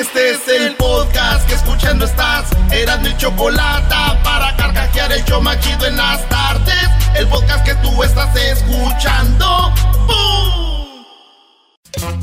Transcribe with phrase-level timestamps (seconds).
[0.00, 2.46] Este es el podcast que escuchando estás.
[2.72, 6.88] Eran mi chocolate para carcajear el show machido en las tardes.
[7.14, 9.74] El podcast que tú estás escuchando.
[10.06, 11.04] ¡Bum!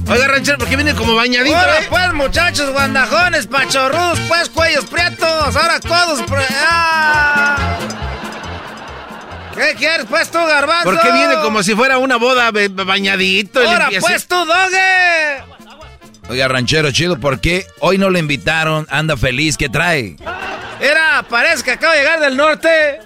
[0.09, 1.55] Oiga, ranchero, ¿por qué viene como bañadito?
[1.55, 1.85] Ahora eh?
[1.87, 6.23] pues, muchachos, guandajones, pachorrudos, pues, cuellos prietos, ahora codos...
[6.59, 7.77] ¡Ah!
[9.53, 10.83] ¿Qué quieres, pues, tú, garbanzo?
[10.83, 13.59] ¿Por qué viene como si fuera una boda bañadito?
[13.59, 15.56] Ahora pues, tú, doge.
[16.29, 18.85] Oiga, ranchero chido, ¿por qué hoy no le invitaron?
[18.89, 20.17] Anda feliz, ¿qué trae?
[20.79, 22.99] Mira, parece que acabo de llegar del norte.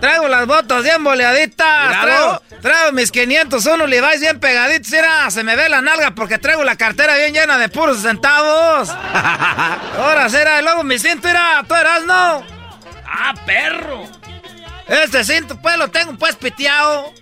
[0.00, 2.02] Traigo las botas bien boleaditas.
[2.02, 4.90] Traigo, traigo mis 501 Levi's bien pegaditos.
[4.90, 8.90] Mira, se me ve la nalga porque traigo la cartera bien llena de puros centavos.
[9.98, 12.44] Ahora será, y luego mi cinto, mira, tú eras, ¿no?
[13.06, 14.08] Ah, perro.
[14.88, 17.14] Este cinto, pues, lo tengo, pues, piteado.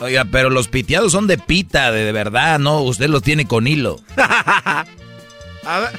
[0.00, 2.82] Oiga, pero los piteados son de pita, de, de verdad, ¿no?
[2.82, 3.98] Usted los tiene con hilo.
[4.16, 4.84] A
[5.80, 5.90] ver.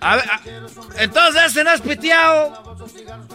[0.00, 0.40] A ver, a-
[1.02, 2.76] entonces ese no es piteado.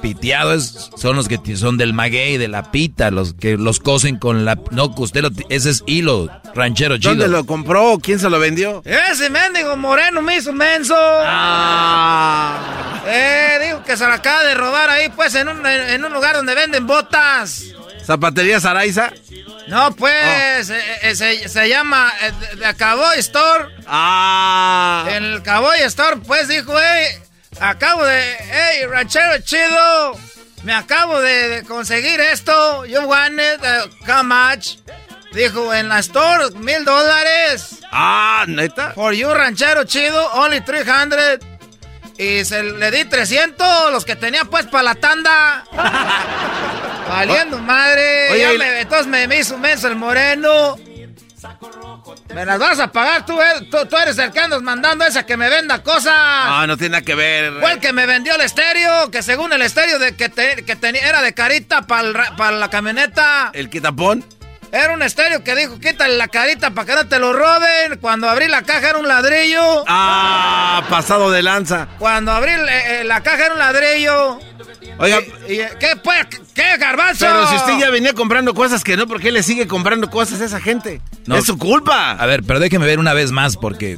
[0.01, 4.45] Piteados son los que son del maguey, de la pita, los que los cosen con
[4.45, 4.57] la...
[4.71, 5.29] No, que usted lo...
[5.49, 7.11] Ese es hilo, ranchero chido.
[7.11, 7.99] ¿Dónde lo compró?
[8.01, 8.81] ¿Quién se lo vendió?
[8.85, 10.95] Ese mendigo moreno me hizo menso.
[10.97, 13.03] Ah.
[13.07, 16.13] Eh, dijo que se la acaba de robar ahí, pues, en un, en, en un
[16.13, 17.65] lugar donde venden botas.
[18.05, 19.11] ¿Zapatería Saraiza?
[19.67, 23.65] No, pues, eh, eh, se, se llama eh, de- Cowboy Store.
[23.87, 25.05] Ah.
[25.09, 27.19] En el Cowboy Store, pues, dijo, hey,
[27.59, 30.17] acabo de, hey, ranchero chido,
[30.63, 32.85] me acabo de, de conseguir esto.
[32.85, 34.77] You want it, uh, how much?
[35.33, 37.77] Dijo, en la store, mil dólares.
[37.91, 38.91] Ah, ¿neta?
[38.93, 41.39] For you, ranchero chido, only 300.
[42.17, 45.63] Y se le di 300, los que tenía pues para la tanda.
[47.11, 48.31] Valiendo madre.
[48.31, 50.77] Oye, Ya me- entonces me, me hizo menso el moreno.
[52.33, 53.67] Me las vas a pagar tú, eh.
[53.69, 56.13] tú, tú eres el que andas mandando esa que me venda cosas.
[56.15, 57.53] Ah, no tiene nada que ver.
[57.59, 60.75] Fue el que me vendió el estéreo, que según el estéreo de que, te- que
[60.75, 63.49] tenía era de carita para la camioneta.
[63.53, 64.23] ¿El quitapón?
[64.71, 67.99] Era un estéreo que dijo, quítale la carita para que no te lo roben.
[67.99, 69.83] Cuando abrí la caja era un ladrillo.
[69.87, 71.89] Ah, pasado de lanza.
[71.99, 74.39] Cuando abrí eh, eh, la caja era un ladrillo.
[74.97, 76.25] Oiga, ¿Y, y, qué pues?
[76.53, 77.25] ¿Qué garbanzo?
[77.25, 80.39] pero si usted ya venía comprando cosas que no, ¿por qué le sigue comprando cosas
[80.41, 81.01] a esa gente?
[81.25, 81.35] No.
[81.35, 82.11] Es su culpa.
[82.11, 83.97] A ver, pero déjeme ver una vez más porque...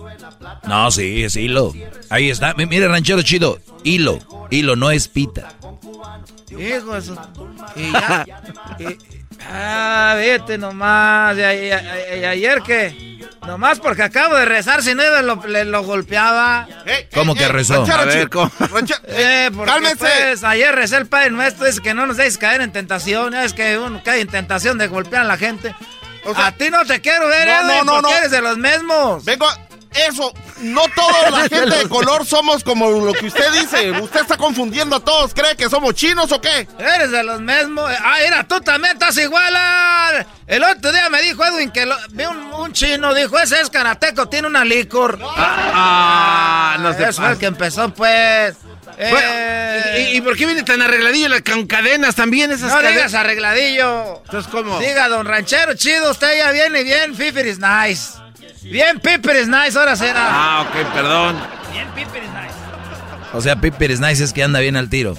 [0.68, 1.74] No, sí, es hilo.
[2.10, 2.54] Ahí está.
[2.56, 3.60] Mi- Mire, ranchero chido.
[3.84, 4.20] Hilo.
[4.50, 5.54] Hilo, no es pita.
[6.52, 7.18] Hijo de su-
[7.76, 8.26] Y ya.
[8.80, 8.98] y-
[9.50, 11.38] ah, vete nomás.
[11.38, 11.44] Y, y-
[11.74, 13.14] y- y ayer que.
[13.48, 16.66] Nomás porque acabo de rezar, si no lo, le lo golpeaba.
[17.14, 17.74] ¿Cómo que rezó?
[17.74, 18.30] A Ranchero ver, chido.
[18.30, 18.52] ¿cómo?
[18.70, 19.98] Ranche- Eh, porque Cálmense.
[19.98, 23.34] pues, ayer recé el Padre Nuestro, dice que no nos dejes caer en tentación.
[23.34, 25.76] Es que uno cae en tentación de golpear a la gente.
[26.26, 28.18] O sea- a ti no te quiero ver, No, Edwin, no, no, porque no.
[28.18, 29.26] eres de los mismos.
[29.26, 29.60] Vengo a-
[29.96, 33.92] Eso, no toda la gente de color somos como lo que usted dice.
[33.92, 35.34] Usted está confundiendo a todos.
[35.34, 36.68] ¿Cree que somos chinos o qué?
[36.80, 37.90] Eres de los mismos.
[38.04, 39.54] Ah, mira, tú también estás igual.
[39.56, 40.26] ah.
[40.48, 43.70] El otro día me dijo Edwin que lo- vi un, un chino, dijo, ese es
[43.70, 45.18] karateco, tiene una licor.
[45.76, 48.56] Ah, no se Eso fue el que empezó, pues.
[48.98, 52.76] Bueno, Eh, ¿y, y por qué viene tan arregladillo la- con cadenas también esas no
[52.76, 52.94] cadenas?
[52.94, 54.22] digas arregladillo.
[54.26, 54.80] Entonces, ¿cómo?
[54.80, 58.12] Diga, don ranchero, chido, usted ya viene bien, Piper is nice.
[58.64, 60.22] Bien, Piper is nice, ahora será.
[60.26, 61.40] Ah, ok, perdón.
[61.72, 62.54] Bien, Piper is nice.
[63.34, 65.18] O sea, Piper is nice es que anda bien al tiro.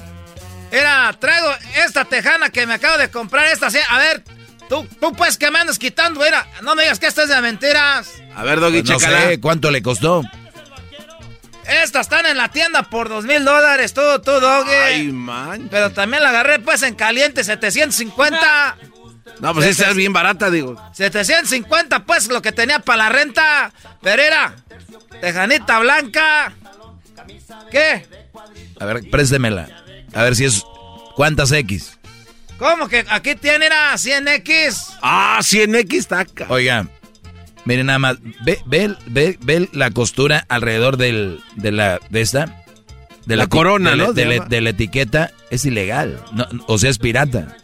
[0.73, 1.49] Mira, traigo
[1.87, 3.79] esta tejana que me acabo de comprar, esta, sí.
[3.89, 4.25] A ver,
[4.69, 7.41] tú, tú pues que me andas quitando, mira, no me digas que esta es de
[7.41, 8.11] mentiras.
[8.35, 9.21] A ver, Doggy, Pues no chécala.
[9.29, 10.23] sé, ¿cuánto le costó?
[11.67, 14.71] Estas están en la tienda por dos mil dólares, tú, tú, doggy.
[14.71, 15.69] Ay, man.
[15.71, 18.77] Pero también la agarré pues en caliente, 750.
[19.41, 20.81] No, pues esa es bien barata, digo.
[20.93, 23.73] 750 pues lo que tenía para la renta.
[24.03, 24.55] Pero era
[25.21, 26.53] tejanita blanca.
[27.71, 28.07] ¿Qué?
[28.81, 29.69] A ver, préstemela.
[30.15, 30.63] A ver si es.
[31.17, 31.99] ¿Cuántas X?
[32.59, 34.97] ¿Cómo que aquí tiene a 100X?
[35.03, 36.87] Ah, 100X está Oiga,
[37.65, 38.17] miren nada más.
[38.45, 42.01] Ve, ve, ve, ve la costura alrededor del, de la.
[42.11, 42.63] de esta.
[43.27, 44.13] De la, corona, de, ¿no?
[44.13, 45.33] De, la- de la etiqueta.
[45.51, 46.23] Es ilegal.
[46.33, 47.57] No, o sea, es pirata.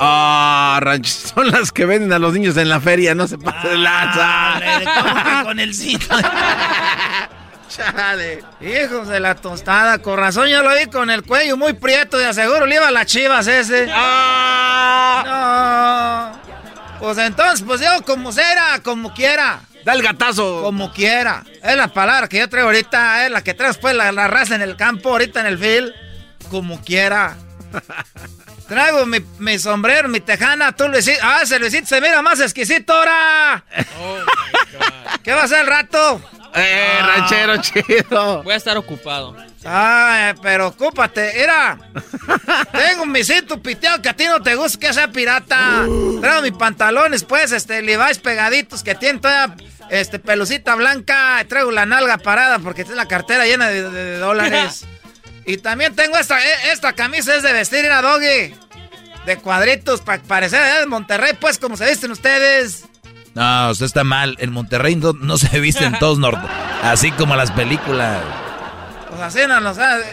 [0.00, 3.68] Ah, ranch, son las que venden a los niños en la feria, no se pasa
[3.68, 4.60] de lanza.
[4.84, 6.16] ¿Cómo que con el cinto?
[7.68, 8.44] Chale.
[8.60, 12.26] Hijos de la tostada, con razón yo lo vi con el cuello muy prieto, de
[12.26, 13.88] aseguro le iba a las chivas ese.
[13.92, 15.22] Ah.
[16.32, 16.46] No.
[16.98, 19.60] Pues entonces, pues yo como será, como quiera.
[19.84, 20.62] Da el gatazo.
[20.62, 21.44] Como quiera.
[21.62, 24.54] Es la palabra que yo traigo ahorita, es la que traes pues la, la raza
[24.54, 25.92] en el campo, ahorita en el field.
[26.50, 27.36] Como quiera.
[28.68, 31.20] Traigo mi, mi sombrero, mi tejana, tú Luisito.
[31.22, 33.64] Ah, ese Luisito se mira más exquisito ahora.
[35.22, 36.20] ¿Qué va a hacer el rato?
[36.54, 38.42] Eh, ranchero chido.
[38.42, 39.36] Voy a estar ocupado.
[39.64, 41.78] Ay, pero ocúpate, mira.
[42.72, 45.84] Tengo un misito piteado que a ti no te gusta que sea pirata.
[46.20, 49.54] Traigo mis pantalones, pues, este, Levi's pegaditos que tienen toda,
[49.90, 51.44] este, pelucita blanca.
[51.48, 54.86] Traigo la nalga parada porque tiene la cartera llena de, de- de dólares.
[55.46, 58.54] Y también tengo esta, e- esta camisa es de vestir, era doggy.
[59.26, 62.84] De cuadritos, para parecer allá de Monterrey, pues, como se visten ustedes.
[63.34, 64.36] No, usted está mal.
[64.38, 66.46] En Monterrey no, no se visten todos norte.
[66.82, 68.22] Así como las películas.
[69.10, 70.04] Pues así no lo sabe.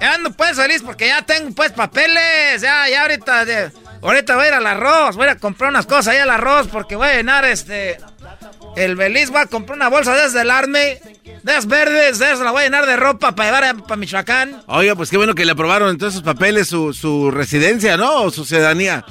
[0.00, 2.60] Ya ando pues feliz porque ya tengo pues papeles.
[2.60, 3.70] Ya, ya ahorita, de-
[4.02, 5.16] ahorita voy a ir al arroz.
[5.16, 7.98] Voy a comprar unas cosas ahí al arroz porque voy a llenar este.
[8.76, 11.00] El Beliz va a comprar una bolsa de esas del Arme.
[11.42, 14.62] De esas verdes, de esas la voy a llenar de ropa para llevar para Michoacán.
[14.66, 18.22] Oiga, pues qué bueno que le aprobaron en todos sus papeles su, su residencia, ¿no?
[18.22, 19.04] O su ciudadanía.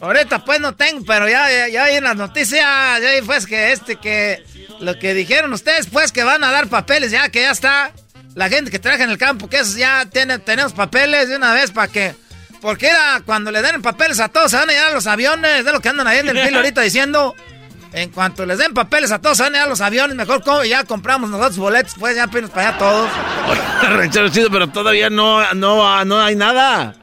[0.00, 3.46] Ahorita pues no tengo, pero ya, ya, ya hay en las noticias, ya hay pues
[3.46, 4.42] que este, que
[4.80, 7.92] lo que dijeron ustedes pues que van a dar papeles, ya que ya está.
[8.34, 11.52] La gente que trabaja en el campo, que esos ya tiene, tenemos papeles de una
[11.52, 12.14] vez para que...
[12.60, 15.72] Porque era cuando le den papeles a todos, se van a llevar los aviones, de
[15.72, 17.34] lo que andan ahí en el filo ahorita diciendo.
[17.92, 21.58] En cuanto les den papeles a todos, van a los aviones, mejor ya compramos nosotros
[21.58, 23.10] boletos, pues ya pinos para allá todos.
[23.82, 26.94] Ranchero chido, pero todavía no, no, no hay nada.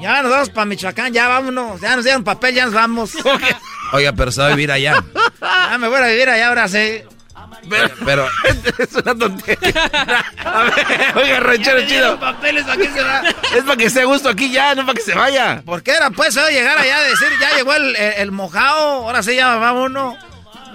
[0.00, 3.12] Ya nos vamos para Michoacán, ya vámonos, ya nos dieron papel, ya nos vamos.
[3.92, 5.02] Oiga, pero se va a vivir allá.
[5.40, 7.02] Ya me voy a vivir allá ahora sí.
[7.68, 8.28] Pero, Pero,
[8.78, 10.24] es una tontería.
[10.44, 12.18] A ver, oiga, ranchero chido.
[12.20, 13.22] papeles, ¿a qué se va?
[13.54, 15.62] Es para que esté a gusto aquí ya, no para que se vaya.
[15.64, 19.22] ¿Por qué era pues llegar allá a decir, ya llegó el, el, el mojado, ahora
[19.22, 20.16] sí ya va uno?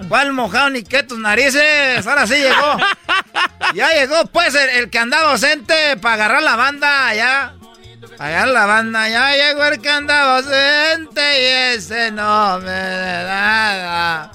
[0.08, 2.06] ¿Cuál mojado ni qué tus narices?
[2.06, 2.76] Ahora sí llegó.
[3.74, 7.54] Ya llegó pues el, el que andaba ausente para agarrar la banda allá.
[8.18, 14.32] Allá la banda, ya llegó el que andaba ausente y ese no me da nada.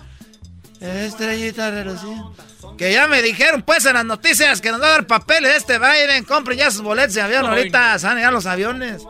[0.80, 2.44] Estrellita reluciente.
[2.78, 5.80] Que ya me dijeron pues en las noticias que nos va a dar papeles este
[5.80, 6.24] Biden.
[6.26, 7.98] Compren ya sus boletos de avión ahorita.
[8.00, 9.02] Se van a llegar los aviones.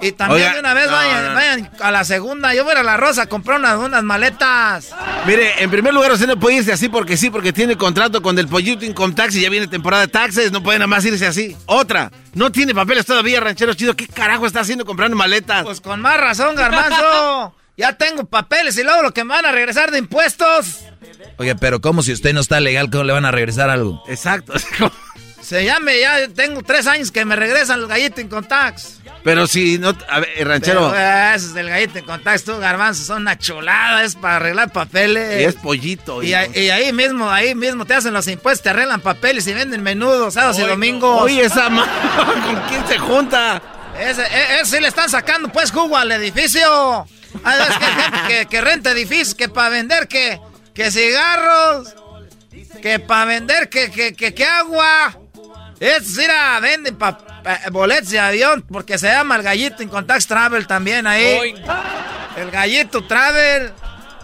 [0.00, 1.34] Y también Oiga, de una vez no, vayan, no.
[1.34, 2.54] vayan a la segunda.
[2.54, 4.94] Yo voy a la Rosa a comprar unas, unas maletas.
[5.26, 8.38] Mire, en primer lugar, usted no puede irse así porque sí, porque tiene contrato con
[8.38, 10.52] el Pollito Income Tax y ya viene temporada de taxes.
[10.52, 11.56] No puede nada más irse así.
[11.66, 13.94] Otra, no tiene papeles todavía, ranchero chido.
[13.94, 15.64] ¿Qué carajo está haciendo comprando maletas?
[15.64, 17.54] Pues con más razón, garbanzo.
[17.76, 20.80] ya tengo papeles y luego lo que me van a regresar de impuestos.
[21.36, 24.02] Oiga, pero ¿cómo si usted no está legal, cómo le van a regresar algo?
[24.08, 24.54] Exacto.
[25.40, 29.00] Se llame, ya tengo tres años que me regresan los gallitos en tax.
[29.24, 29.96] Pero si no.
[30.10, 30.90] A ver, ranchero.
[30.90, 34.36] Pero, eh, ese es el gallito en tax, tú, garbanzo, son una chulada, es para
[34.36, 35.40] arreglar papeles.
[35.40, 36.22] y es pollito.
[36.22, 36.34] Y, y
[36.68, 40.58] ahí mismo, ahí mismo te hacen los impuestos, te arreglan papeles y venden menudos, sábados
[40.58, 41.22] y domingos.
[41.22, 41.86] Oye, esa ma...
[42.44, 43.62] ¿Con quién se junta?
[43.98, 47.06] Ese, e- ese sí le están sacando pues jugo al edificio.
[47.44, 50.40] Hay veces que que, que renta edificios, que para vender que,
[50.78, 51.92] que cigarros,
[52.80, 55.12] que para vender que, que, que, que agua.
[55.80, 60.26] Es mira, venden pa, pa- boletos de avión porque se llama el gallito en Contact
[60.26, 61.54] Travel también ahí.
[62.36, 63.72] El gallito Travel.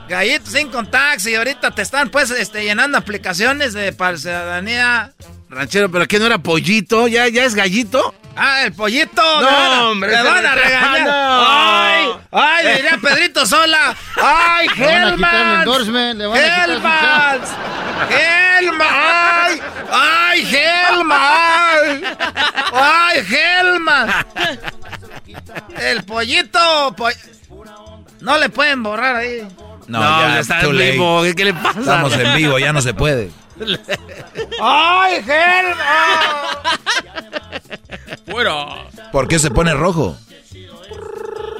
[0.08, 5.12] Gallito sin contacts y ahorita te están pues este, llenando aplicaciones de para ciudadanía.
[5.54, 7.06] Ranchero, pero ¿qué no era pollito?
[7.08, 8.14] ¿Ya, ya es gallito?
[8.36, 9.22] Ah, el pollito.
[9.40, 11.06] No, a- hombre, van a no- regañar.
[11.06, 11.46] no.
[11.46, 13.94] Ay, ay, le diría Pedrito Sola.
[14.16, 15.66] Ay, Helmans.
[15.66, 17.48] Helmans.
[18.10, 18.90] Helmans.
[18.90, 19.60] Ay,
[19.92, 22.02] ay, Helmans.
[22.72, 24.14] Ay, Helmans.
[25.78, 26.94] El pollito.
[26.96, 27.08] po-
[28.20, 29.46] No le pueden borrar ahí.
[29.86, 31.22] No, ya está too en vivo.
[31.22, 31.78] ¿Qué, qué le pasa?
[31.80, 33.30] Estamos en vivo, ya no se puede.
[34.60, 36.58] Ay, Helmans.
[38.30, 38.88] ¡Fuera!
[39.12, 40.16] ¿Por qué se pone rojo?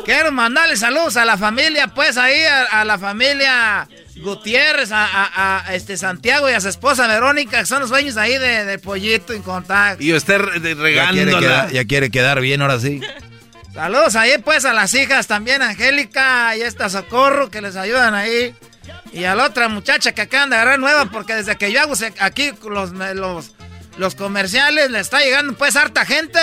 [0.05, 5.97] Quiero mandarle saludos a la familia, pues ahí, a, a la familia Gutiérrez, a, este
[5.97, 10.03] Santiago y a su esposa Verónica, que son los dueños ahí de, Pollito en contacto.
[10.03, 10.41] Y usted
[10.77, 11.41] regando.
[11.41, 13.01] Ya, quiere quedar bien ahora sí.
[13.73, 18.55] Saludos ahí pues a las hijas también, Angélica y esta Socorro, que les ayudan ahí.
[19.13, 21.95] Y a la otra muchacha que acaban de agarrar nueva, porque desde que yo hago
[22.21, 23.53] aquí los, los,
[23.97, 26.41] los comerciales, le está llegando pues harta gente.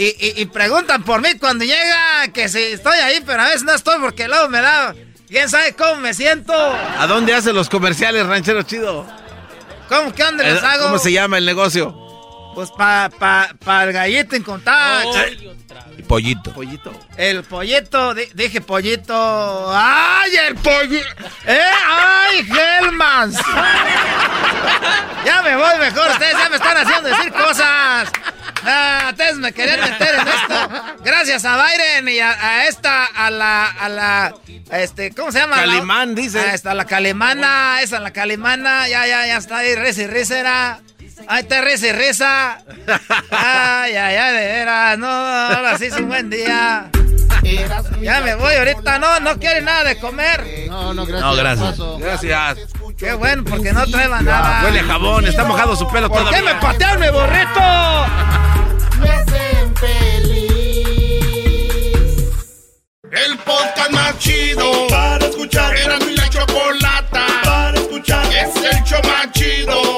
[0.00, 3.98] Y, preguntan por mí cuando llega, que si estoy ahí, pero a veces no estoy
[4.00, 4.94] porque luego me da...
[5.28, 6.54] ¿Quién sabe cómo me siento?
[6.54, 9.04] ¿A dónde hacen los comerciales, ranchero chido?
[9.88, 10.14] ¿Cómo?
[10.14, 10.84] ¿Qué dónde les hago?
[10.84, 12.07] ¿Cómo se llama el negocio?
[12.58, 15.16] Pues para pa, pa el gallito en contacto.
[15.96, 16.52] Y pollito.
[16.52, 16.92] Pollito.
[17.16, 19.70] El pollito, dije pollito.
[19.72, 21.06] ¡Ay, el pollito!
[21.46, 21.60] ¡Eh!
[21.86, 23.36] ¡Ay, Helmans!
[25.24, 28.10] ya me voy mejor, ustedes ya me están haciendo decir cosas.
[28.64, 30.70] Ah, ustedes me querían meter en esto.
[31.04, 34.34] Gracias a Byron y a, esta, a la, a la,
[34.72, 35.54] este, ¿cómo se llama?
[35.54, 36.40] Calimán, dice.
[36.40, 40.80] A esta, la calimana, esa, la calimana, ya, ya, ya está ahí, reza y risa,
[41.26, 42.58] Ahí está reza y reza.
[43.30, 46.90] Ay, ay, ay, de veras, no, ahora sí es un buen día.
[48.00, 50.66] Ya me voy ahorita, no, no quiere nada de comer.
[50.68, 51.78] No, no, gracias.
[51.78, 52.22] No, gracias.
[52.22, 52.68] Gracias.
[52.98, 54.62] Qué bueno, porque no trae nada.
[54.64, 56.38] Huele a jabón, está mojado su pelo ¿Por todavía.
[56.38, 57.60] qué me patean mi borrito?
[59.00, 60.48] Me hacen feliz.
[63.10, 65.76] El podcast más chido para escuchar.
[65.76, 68.26] Era mi la chocolata para escuchar.
[68.26, 69.97] Es el show más chido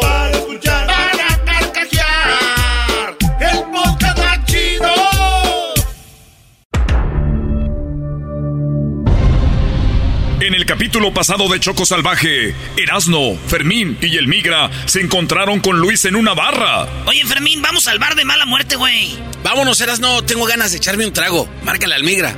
[10.60, 16.04] el capítulo pasado de Choco Salvaje, Erasno, Fermín y el Migra se encontraron con Luis
[16.04, 16.86] en una barra.
[17.06, 19.18] Oye, Fermín, vamos al bar de mala muerte, güey.
[19.42, 21.48] Vámonos, Erasno, tengo ganas de echarme un trago.
[21.62, 22.36] Márcale al Migra.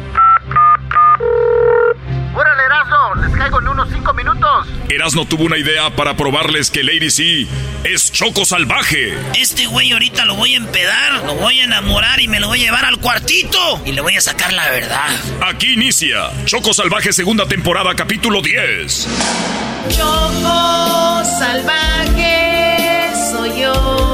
[2.72, 3.14] ¡Órale, Erasno!
[3.16, 4.66] ¡Les caigo en unos cinco minutos!
[4.88, 7.46] Erasno tuvo una idea para probarles que Lady C
[7.84, 9.14] es choco salvaje.
[9.38, 12.60] Este güey ahorita lo voy a empedar, lo voy a enamorar y me lo voy
[12.62, 13.80] a llevar al cuartito.
[13.84, 15.08] Y le voy a sacar la verdad.
[15.46, 19.08] Aquí inicia Choco Salvaje segunda temporada capítulo 10.
[19.90, 24.11] Choco Salvaje soy yo.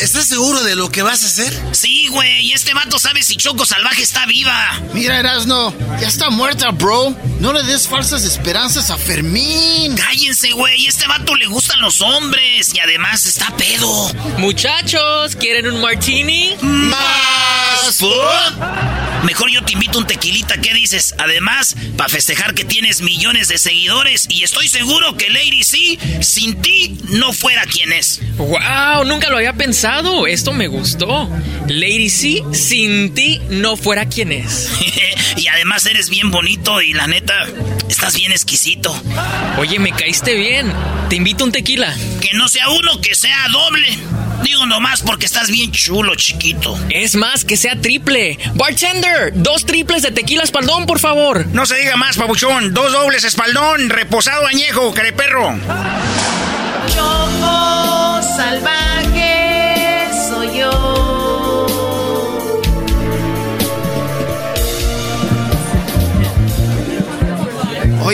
[0.00, 1.52] ¿Estás seguro de lo que vas a hacer?
[1.72, 2.46] Sí, güey.
[2.46, 4.80] Y este vato sabe si Choco Salvaje está viva.
[4.92, 7.16] Mira, Erasno, ya está muerta, bro.
[7.40, 9.94] No le des falsas esperanzas a Fermín.
[9.94, 10.86] Cállense, güey.
[10.86, 14.10] Este vato le gustan los hombres y además está pedo.
[14.38, 16.56] Muchachos, ¿quieren un martini?
[16.62, 17.06] ¿Más
[19.22, 21.14] Mejor yo te invito un tequilita, ¿qué dices?
[21.18, 26.60] Además, para festejar que tienes millones de seguidores y estoy seguro que Lady C sin
[26.62, 28.20] ti no fuera quien es.
[28.36, 29.04] ¡Wow!
[29.04, 30.26] Nunca lo había pensado.
[30.26, 31.30] Esto me gustó.
[31.68, 34.70] Lady C sin ti no fuera quien es.
[35.36, 37.46] y además eres bien bonito y la neta,
[37.88, 38.94] estás bien exquisito.
[39.58, 40.72] Oye, me caíste bien.
[41.08, 41.94] Te invito un tequila.
[42.20, 43.86] Que no sea uno, que sea doble.
[44.42, 46.76] Digo nomás porque estás bien chulo, chiquito.
[46.90, 48.38] Es más, que sea triple.
[48.54, 51.46] Bartender, dos triples de tequila espaldón, por favor.
[51.48, 52.74] No se diga más, pabuchón.
[52.74, 55.56] Dos dobles espaldón, reposado añejo, careperro.
[56.88, 59.15] Choco salvaje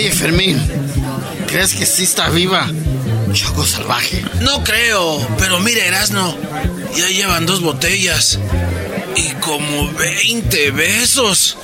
[0.03, 0.61] Oye, Fermín,
[1.47, 2.69] ¿crees que sí está viva?
[3.33, 4.25] Choco salvaje.
[4.41, 6.37] No creo, pero mira, Erasno,
[6.97, 8.37] ya llevan dos botellas
[9.15, 11.57] y como 20 besos.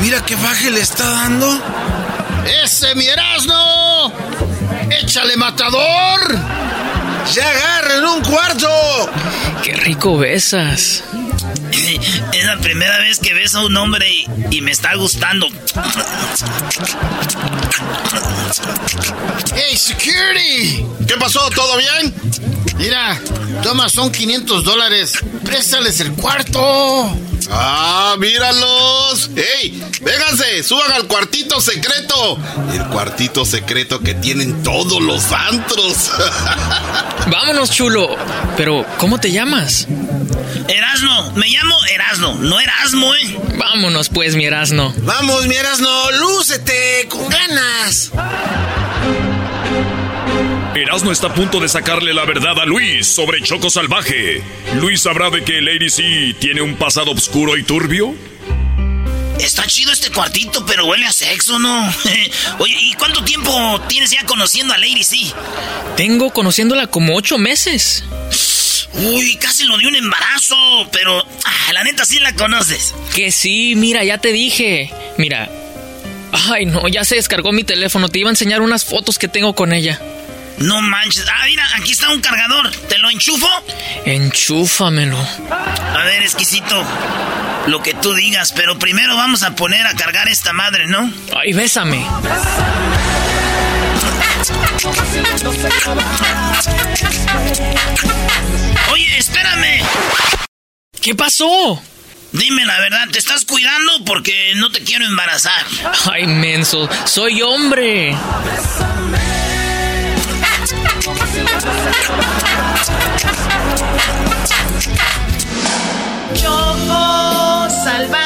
[0.00, 1.62] Mira qué baje le está dando.
[2.64, 4.14] ¡Ese mi Erasno!
[5.02, 6.38] ¡Échale matador!
[7.34, 8.70] ¡Ya agarren un cuarto!
[9.62, 11.04] ¡Qué rico besas!
[11.72, 14.06] Es la primera vez que beso a un hombre
[14.50, 15.46] y, me está gustando.
[19.54, 20.84] ¡Hey, security!
[21.06, 21.48] ¿Qué pasó?
[21.50, 22.14] ¿Todo bien?
[22.76, 23.20] Mira,
[23.62, 25.18] toma, son 500 dólares.
[25.44, 27.16] Préstales el cuarto.
[27.50, 29.30] ¡Ah, míralos!
[29.36, 29.82] ¡Ey!
[30.02, 30.62] ¡Vénganse!
[30.62, 32.38] ¡Suban al cuartito secreto!
[32.72, 36.10] El cuartito secreto que tienen todos los antros.
[37.30, 38.16] Vámonos, chulo.
[38.56, 39.86] Pero, ¿cómo te llamas?
[40.68, 41.32] Erasno.
[41.32, 42.34] Me llamo Erasno.
[42.36, 43.38] No Erasmo, ¿eh?
[43.56, 44.94] Vámonos, pues, mi Erasno.
[44.98, 46.10] Vamos, mi Erasno.
[46.12, 48.12] Lúcete con ganas.
[50.74, 54.42] Erasmo está a punto de sacarle la verdad a Luis sobre Choco Salvaje.
[54.74, 58.14] ¿Luis sabrá de que Lady C tiene un pasado oscuro y turbio?
[59.40, 61.92] Está chido este cuartito, pero huele a sexo, ¿no?
[62.58, 65.16] Oye, ¿y cuánto tiempo tienes ya conociendo a Lady C?
[65.96, 68.04] Tengo conociéndola como ocho meses.
[68.94, 70.56] Uy, casi lo dio un embarazo,
[70.92, 72.94] pero ah, la neta sí la conoces.
[73.14, 74.90] Que sí, mira, ya te dije.
[75.18, 75.48] Mira.
[76.50, 78.08] Ay, no, ya se descargó mi teléfono.
[78.08, 80.00] Te iba a enseñar unas fotos que tengo con ella.
[80.58, 81.24] No manches.
[81.28, 82.70] Ah, mira, aquí está un cargador.
[82.88, 83.48] ¿Te lo enchufo?
[84.04, 85.18] Enchúfamelo.
[85.50, 86.84] A ver, exquisito.
[87.66, 91.12] Lo que tú digas, pero primero vamos a poner a cargar esta madre, ¿no?
[91.36, 92.04] Ay, bésame.
[98.92, 99.82] Oye, espérame.
[101.00, 101.82] ¿Qué pasó?
[102.32, 104.04] Dime la verdad, ¿te estás cuidando?
[104.04, 105.64] Porque no te quiero embarazar.
[106.12, 108.14] Ay, menso, soy hombre.
[116.34, 118.17] Choco salvaje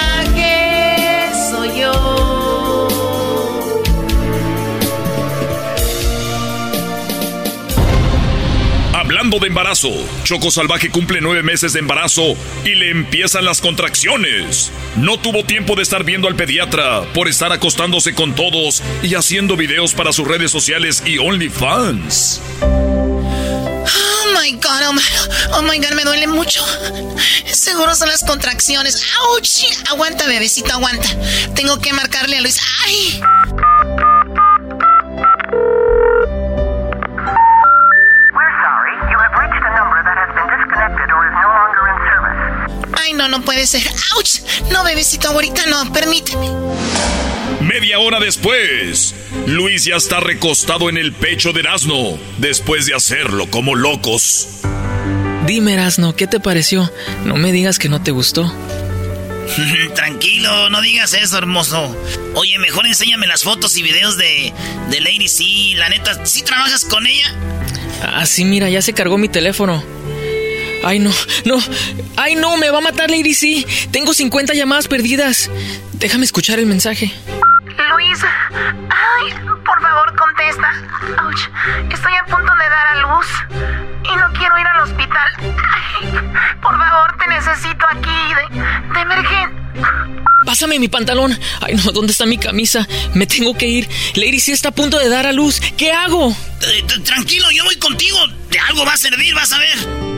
[9.41, 9.91] De embarazo,
[10.25, 12.37] Choco Salvaje cumple nueve meses de embarazo
[12.67, 14.71] y le empiezan las contracciones.
[14.95, 19.57] No tuvo tiempo de estar viendo al pediatra por estar acostándose con todos y haciendo
[19.57, 22.43] videos para sus redes sociales y OnlyFans.
[22.61, 25.03] Oh my god, oh my,
[25.55, 26.63] oh my god, me duele mucho.
[27.47, 29.03] Seguro son las contracciones.
[29.19, 29.91] ¡Auch!
[29.91, 31.09] Aguanta, bebecito, aguanta.
[31.55, 32.61] Tengo que marcarle a Luis.
[32.85, 33.23] ¡Ay!
[43.23, 43.83] No, no puede ser.
[44.17, 44.41] ¡Auch!
[44.71, 46.49] No, bebecito, ahorita no, permíteme.
[47.61, 49.15] Media hora después,
[49.47, 54.49] Luis ya está recostado en el pecho de Erasmo, después de hacerlo como locos.
[55.47, 56.91] Dime, Erasno, ¿qué te pareció?
[57.25, 58.53] No me digas que no te gustó.
[59.95, 61.97] Tranquilo, no digas eso, hermoso.
[62.35, 64.53] Oye, mejor enséñame las fotos y videos de,
[64.91, 65.45] de Lady C.
[65.77, 67.33] La neta, ¿sí trabajas con ella?
[68.03, 69.85] Ah, sí, mira, ya se cargó mi teléfono.
[70.85, 71.11] Ay, no,
[71.45, 71.59] no.
[72.17, 73.65] Ay, no, me va a matar Lady C.
[73.91, 75.51] Tengo 50 llamadas perdidas.
[75.95, 77.13] Déjame escuchar el mensaje.
[77.91, 79.33] Luis, ay,
[79.65, 81.23] por favor, contesta.
[81.25, 81.41] Ouch,
[81.93, 83.27] estoy a punto de dar a luz
[84.05, 85.29] y no quiero ir al hospital.
[85.41, 86.09] Ay,
[86.61, 89.63] por favor, te necesito aquí de, de emergencia.
[90.45, 91.39] Pásame mi pantalón.
[91.61, 92.87] Ay, no, ¿dónde está mi camisa?
[93.15, 93.89] Me tengo que ir.
[94.15, 95.61] Lady C está a punto de dar a luz.
[95.77, 96.31] ¿Qué hago?
[96.63, 98.19] Eh, tranquilo, yo voy contigo.
[98.51, 100.12] De algo va a servir, vas a ver.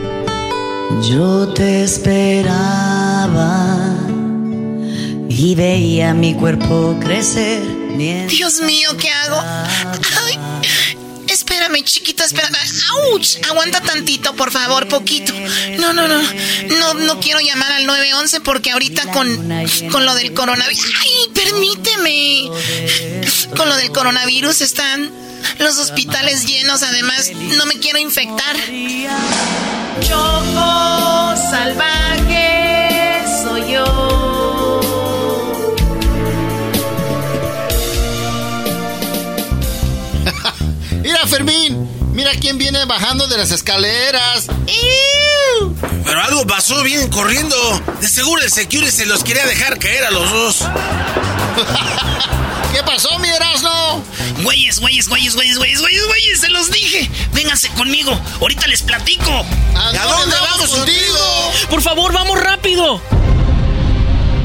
[1.03, 3.77] Yo te esperaba
[5.29, 7.61] y veía mi cuerpo crecer.
[8.27, 9.41] Dios mío, ¿qué hago?
[10.25, 10.39] Ay,
[11.27, 12.57] espérame, chiquito, espérame.
[13.11, 13.49] ¡Auch!
[13.49, 15.33] Aguanta tantito, por favor, poquito.
[15.79, 16.21] No, no, no.
[16.79, 19.27] No, no quiero llamar al 911 porque ahorita con,
[19.91, 20.85] con lo del coronavirus.
[21.01, 22.49] ¡Ay, permíteme!
[23.55, 25.24] Con lo del coronavirus están
[25.59, 26.83] los hospitales llenos.
[26.83, 28.55] Además, no me quiero infectar.
[30.01, 34.81] Choco salvaje soy yo.
[41.01, 41.89] Mira, Fermín.
[42.15, 44.47] Mira quién viene bajando de las escaleras.
[46.05, 47.55] Pero algo pasó, vienen corriendo.
[47.99, 50.63] De seguro el security se los quería dejar caer a los dos.
[52.73, 54.03] ¿Qué pasó, mi Erasmo?
[54.43, 57.09] Güeyes, güeyes, güeyes, güeyes, güeyes, güeyes, güeyes, se los dije.
[57.33, 59.45] Vénganse conmigo, ahorita les platico.
[59.75, 61.53] ¿A, dónde vamos contigo?
[61.69, 63.01] Por favor, vamos rápido.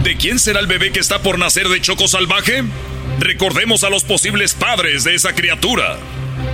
[0.03, 2.65] ¿De quién será el bebé que está por nacer de Choco Salvaje?
[3.19, 5.99] Recordemos a los posibles padres de esa criatura.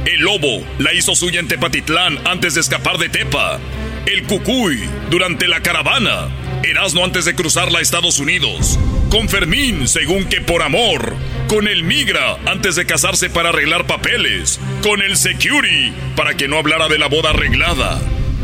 [0.05, 3.61] El lobo la hizo suya en Tepatitlán antes de escapar de Tepa.
[4.07, 6.29] El cucuy durante la caravana.
[6.62, 8.79] Erasmo antes de cruzarla a Estados Unidos.
[9.11, 11.14] Con Fermín, según que por amor.
[11.49, 14.61] Con el migra antes de casarse para arreglar papeles.
[14.83, 18.01] Con el security para que no hablara de la boda arreglada.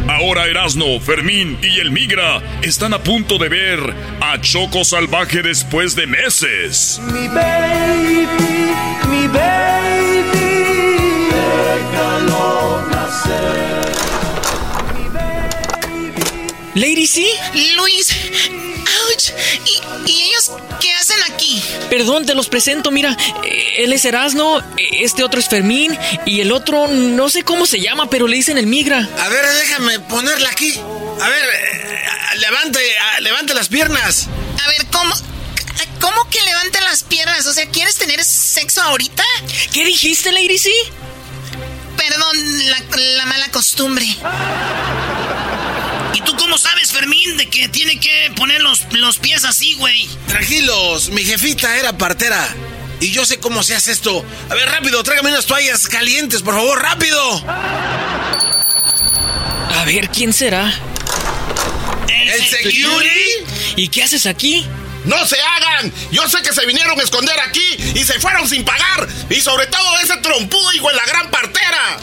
[0.08, 5.94] Ahora Erasno, Fermín y el migra están a punto de ver a Choco Salvaje después
[5.94, 7.00] de meses.
[7.12, 8.26] Mi baby,
[9.08, 10.32] mi baby,
[11.30, 13.61] déjalo nacer.
[16.74, 17.26] Lady C.
[17.76, 18.08] Luis.
[18.10, 19.30] Ouch.
[20.06, 21.62] ¿Y, ¿Y ellos qué hacen aquí?
[21.90, 23.16] Perdón, te los presento, mira.
[23.44, 24.64] eh, Él es Erasno, eh,
[25.00, 28.58] este otro es Fermín y el otro no sé cómo se llama, pero le dicen
[28.58, 28.98] el migra.
[29.18, 30.74] A ver, déjame ponerla aquí.
[31.20, 34.26] A ver, eh, levante, ah, levante las piernas.
[34.64, 35.14] A ver, ¿cómo?
[36.00, 37.46] ¿Cómo que levanten las piernas?
[37.46, 39.22] O sea, ¿quieres tener sexo ahorita?
[39.72, 40.70] ¿Qué dijiste, Lady C?
[41.96, 42.36] Perdón,
[42.70, 44.06] la, la mala costumbre.
[46.14, 50.08] ¿Y tú cómo sabes, Fermín, de que tiene que poner los, los pies así, güey?
[50.26, 52.54] Tranquilos, mi jefita era partera.
[53.00, 54.24] Y yo sé cómo se hace esto.
[54.48, 57.44] A ver, rápido, tráigame unas toallas calientes, por favor, rápido.
[59.74, 60.72] A ver, ¿quién será?
[62.08, 63.44] ¿El security?
[63.76, 64.66] ¿Y qué haces aquí?
[65.04, 65.92] ¡No se hagan!
[66.12, 69.08] Yo sé que se vinieron a esconder aquí y se fueron sin pagar.
[69.30, 71.98] Y sobre todo ese trompudo hijo en la gran partera.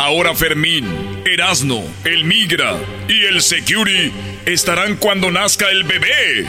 [0.00, 0.86] Ahora Fermín,
[1.26, 2.74] Erasno, el Migra
[3.06, 4.10] y el Security
[4.46, 6.46] estarán cuando nazca el bebé.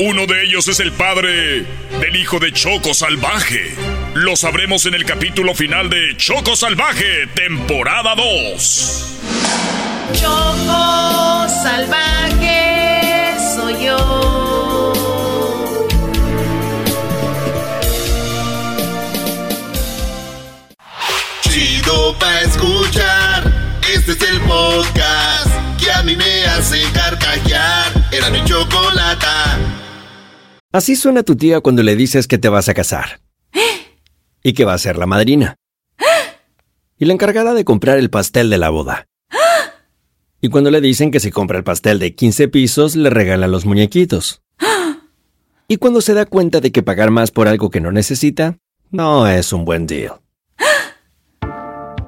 [0.00, 1.64] Uno de ellos es el padre
[2.00, 3.72] del hijo de Choco Salvaje.
[4.14, 9.20] Lo sabremos en el capítulo final de Choco Salvaje, temporada 2.
[10.14, 14.37] Choco salvaje soy yo.
[22.44, 23.78] Escuchar.
[23.94, 25.50] Este es el podcast
[25.82, 26.78] que a mí me hace.
[28.10, 29.58] Era mi chocolata.
[30.72, 33.20] Así suena tu tía cuando le dices que te vas a casar.
[34.42, 35.56] Y que va a ser la madrina.
[36.98, 39.06] Y la encargada de comprar el pastel de la boda.
[40.40, 43.66] Y cuando le dicen que si compra el pastel de 15 pisos, le regalan los
[43.66, 44.42] muñequitos.
[45.68, 48.56] Y cuando se da cuenta de que pagar más por algo que no necesita,
[48.90, 50.14] no es un buen deal.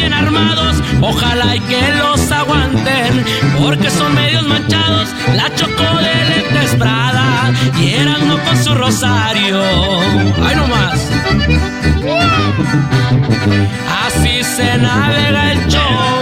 [0.00, 3.24] bien armados, ojalá y que los aguanten,
[3.58, 9.60] porque son medios manchados, la choco de lentes Prada, y eran no con su rosario.
[10.42, 10.98] ¡Ay no más!
[14.06, 16.16] Así se navega el show,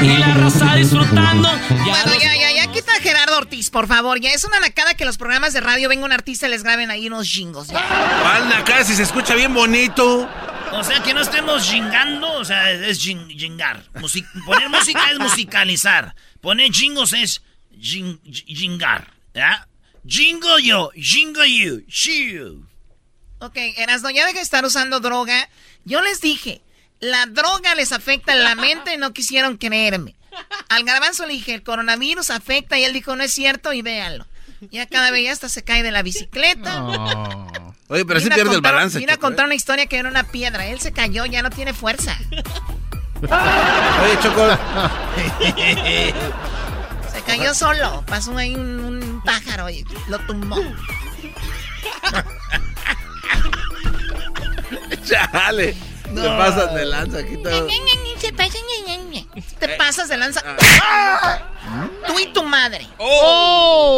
[0.00, 1.48] y la raza disfrutando.
[1.68, 2.51] Ya Bueno, ya, ya, ya
[3.32, 4.20] Gerardo Ortiz, por favor.
[4.20, 6.90] Ya es una nacada que los programas de radio venga un artista y les graben
[6.90, 7.68] ahí unos jingos.
[7.68, 10.28] ¿Cuál acá si se escucha bien bonito?
[10.72, 13.84] O sea, que no estemos jingando, o sea, es jing- jingar.
[14.44, 16.14] Poner música es musicalizar.
[16.42, 17.42] Poner jingos es
[17.78, 19.08] jing- jingar.
[19.34, 19.66] ¿Ya?
[20.06, 22.66] Jingo yo, jingo you, you.
[23.38, 25.48] Ok, Erasno, ya deja de estar usando droga.
[25.84, 26.60] Yo les dije,
[27.00, 30.14] la droga les afecta en la mente y no quisieron creerme.
[30.68, 34.26] Al garbanzo le dije, el coronavirus afecta y él dijo, no es cierto y véanlo.
[34.70, 36.84] Ya cada vez ya hasta se cae de la bicicleta.
[37.88, 38.98] Oye, pero sí Vino a pierde el contar- balance.
[38.98, 39.28] Vino a Choco, ¿eh?
[39.30, 40.66] contar una historia que era una piedra.
[40.66, 42.16] Él se cayó, ya no tiene fuerza.
[43.20, 44.48] Oye, Choco.
[47.12, 48.04] Se cayó solo.
[48.06, 50.56] Pasó ahí un, un pájaro y lo tumbó.
[55.04, 55.74] Chale.
[56.04, 56.36] Te No.
[56.38, 57.44] pasas de lanza aquí todo.
[57.44, 58.12] Se pasa, ñe, ñe, ñe.
[59.58, 60.42] Te pasas de lanza.
[60.82, 61.48] Ah.
[62.06, 62.86] Tú y tu madre.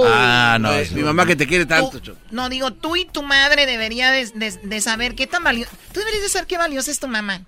[0.06, 0.70] Ah, no.
[0.92, 2.00] mi mamá que te quiere tanto.
[2.30, 5.70] No, digo, tú y tu madre debería de, de- de saber qué tan valioso...
[5.92, 7.42] Tú deberías de saber qué valiosa es tu mamá.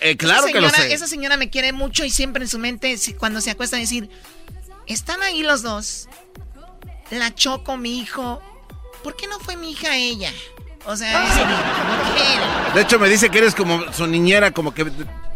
[0.00, 0.94] Eh, claro esa que lo señora, sé.
[0.94, 4.08] Esa señora me quiere mucho y siempre en su mente, cuando se acuesta, decir,
[4.86, 6.08] están ahí los dos.
[7.10, 8.40] La Choco, mi hijo.
[9.04, 10.32] ¿Por qué no fue mi hija ella?
[10.86, 11.24] O sea.
[12.74, 14.84] De hecho, me dice que eres como su niñera, como que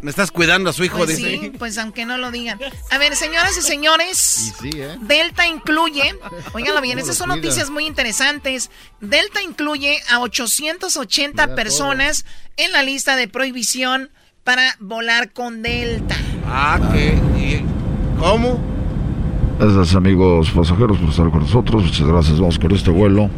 [0.02, 0.98] me estás cuidando a su hijo.
[0.98, 1.38] Pues dice.
[1.40, 2.58] sí, pues aunque no lo digan.
[2.90, 4.96] A ver, señoras y señores, ¿eh?
[5.00, 6.14] Delta incluye,
[6.52, 7.36] óiganlo bien, ¿Cómo estas son cuida?
[7.36, 8.70] noticias muy interesantes.
[9.00, 12.24] Delta incluye a 880 Mira personas
[12.56, 14.10] en la lista de prohibición
[14.44, 16.16] para volar con Delta.
[16.46, 17.14] Ah, ¿qué?
[17.38, 17.64] ¿Y
[18.18, 18.60] ¿Cómo?
[19.58, 21.82] Gracias amigos pasajeros por estar con nosotros.
[21.82, 22.38] Muchas gracias.
[22.38, 23.30] Vamos con este vuelo.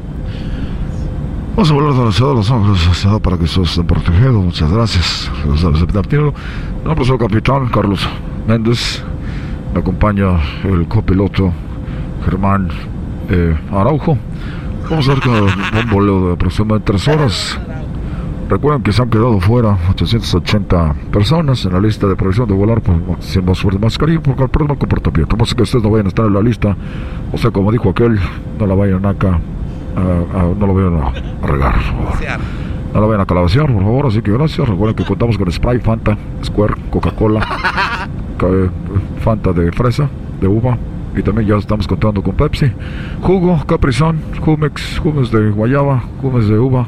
[1.54, 4.42] Vamos a volar de la ciudad Los Ángeles para que estén protegidos.
[4.42, 5.30] Muchas gracias.
[6.82, 8.08] No, pues el capitán Carlos
[8.48, 9.04] Méndez.
[9.74, 11.52] Me acompaña el copiloto
[12.24, 12.70] Germán
[13.28, 14.16] eh, Araujo.
[14.88, 17.60] Vamos a ver con un voleo de aproximadamente tres horas.
[18.48, 22.80] Recuerden que se han quedado fuera 880 personas en la lista de previsión de volar
[22.80, 23.44] por, sin
[23.78, 25.36] mascarilla porque el problema comportamiento.
[25.36, 26.74] No sé que ustedes no vayan a estar en la lista.
[27.30, 28.18] O sea, como dijo aquel,
[28.58, 29.38] no la vayan acá,
[29.94, 31.74] no lo vayan a, regar,
[32.94, 34.06] No la vayan a calabacear, por favor.
[34.06, 34.68] Así que gracias.
[34.68, 37.40] Recuerden que contamos con Sprite, Fanta, Square, Coca-Cola,
[39.20, 40.08] Fanta de fresa,
[40.40, 40.76] de uva,
[41.16, 42.72] y también ya estamos contando con Pepsi,
[43.20, 46.86] jugo, Caprizón, Jumex, Jumex de guayaba, Jumex de uva,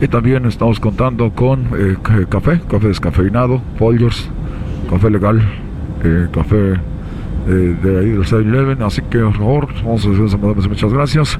[0.00, 1.96] y también estamos contando con eh,
[2.28, 4.28] café, café descafeinado, Folgers,
[4.90, 5.40] café legal,
[6.02, 6.74] eh, café
[7.46, 8.82] eh, de ahí del 7-Eleven.
[8.82, 11.38] Así que, por favor, vamos a decir muchas gracias.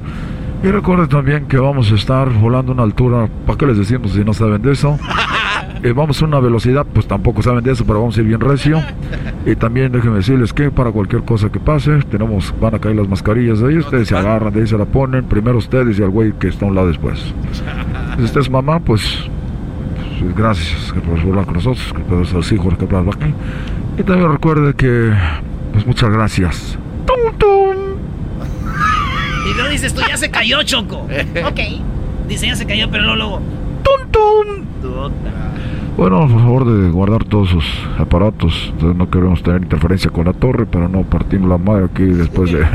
[0.65, 4.13] Y recuerden también que vamos a estar volando a una altura, ¿para qué les decimos
[4.13, 4.97] si no saben de eso?
[5.95, 8.81] vamos a una velocidad, pues tampoco saben de eso, pero vamos a ir bien recio.
[9.45, 13.07] Y también déjenme decirles que para cualquier cosa que pase, tenemos, van a caer las
[13.07, 16.09] mascarillas de ahí, ustedes se agarran, de ahí se la ponen, primero ustedes y al
[16.09, 17.31] güey que está a un lado después.
[18.17, 19.29] Si usted es mamá, pues,
[20.19, 23.33] pues gracias por volar con nosotros, que todos los hijos que aquí.
[23.99, 25.13] Y también recuerde que,
[25.73, 26.79] pues muchas gracias.
[29.45, 31.07] Y luego dices tú, ya se cayó, Choco.
[31.45, 31.59] ok.
[32.27, 33.39] Dice, ya se cayó, pero luego...
[33.83, 34.65] ¡Tum, tum!
[35.97, 37.65] Bueno, por favor de guardar todos sus
[37.97, 38.73] aparatos.
[38.81, 42.65] no queremos tener interferencia con la torre, pero no partimos la madre aquí después de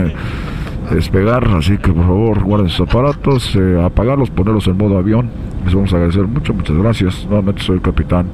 [0.94, 1.46] despegar.
[1.48, 5.30] Así que por favor guarden sus aparatos, eh, apagarlos, ponerlos en modo avión.
[5.64, 7.26] Les vamos a agradecer mucho, muchas gracias.
[7.26, 8.26] Nuevamente soy el capitán,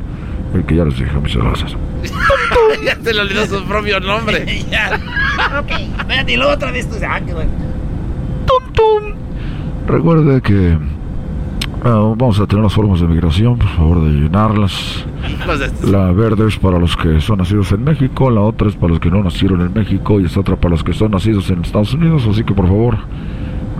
[0.55, 1.12] el que ya les dije.
[1.12, 1.77] Muchas gracias.
[2.85, 4.62] ya se le olvidó su propio nombre.
[4.70, 5.01] ya.
[5.59, 6.96] Ok, espérate, y luego otra vez tú.
[7.05, 7.51] Ah, qué bueno.
[8.46, 9.14] ¡Tum, tum!
[9.87, 10.78] Recuerde que
[11.88, 15.04] Ah, vamos a tener las formas de migración, por favor de llenarlas.
[15.85, 18.98] La verde es para los que son nacidos en México, la otra es para los
[18.98, 21.94] que no nacieron en México y esta otra para los que son nacidos en Estados
[21.94, 22.96] Unidos, así que por favor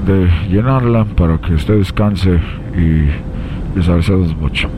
[0.07, 2.39] de llenarla para que usted descanse
[2.77, 3.09] y
[3.77, 4.69] les agradecemos mucho.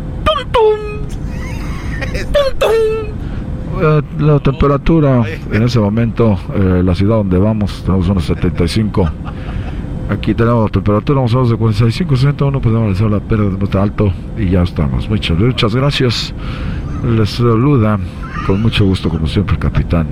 [3.80, 5.22] Eh, la temperatura
[5.52, 9.10] en ese momento, eh, la ciudad donde vamos, tenemos unos 75
[10.10, 14.48] Aquí tenemos temperatura, vamos a de 45, 61, podemos hacer la pérdida de alto y
[14.48, 15.08] ya estamos.
[15.08, 16.34] Muchas, muchas gracias.
[17.04, 17.98] Les saluda
[18.46, 20.06] con mucho gusto, como siempre, capitán.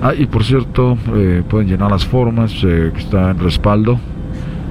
[0.00, 3.98] Ah, y por cierto, eh, pueden llenar las formas eh, que está en respaldo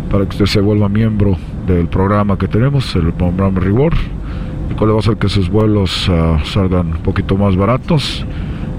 [0.09, 1.35] para que usted se vuelva miembro
[1.67, 3.97] del programa que tenemos, el programa Reward,
[4.69, 8.25] el cual va a hacer que sus vuelos uh, salgan un poquito más baratos.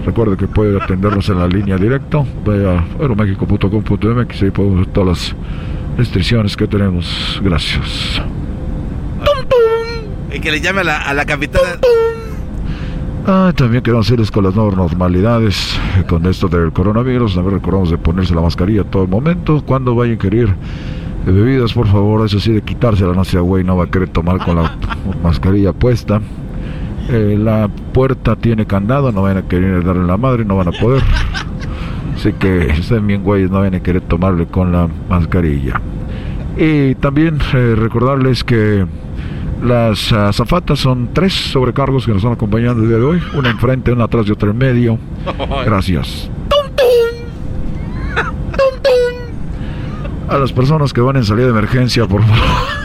[0.06, 2.24] Recuerde que puede atendernos en la línea directa.
[2.44, 5.36] Vaya a aeroméxico.com.mx y podemos ver todas las
[5.98, 7.40] restricciones que tenemos.
[7.42, 8.22] Gracias.
[10.32, 11.80] Y que le llame a la, a la capitana.
[13.26, 15.76] Ah, también queremos decirles con las nuevas normalidades,
[16.08, 19.60] con esto del coronavirus, también recordamos de ponerse la mascarilla todo el momento.
[19.66, 20.54] Cuando vayan a querer
[21.24, 24.38] bebidas, por favor, eso sí, de quitársela, no sea güey, no va a querer tomar
[24.44, 24.76] con la
[25.24, 26.20] mascarilla puesta.
[27.08, 30.72] Eh, la puerta tiene candado, no van a querer darle la madre, no van a
[30.72, 31.02] poder.
[32.14, 35.80] Así que estén bien güeyes, no van a querer tomarle con la mascarilla.
[36.56, 38.86] Y también eh, recordarles que
[39.62, 43.22] las azafatas son tres sobrecargos que nos están acompañando el día de hoy.
[43.34, 44.98] Una enfrente, una atrás y otra en medio.
[45.64, 46.30] Gracias.
[50.28, 52.75] A las personas que van en salida de emergencia, por favor.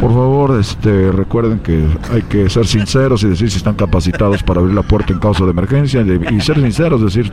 [0.00, 4.60] Por favor, este, recuerden que hay que ser sinceros y decir si están capacitados para
[4.60, 7.30] abrir la puerta en caso de emergencia y ser sinceros, decir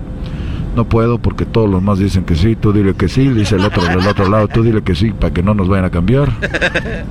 [0.76, 3.64] no puedo porque todos los más dicen que sí, tú dile que sí, dice el
[3.66, 6.30] otro del otro lado, tú dile que sí para que no nos vayan a cambiar.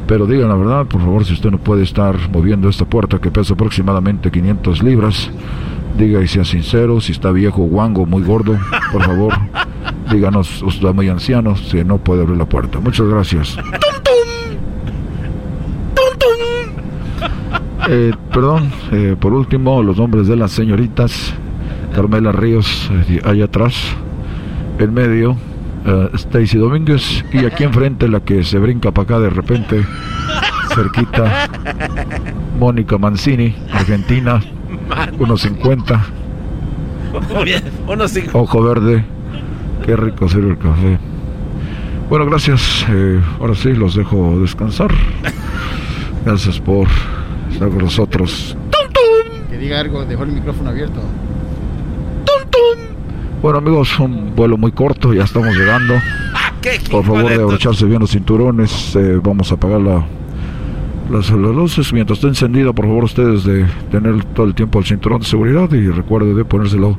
[0.07, 3.31] Pero digan la verdad, por favor, si usted no puede estar moviendo esta puerta que
[3.31, 5.31] pesa aproximadamente 500 libras,
[5.99, 8.57] diga y sea sincero, si está viejo, guango, muy gordo,
[8.92, 9.33] por favor,
[10.12, 12.79] díganos, usted está muy anciano, si no puede abrir la puerta.
[12.79, 13.59] Muchas gracias.
[17.88, 21.35] Eh, perdón, eh, por último, los nombres de las señoritas.
[21.94, 23.75] Carmela Ríos, eh, allá atrás.
[24.79, 25.37] En medio,
[26.14, 27.25] Stacy Domínguez.
[27.33, 29.85] Y aquí enfrente, la que se brinca para acá de repente,
[30.75, 31.49] cerquita.
[32.59, 34.40] Mónica Mancini, Argentina,
[35.18, 36.01] 1.50.
[38.33, 39.05] Ojo verde.
[39.85, 40.99] Qué rico sirve el café.
[42.11, 42.85] Bueno, gracias.
[43.40, 44.90] ahora sí, los dejo descansar.
[46.25, 46.88] Gracias por
[47.57, 48.57] estar con nosotros.
[49.51, 51.01] Que diga algo, dejó el micrófono abierto.
[53.42, 55.95] Bueno amigos, un vuelo muy corto, ya estamos llegando.
[56.90, 58.97] Por favor, de abrocharse bien los cinturones.
[58.97, 60.05] Eh, vamos a apagar la,
[61.11, 62.73] las, las, luces mientras esté encendida.
[62.73, 66.45] Por favor, ustedes de tener todo el tiempo el cinturón de seguridad y recuerde de
[66.45, 66.99] ponérselo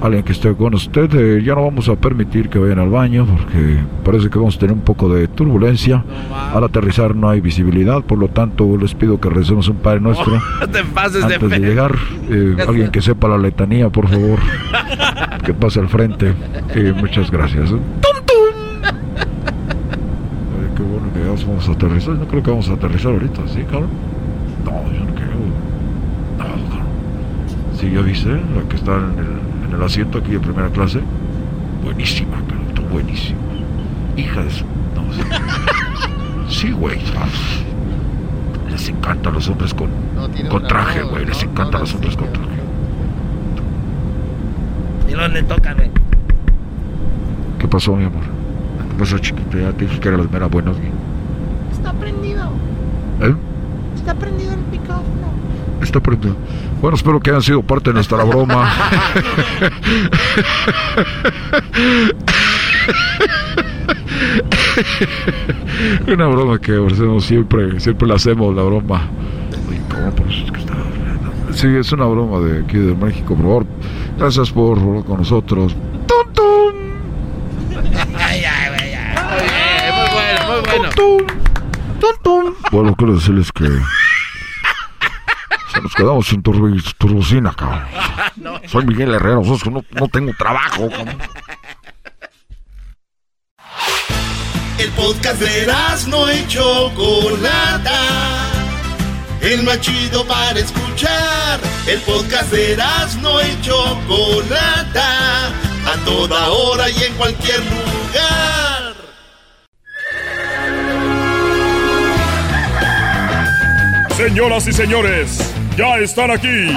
[0.00, 1.08] a alguien que esté con usted.
[1.14, 4.58] Eh, ya no vamos a permitir que vayan al baño porque parece que vamos a
[4.58, 6.04] tener un poco de turbulencia.
[6.52, 10.32] Al aterrizar no hay visibilidad, por lo tanto, les pido que recemos un Padre Nuestro.
[10.72, 11.94] te pases antes de, de llegar.
[12.30, 14.38] Eh, alguien que sepa la letanía, por favor,
[15.44, 16.34] que pase al frente.
[16.74, 17.70] Eh, muchas gracias.
[20.76, 22.14] Qué bueno que ya vamos a aterrizar.
[22.14, 23.88] No creo que vamos a aterrizar ahorita, ¿sí, cabrón?
[24.64, 25.28] No, yo no creo.
[26.38, 26.86] No, cabrón.
[27.78, 31.00] Sí, ya viste, la que está en el, en el asiento aquí de primera clase.
[31.82, 33.38] Buenísima, cabrón, tú buenísima.
[34.16, 34.64] Hija de su.
[34.94, 35.22] No, sí.
[36.48, 37.00] Sí, güey.
[38.70, 39.88] Les encanta a los hombres con,
[40.48, 41.26] con traje, güey.
[41.26, 42.60] Les encanta a los hombres con traje.
[45.08, 45.90] ¿Y dónde toca, güey?
[47.58, 48.35] ¿Qué pasó, mi amor?
[48.96, 49.58] ¿Qué pasó, chiquito?
[49.58, 50.84] Ya te dije que era la mera buena, güey.
[51.70, 52.48] Está prendido.
[53.20, 53.34] ¿Eh?
[53.94, 55.04] Está prendido el micrófono.
[55.82, 56.34] Está prendido.
[56.80, 58.72] Bueno, espero que hayan sido parte de nuestra broma.
[66.08, 69.02] Una broma que hacemos siempre, siempre la hacemos, la broma.
[69.68, 70.10] Oye, ¿cómo?
[70.12, 70.72] Pues es que está...
[71.52, 73.66] Sí, es una broma de aquí de México, por favor.
[74.16, 75.76] Gracias por hablar con nosotros.
[76.06, 76.74] ¡Tum, tum!
[78.18, 79.16] Ay, ay, güey, ay.
[80.46, 80.94] muy bueno, bueno.
[80.94, 81.26] ¡Tum,
[82.00, 82.16] tum!
[82.22, 82.54] tum!
[82.70, 83.64] Bueno, quiero decirles que...
[85.72, 87.84] Se nos quedamos sin turbocina, cabrón.
[88.66, 91.18] Soy Miguel Herrero, es que no, no tengo trabajo, cabrón.
[94.78, 95.66] El podcast de
[96.08, 98.00] no y Chocolata.
[99.40, 101.60] El más chido para escuchar.
[101.86, 102.76] El podcast de
[103.22, 105.48] no y Chocolata.
[105.48, 108.55] A toda hora y en cualquier lugar.
[114.16, 116.72] Señoras y señores, ya están aquí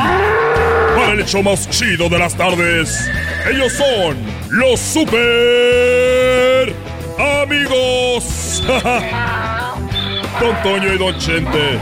[0.96, 3.10] para el hecho más chido de las tardes.
[3.50, 4.18] Ellos son
[4.50, 6.76] los super
[7.18, 8.62] amigos.
[10.42, 11.80] Don Toño y Don Chente.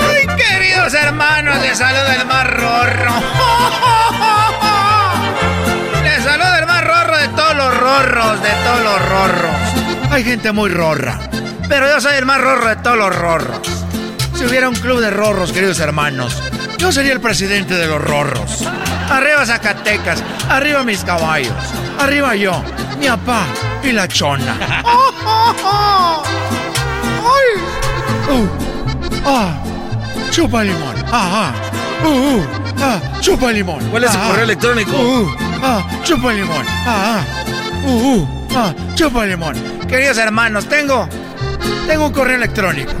[0.00, 1.60] ¡Ay, queridos hermanos!
[1.62, 3.12] Les saluda el más rorro.
[6.02, 9.54] Les saluda el más rorro de todos los rorros, de todos los rorros.
[10.10, 11.20] Hay gente muy rorra,
[11.68, 13.60] pero yo soy el más rorro de todos los rorros.
[14.34, 16.42] Si hubiera un club de rorros, queridos hermanos,
[16.78, 18.64] yo sería el presidente de los rorros.
[19.10, 21.52] Arriba Zacatecas, arriba mis caballos,
[21.98, 22.62] arriba yo,
[22.98, 23.44] mi papá
[23.82, 24.56] y la chona.
[27.22, 27.60] ¡Ay!
[28.30, 28.48] ¡Uh!
[29.24, 29.54] ¡Ah!
[30.30, 30.94] ¡Chupa limón!
[31.12, 31.52] ¡Ah!
[31.52, 32.04] ah.
[32.04, 32.08] ¡Uh!
[32.38, 32.42] uh,
[32.80, 33.00] ¡Ah!
[33.20, 33.84] ¡Chupa limón!
[33.90, 34.92] ¿Cuál es su Ah, correo electrónico?
[34.96, 35.22] ¡Uh!
[35.26, 35.82] uh, ¡Ah!
[36.02, 36.66] ¡Chupa limón!
[36.68, 37.20] ¡Ah!
[37.20, 37.24] ah.
[37.86, 37.90] ¡Uh!
[37.90, 38.74] uh, ¡Ah!
[38.94, 39.54] ¡Chupa limón!
[39.88, 41.08] Queridos hermanos, tengo...
[41.86, 42.92] Tengo un correo electrónico.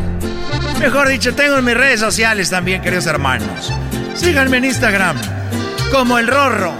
[0.80, 3.72] Mejor dicho, tengo en mis redes sociales también, queridos hermanos.
[4.14, 5.16] Síganme en Instagram.
[5.90, 6.72] Como el Rorro.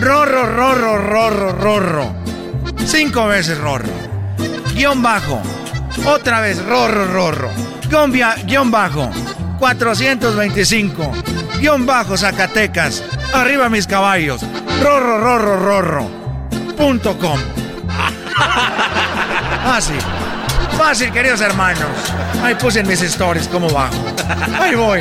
[0.00, 2.14] Rorro, Rorro, Rorro, Rorro.
[2.86, 3.88] Cinco veces Rorro.
[4.74, 5.42] Guión bajo.
[6.06, 7.50] Otra vez Rorro, Rorro.
[7.88, 8.12] Guión,
[8.46, 9.10] guion bajo.
[9.58, 11.12] 425.
[11.58, 13.02] Guión bajo Zacatecas.
[13.32, 14.42] Arriba mis caballos.
[14.82, 16.10] Rorro, Rorro, Rorro.
[16.76, 17.38] Punto com.
[19.64, 19.96] Fácil.
[20.76, 21.86] Fácil, queridos hermanos.
[22.42, 23.94] Ahí puse mis stories cómo bajo.
[24.58, 25.00] Ahí voy.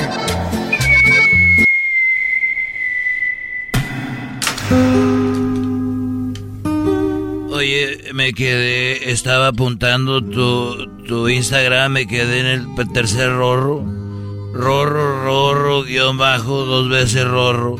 [7.51, 13.83] Oye, me quedé, estaba apuntando tu, tu Instagram, me quedé en el tercer rorro.
[14.53, 17.77] Rorro, rorro, guion bajo, dos veces rorro.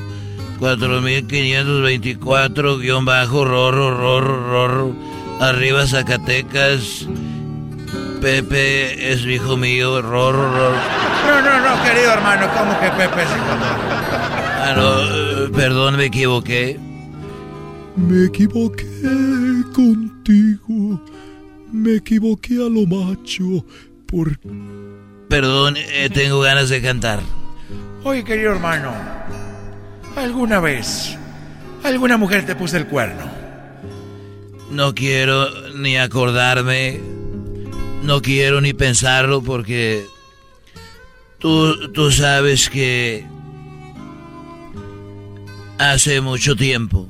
[0.59, 4.95] 4524, guion bajo, rorro, rorro, rorro.
[5.39, 7.07] Arriba Zacatecas.
[8.23, 10.71] Pepe es hijo mío, rorro.
[11.27, 13.95] No, no, no, querido hermano, ¿cómo que Pepe es hijo tuyo?
[14.61, 16.79] Ah, no, eh, perdón, me equivoqué.
[17.97, 18.87] Me equivoqué
[19.75, 21.03] contigo.
[21.73, 23.65] Me equivoqué a lo macho.
[24.05, 24.39] Por...
[25.27, 27.19] Perdón, eh, tengo ganas de cantar.
[28.05, 28.93] Oye, querido hermano,
[30.15, 31.17] ¿alguna vez
[31.83, 33.25] alguna mujer te puso el cuerno?
[34.71, 37.01] No quiero ni acordarme,
[38.03, 40.05] no quiero ni pensarlo porque
[41.39, 43.25] tú, tú sabes que
[45.79, 47.09] hace mucho tiempo,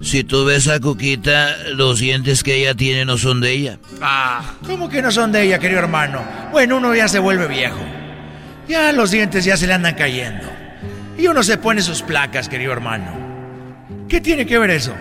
[0.00, 3.78] si tú ves a Cuquita, los dientes que ella tiene no son de ella.
[4.00, 6.24] Ah, ¿cómo que no son de ella, querido hermano?
[6.50, 7.80] Bueno, uno ya se vuelve viejo.
[8.68, 10.46] Ya los dientes ya se le andan cayendo.
[11.18, 13.12] Y uno se pone sus placas, querido hermano.
[14.08, 14.94] ¿Qué tiene que ver eso?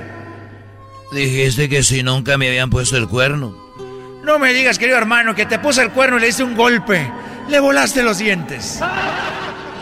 [1.14, 3.61] Dijiste que si nunca me habían puesto el cuerno.
[4.24, 7.12] No me digas, querido hermano, que te puse el cuerno y le hice un golpe.
[7.50, 8.80] Le volaste los dientes.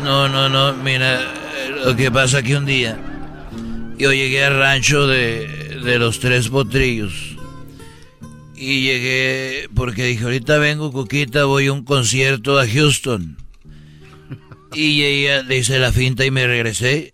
[0.04, 1.20] No, no, no, mira,
[1.84, 2.98] lo que pasa que un día
[4.00, 7.36] yo llegué al rancho de, de los tres potrillos.
[8.56, 13.38] Y llegué porque dije, ahorita vengo, Coquita, voy a un concierto a Houston.
[14.74, 17.14] Y ella le hice la finta y me regresé.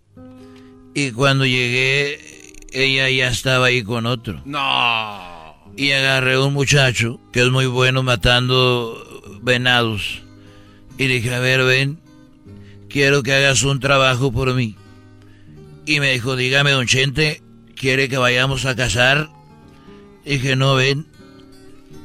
[0.94, 4.40] Y cuando llegué, ella ya estaba ahí con otro.
[4.44, 5.35] No.
[5.76, 10.22] Y agarré un muchacho que es muy bueno matando venados.
[10.98, 11.98] Y dije, a ver, ven,
[12.88, 14.76] quiero que hagas un trabajo por mí.
[15.84, 17.42] Y me dijo, dígame, don Chente,
[17.74, 19.28] ¿quiere que vayamos a cazar?
[20.24, 21.06] Dije, no, ven,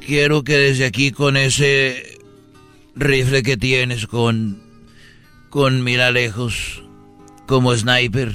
[0.06, 2.18] quiero que desde aquí con ese
[2.94, 4.62] rifle que tienes, con,
[5.50, 6.82] con mira lejos,
[7.46, 8.34] como sniper,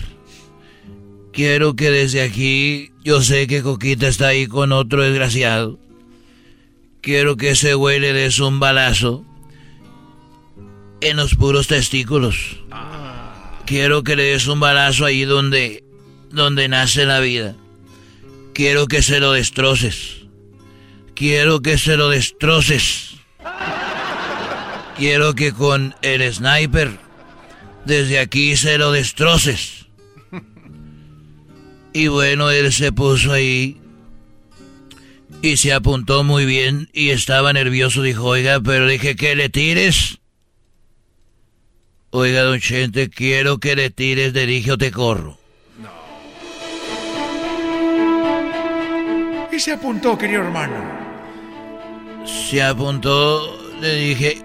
[1.31, 5.79] quiero que desde aquí, yo sé que Coquita está ahí con otro desgraciado.
[6.99, 9.23] Quiero que ese güey le des un balazo
[10.99, 12.57] en los puros testículos.
[13.65, 15.85] Quiero que le des un balazo ahí donde,
[16.31, 17.55] donde nace la vida.
[18.53, 20.25] Quiero que se lo destroces.
[21.15, 23.15] Quiero que se lo destroces.
[24.97, 26.99] Quiero que con el sniper
[27.85, 29.86] desde aquí se lo destroces.
[31.97, 33.81] Y bueno, él se puso ahí
[35.41, 38.03] y se apuntó muy bien y estaba nervioso.
[38.03, 40.19] Dijo, oiga, pero dije que le tires.
[42.11, 45.39] Oiga, don Chente, quiero que le tires de dije o te corro.
[49.51, 50.75] Y se apuntó, querido hermano.
[52.27, 54.43] Se apuntó, le dije,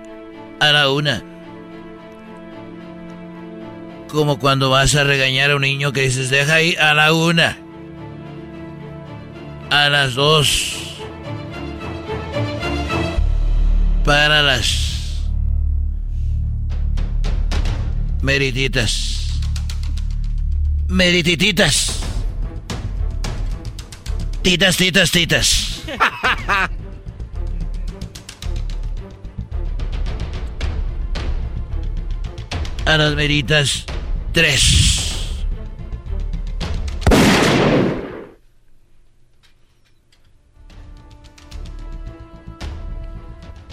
[0.59, 1.32] a la una.
[4.13, 7.57] Como cuando vas a regañar a un niño que dices, deja ahí a la una.
[9.71, 11.01] A las dos.
[14.05, 15.31] Para las
[18.21, 19.41] merititas.
[20.89, 22.01] Meritititas.
[24.43, 25.83] Titas, titas, titas.
[32.85, 33.87] A las meritas,
[34.33, 34.83] tres.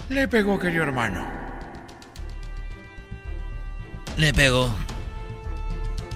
[0.08, 1.24] Le pegó, querido hermano.
[4.16, 4.74] Le pegó.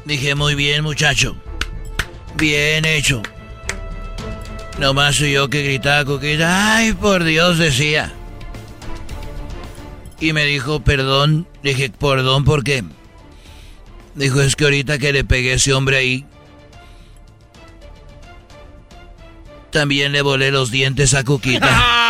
[0.04, 1.36] Dije, muy bien, muchacho.
[2.36, 3.22] Bien hecho.
[4.78, 6.76] Nomás soy yo que gritaba, Coquita.
[6.76, 8.12] Ay, por Dios, decía.
[10.20, 11.46] Y me dijo, perdón.
[11.62, 12.84] Dije, perdón, ¿por qué?
[14.14, 16.26] Dijo, es que ahorita que le pegué a ese hombre ahí,
[19.70, 21.66] también le volé los dientes a Coquita.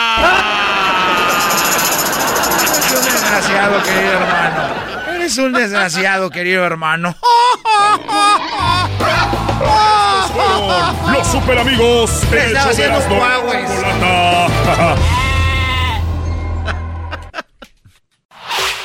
[2.60, 4.74] Eres un desgraciado, querido hermano.
[5.14, 7.16] Eres un desgraciado, querido hermano.
[11.12, 12.10] Los super amigos.
[12.32, 12.98] Estaba haciendo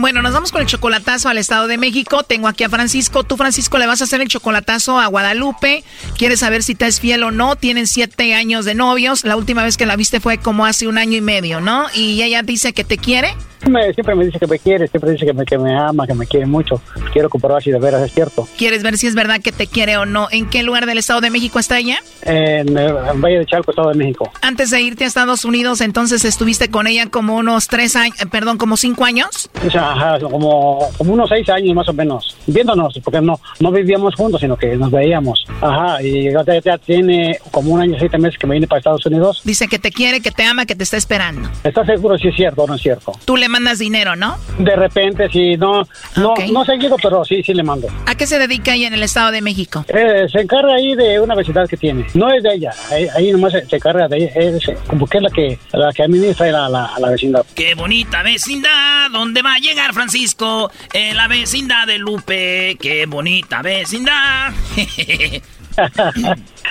[0.00, 2.22] Bueno, nos vamos con el chocolatazo al Estado de México.
[2.22, 3.22] Tengo aquí a Francisco.
[3.22, 5.84] Tú, Francisco, le vas a hacer el chocolatazo a Guadalupe.
[6.16, 7.56] Quieres saber si te es fiel o no.
[7.56, 9.24] Tienen siete años de novios.
[9.24, 11.84] La última vez que la viste fue como hace un año y medio, ¿no?
[11.94, 13.34] Y ella dice que te quiere.
[13.68, 16.14] Me- siempre me dice que me quiere, siempre dice que me, que me ama, que
[16.14, 16.80] me quiere mucho.
[17.12, 18.48] Quiero comprobar si de veras es cierto.
[18.56, 20.28] ¿Quieres ver si es verdad que te quiere o no?
[20.30, 21.98] ¿En qué lugar del Estado de México está ella?
[22.22, 24.32] En, eh, en Valle de Chalco, Estado de México.
[24.40, 28.24] Antes de irte a Estados Unidos, entonces estuviste con ella como unos tres años, eh,
[28.24, 29.50] perdón, como cinco años.
[29.66, 33.70] O sea, ajá, como, como unos seis años más o menos, viéndonos, porque no, no
[33.70, 35.46] vivíamos juntos, sino que nos veíamos.
[35.60, 39.04] Ajá, y ya, ya tiene como un año, siete meses que me vine para Estados
[39.06, 39.42] Unidos.
[39.44, 41.48] Dice que te quiere, que te ama, que te está esperando.
[41.64, 43.12] ¿Estás seguro si es cierto o no es cierto?
[43.24, 44.36] ¿Tú le mandas dinero, ¿no?
[44.58, 45.82] De repente, sí, no,
[46.16, 47.88] no, no seguido, pero sí, sí le mando.
[48.06, 49.84] ¿A qué se dedica ella en el Estado de México?
[49.88, 52.06] Eh, se encarga ahí de una vecindad que tiene.
[52.14, 55.18] No es de ella, ahí, ahí nomás se, se encarga de ella, es como que
[55.18, 57.44] es la que, la que administra la, la, la vecindad.
[57.54, 60.70] Qué bonita vecindad, ¿dónde va a llegar Francisco?
[60.92, 64.52] En la vecindad de Lupe, qué bonita vecindad.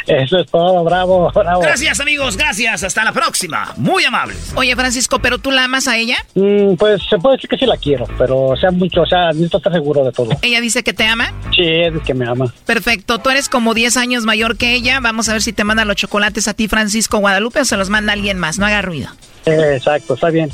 [0.07, 1.61] Eso es todo, bravo, bravo.
[1.61, 3.73] Gracias amigos, gracias, hasta la próxima.
[3.77, 4.53] Muy amables.
[4.55, 6.17] Oye, Francisco, ¿pero tú la amas a ella?
[6.35, 9.57] Mm, pues se puede decir que sí la quiero, pero sea mucho, o sea, necesito
[9.57, 10.29] estar seguro de todo.
[10.41, 11.33] ¿Ella dice que te ama?
[11.55, 12.53] Sí, es que me ama.
[12.65, 14.99] Perfecto, tú eres como 10 años mayor que ella.
[14.99, 17.89] Vamos a ver si te manda los chocolates a ti, Francisco Guadalupe, o se los
[17.89, 18.57] manda alguien más.
[18.57, 19.09] No haga ruido.
[19.45, 20.51] Eh, exacto, está bien.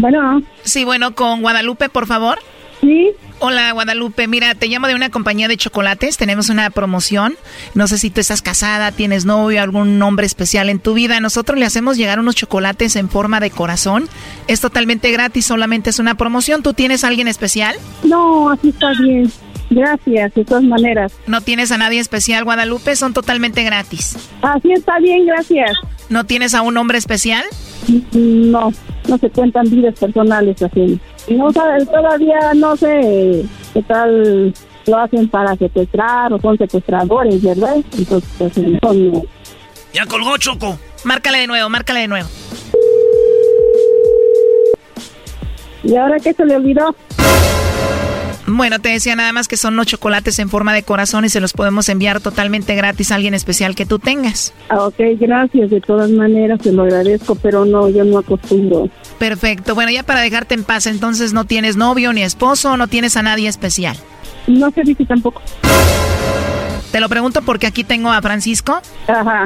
[0.00, 0.42] Bueno.
[0.62, 2.38] Sí, bueno, con Guadalupe, por favor.
[2.80, 3.10] Sí.
[3.42, 4.26] Hola, Guadalupe.
[4.26, 6.16] Mira, te llamo de una compañía de chocolates.
[6.16, 7.34] Tenemos una promoción.
[7.74, 11.20] No sé si tú estás casada, tienes novio, algún nombre especial en tu vida.
[11.20, 14.08] Nosotros le hacemos llegar unos chocolates en forma de corazón.
[14.46, 16.62] Es totalmente gratis, solamente es una promoción.
[16.62, 17.76] ¿Tú tienes a alguien especial?
[18.02, 19.30] No, así está bien.
[19.70, 21.12] Gracias, de todas maneras.
[21.26, 22.96] ¿No tienes a nadie especial, Guadalupe?
[22.96, 24.16] Son totalmente gratis.
[24.42, 25.72] Así está bien, gracias.
[26.08, 27.44] ¿No tienes a un hombre especial?
[28.12, 28.72] No,
[29.08, 31.00] no se cuentan vidas personales así.
[31.28, 34.52] No sabes, todavía no sé qué tal
[34.86, 37.76] lo hacen para secuestrar o son secuestradores, ¿verdad?
[37.96, 39.22] Entonces, pues, son...
[39.92, 40.78] Ya colgó Choco.
[41.04, 42.28] Márcale de nuevo, márcale de nuevo.
[45.82, 46.94] ¿Y ahora qué se le olvidó?
[48.46, 51.40] Bueno, te decía nada más que son los chocolates en forma de corazón y se
[51.40, 54.52] los podemos enviar totalmente gratis a alguien especial que tú tengas.
[54.68, 55.70] Ah, ok, gracias.
[55.70, 58.88] De todas maneras, te lo agradezco, pero no, yo no acostumbro.
[59.18, 59.74] Perfecto.
[59.74, 63.22] Bueno, ya para dejarte en paz, entonces no tienes novio ni esposo, no tienes a
[63.22, 63.96] nadie especial.
[64.46, 65.42] No se dice tampoco.
[66.90, 68.80] Te lo pregunto porque aquí tengo a Francisco.
[69.06, 69.44] Ajá.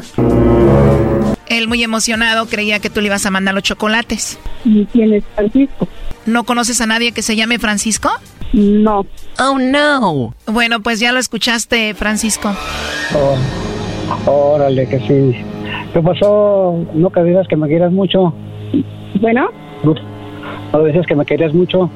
[1.47, 4.39] Él muy emocionado creía que tú le ibas a mandar los chocolates.
[4.65, 5.89] ¿Y quién es Francisco?
[6.27, 8.11] ¿No conoces a nadie que se llame Francisco?
[8.55, 9.05] No.
[9.41, 10.33] Oh, no.
[10.47, 12.55] Bueno, pues ya lo escuchaste, Francisco.
[14.27, 15.45] Oh, órale, que sí.
[15.93, 16.87] ¿Qué pasó?
[16.95, 18.33] ¿No que digas que me quieras mucho?
[19.21, 19.49] Bueno.
[20.73, 21.91] ¿No decías que me querías mucho?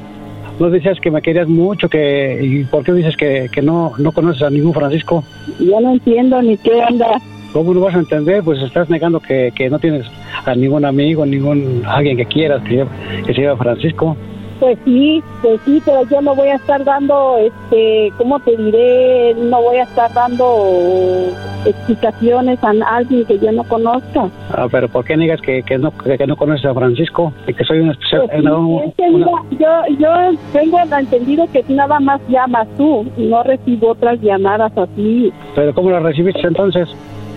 [0.58, 1.88] ¿No decías que me querías mucho?
[1.88, 5.22] que ¿Y por qué dices que, que no, no conoces a ningún Francisco?
[5.60, 7.20] Yo no entiendo ni qué onda.
[7.52, 8.42] ¿Cómo no vas a entender?
[8.42, 10.06] Pues estás negando que, que no tienes
[10.44, 12.84] a ningún amigo, ningún alguien que quieras que,
[13.24, 14.16] que se llama Francisco.
[14.60, 19.34] Pues sí, pues sí, pero yo no voy a estar dando, este, ¿cómo te diré?
[19.34, 21.28] No voy a estar dando
[21.64, 24.28] explicaciones a alguien que yo no conozca.
[24.50, 27.32] Ah, pero ¿por qué negas que, que, no, que, que no conoces a Francisco?
[27.46, 28.22] Y que soy un especial...
[28.26, 33.06] Pues sí, no, es que mira, yo, yo tengo entendido que nada más llamas tú
[33.16, 35.32] no recibo otras llamadas así.
[35.54, 36.88] ¿Pero cómo la recibiste entonces?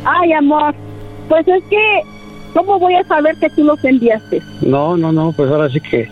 [0.06, 0.74] Ay, amor,
[1.30, 2.02] pues es que,
[2.56, 4.42] ¿cómo voy a saber que tú los enviaste?
[4.62, 6.10] No, no, no, pues ahora sí que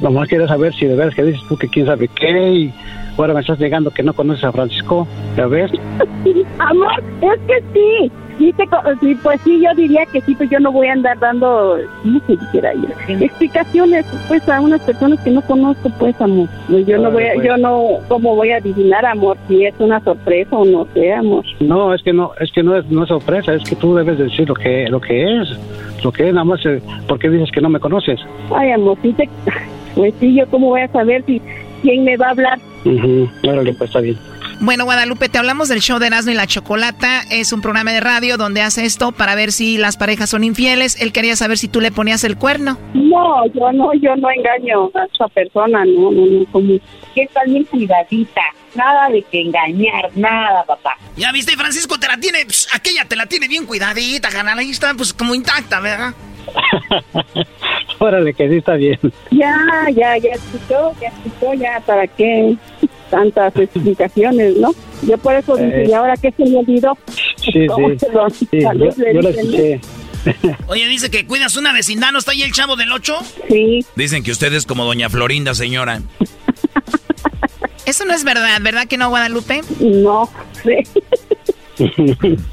[0.00, 2.74] nomás quiero saber si de veras que dices tú que quién sabe qué y
[3.16, 5.06] ahora me estás negando que no conoces a Francisco,
[5.36, 5.70] ¿ya ves?
[6.58, 8.12] Amor, es que sí.
[8.42, 8.64] Sí, te
[9.22, 12.36] pues sí, yo diría que sí, pero yo no voy a andar dando, no sé
[12.36, 12.88] siquiera yo,
[13.24, 16.48] explicaciones pues a unas personas que no conozco, pues amor.
[16.68, 17.46] Pues Yo no voy a, Pues.
[17.46, 19.36] yo no, ¿cómo voy a adivinar, amor?
[19.46, 21.44] Si es una sorpresa o no sé, amor.
[21.60, 24.18] No, es que no, es que no es, no es sorpresa, es que tú debes
[24.18, 25.48] decir lo que, lo que es,
[26.02, 28.18] lo que es, nada más, eh, ¿por qué dices que no me conoces?
[28.52, 29.28] Ay, amor, sí te,
[29.94, 31.40] pues sí, yo cómo voy a saber si
[31.82, 32.58] quién me va a hablar.
[32.84, 34.16] Ujú, Órale, pues está bien.
[34.62, 37.22] Bueno, Guadalupe, te hablamos del show de Erasmo y la Chocolata.
[37.32, 41.02] Es un programa de radio donde hace esto para ver si las parejas son infieles.
[41.02, 42.78] Él quería saber si tú le ponías el cuerno.
[42.94, 46.78] No, yo no, yo no engaño a esa persona, no, no, no, como
[47.12, 48.40] que está bien cuidadita,
[48.76, 50.96] nada de que engañar, nada, papá.
[51.16, 54.70] Ya viste, Francisco, te la tiene, pss, aquella te la tiene bien cuidadita, canal, ahí
[54.70, 56.14] está, pues como intacta, ¿verdad?
[57.98, 59.00] Órale, que sí está bien.
[59.32, 59.56] Ya,
[59.92, 62.56] ya, ya escuchó, ya escuchó, ya, ¿para qué
[63.12, 64.74] tantas explicaciones, no?
[65.02, 65.86] Yo por eso dije, Eh.
[65.90, 66.96] ¿y ahora qué se me olvidó?
[67.36, 67.98] Sí, ¿Cómo sí.
[68.00, 69.56] se lo- Sí, tal yo, vez le yo la dicen, ¿no?
[69.56, 69.80] escuché.
[70.68, 73.14] Oye, dice que cuidas una vecindad, ¿no está ahí el chavo del 8?
[73.48, 73.84] Sí.
[73.94, 76.00] Dicen que usted es como doña Florinda, señora.
[77.84, 79.60] Eso no es verdad, ¿verdad que no, Guadalupe?
[79.80, 80.28] No,
[80.62, 80.76] sí.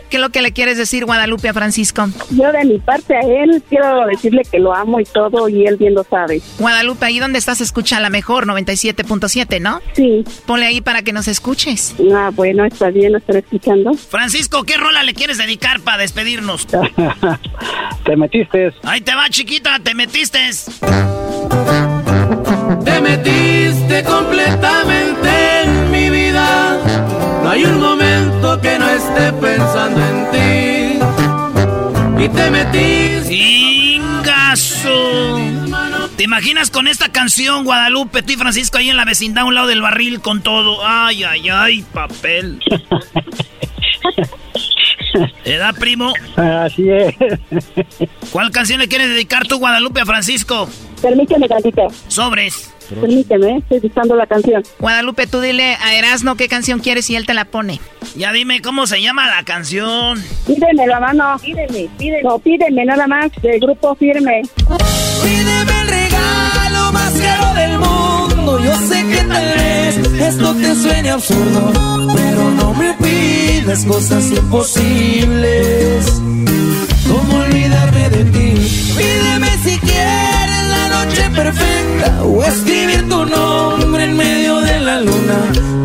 [0.09, 2.07] ¿Qué es lo que le quieres decir, Guadalupe, a Francisco?
[2.31, 5.77] Yo de mi parte a él quiero decirle que lo amo y todo y él
[5.77, 6.41] bien lo sabe.
[6.57, 9.81] Guadalupe, ahí donde estás escucha la mejor, 97.7, ¿no?
[9.93, 10.23] Sí.
[10.45, 11.95] Ponle ahí para que nos escuches.
[12.13, 13.93] Ah, bueno, está bien, lo estaré escuchando.
[13.93, 16.67] Francisco, ¿qué rola le quieres dedicar para despedirnos?
[18.05, 18.73] Te metiste.
[18.83, 20.39] Ahí te va, chiquita, te metiste.
[22.83, 25.29] Te metiste completamente
[25.63, 26.77] en mi vida.
[27.49, 30.99] No hay un momento que no esté pensando en ti.
[32.23, 33.33] Y te metiste.
[33.33, 35.39] ¡Ingaso!
[36.15, 39.55] ¿Te imaginas con esta canción, Guadalupe, tú y Francisco ahí en la vecindad a un
[39.55, 40.85] lado del barril con todo?
[40.85, 42.63] Ay, ay, ay, papel.
[45.43, 46.13] ¿Edad, primo?
[46.35, 47.15] Así es.
[48.31, 50.69] ¿Cuál canción le quieres dedicar tú, Guadalupe, a Francisco?
[51.01, 51.87] Permíteme tantito.
[52.09, 52.75] Sobres.
[52.95, 54.63] Permíteme, estoy buscando la canción.
[54.79, 57.79] Guadalupe, tú dile a Erasno qué canción quieres y él te la pone.
[58.15, 60.21] Ya dime cómo se llama la canción.
[60.47, 61.37] Pídeme la mano.
[61.41, 62.23] Pídeme, pídeme.
[62.23, 64.41] No, pídeme nada más del grupo Firme.
[65.21, 68.59] Pídeme el regalo más caro del mundo.
[68.63, 71.71] Yo sé que tal vez esto te suene absurdo,
[72.15, 76.21] pero no me pidas cosas imposibles.
[77.07, 78.53] ¿Cómo olvidarme de ti?
[78.97, 79.68] Pídeme si
[81.29, 85.37] perfecta o escribir tu nombre en medio de la luna,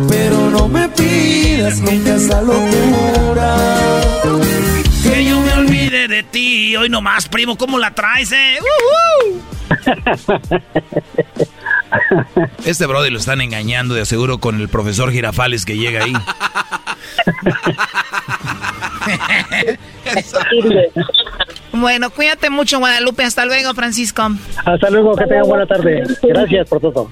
[0.07, 3.55] pero no me pidas nunca esa locura.
[5.03, 6.75] Que yo me olvide de ti.
[6.75, 8.57] Hoy nomás, primo, ¿cómo la traes, eh?
[12.65, 16.13] Este brody lo están engañando de aseguro con el profesor Girafales que llega ahí.
[21.71, 23.23] Bueno, cuídate mucho, Guadalupe.
[23.23, 24.29] Hasta luego, Francisco.
[24.63, 26.03] Hasta luego, que tengan buena tarde.
[26.23, 27.11] Gracias por todo.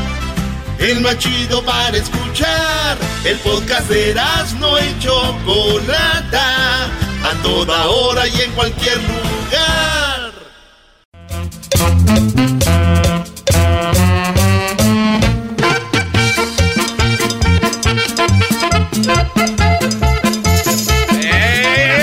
[0.81, 2.97] El más chido para escuchar.
[3.23, 6.85] El podcast de Erasno y Chocolata.
[7.23, 10.31] A toda hora y en cualquier lugar.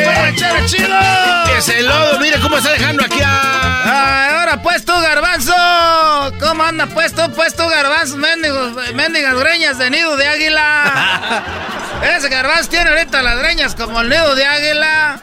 [0.06, 0.96] ¡Ranchero chido!
[1.58, 2.20] ¡Es el lodo!
[2.20, 4.38] ¡Mire cómo está dejando aquí a...
[4.38, 5.57] Ahora pues tú, garbanzo.
[6.78, 8.16] ¿Cómo anda pues tú, pues tú, garbanzo?
[8.18, 11.42] Mendigos, mendigas greñas de nido de águila.
[12.16, 15.20] Ese garbanzo tiene ahorita las greñas como el nido de águila.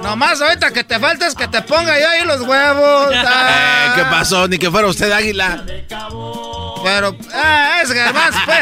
[0.00, 3.12] Nomás ahorita que te falta es que te ponga yo ahí los huevos.
[3.22, 4.46] Eh, ¿Qué pasó?
[4.46, 5.64] Ni que fuera usted águila.
[6.84, 8.60] Pero, ah, ese garbanzo, pues.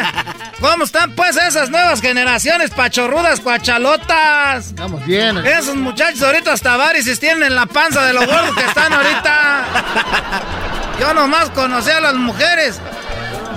[0.61, 4.69] ¿Cómo están pues esas nuevas generaciones pachorrudas, cuachalotas?
[4.69, 5.39] Estamos bien.
[5.39, 9.65] Esos muchachos ahorita hasta varices tienen en la panza de los gordos que están ahorita.
[11.01, 12.79] Yo nomás conocí a las mujeres.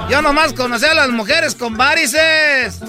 [0.10, 2.80] Yo nomás conocí a las mujeres con varices.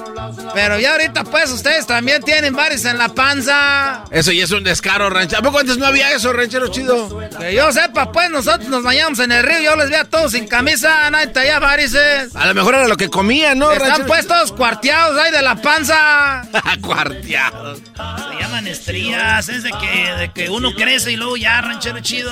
[0.52, 4.04] Pero ya ahorita pues ustedes también tienen varices en la panza.
[4.10, 5.40] Eso ya es un descaro, ranchero.
[5.40, 7.20] ¿A poco antes no había eso, ranchero chido?
[7.38, 9.60] Que yo sepa, pues nosotros nos bañamos en el río.
[9.60, 12.34] Yo les vi a todos sin camisa, nadie traía varices.
[12.36, 14.08] A lo mejor era lo que comía, ¿no, Están ranchero?
[14.08, 16.42] pues todos cuarteados ahí de la panza.
[16.80, 17.78] Cuarteados.
[17.78, 19.48] Se llaman estrías.
[19.48, 22.30] Es de que, de que uno crece y luego ya, ranchero chido.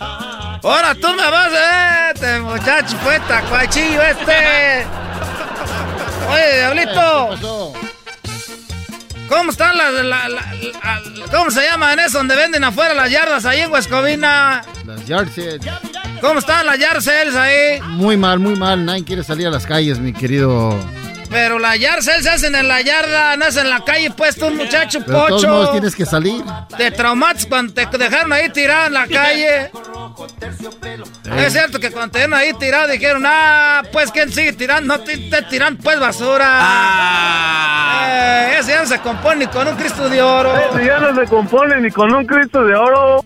[0.00, 4.86] Ahora tú me vas, eh, este muchacho fue tacuachillo este.
[6.30, 7.72] Oye, Diablito.
[9.28, 13.44] ¿Cómo están las, la- la- la- ¿Cómo se llaman eso donde venden afuera las yardas
[13.44, 14.62] ahí en Huescovina?
[14.84, 15.60] Las yard sales.
[16.20, 17.80] ¿Cómo están las yard sales ahí?
[17.82, 18.84] Muy mal, muy mal.
[18.84, 20.78] Nadie quiere salir a las calles, mi querido.
[21.30, 24.36] Pero las yard sales se hacen en la yarda, no es en la calle, pues
[24.36, 25.48] tú, muchacho Pero de todos pocho.
[25.52, 26.42] modos tienes que salir.
[26.76, 29.70] Te traumates cuando te dejaron ahí tirado en la calle.
[31.36, 35.02] Es cierto que cuando te dejaron ahí tirado dijeron, ah, pues quién sigue tirando, no
[35.02, 36.60] te, te tiran pues basura.
[38.08, 40.52] Eh, ese ya no se compone ni con un Cristo de oro.
[40.84, 43.24] ya no se compone ni con un Cristo de oro.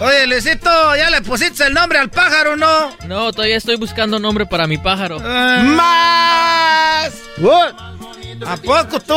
[0.00, 2.94] Oye, Luisito, ¿ya le pusiste el nombre al pájaro, no?
[3.06, 5.18] No, todavía estoy buscando nombre para mi pájaro.
[5.20, 7.12] ¡Más!
[8.46, 9.14] ¿A poco tú?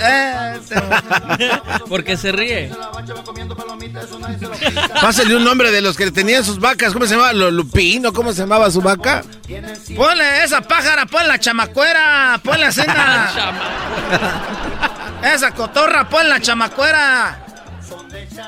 [0.00, 0.58] Eh,
[1.88, 2.72] Porque se ríe.
[5.02, 6.94] Pásale un nombre de los que tenían sus vacas.
[6.94, 7.34] ¿Cómo se llamaba?
[7.34, 8.14] ¿Lo- ¿Lupino?
[8.14, 9.22] ¿Cómo se llamaba su vaca?
[9.94, 13.30] Ponle esa pájara, ponle la chamacuera, ponle la cena.
[15.34, 17.41] esa cotorra, ponle la chamacuera.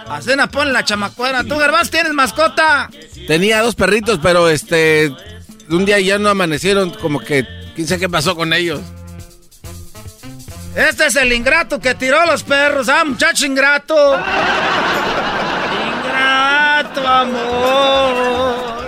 [0.08, 1.44] A cena, ponle la chamacuera.
[1.44, 2.90] ¿Tú, Gervás, tienes mascota?
[3.26, 5.12] Tenía dos perritos, pero este.
[5.70, 7.46] Un día ya no amanecieron, como que.
[7.74, 8.80] ¿Quién sabe qué pasó con ellos?
[10.74, 13.94] Este es el ingrato que tiró los perros, ah, muchacho ingrato.
[16.02, 18.84] ingrato, amor.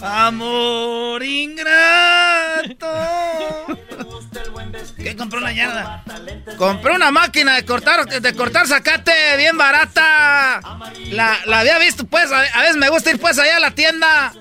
[0.00, 2.86] Amor ingrato.
[4.96, 6.02] ¿Qué compró la yarda?
[6.56, 10.60] Compré una máquina de cortar, de cortar zacate bien barata.
[11.10, 13.70] La, la había visto, pues, a, a veces me gusta ir pues allá a la
[13.72, 14.32] tienda.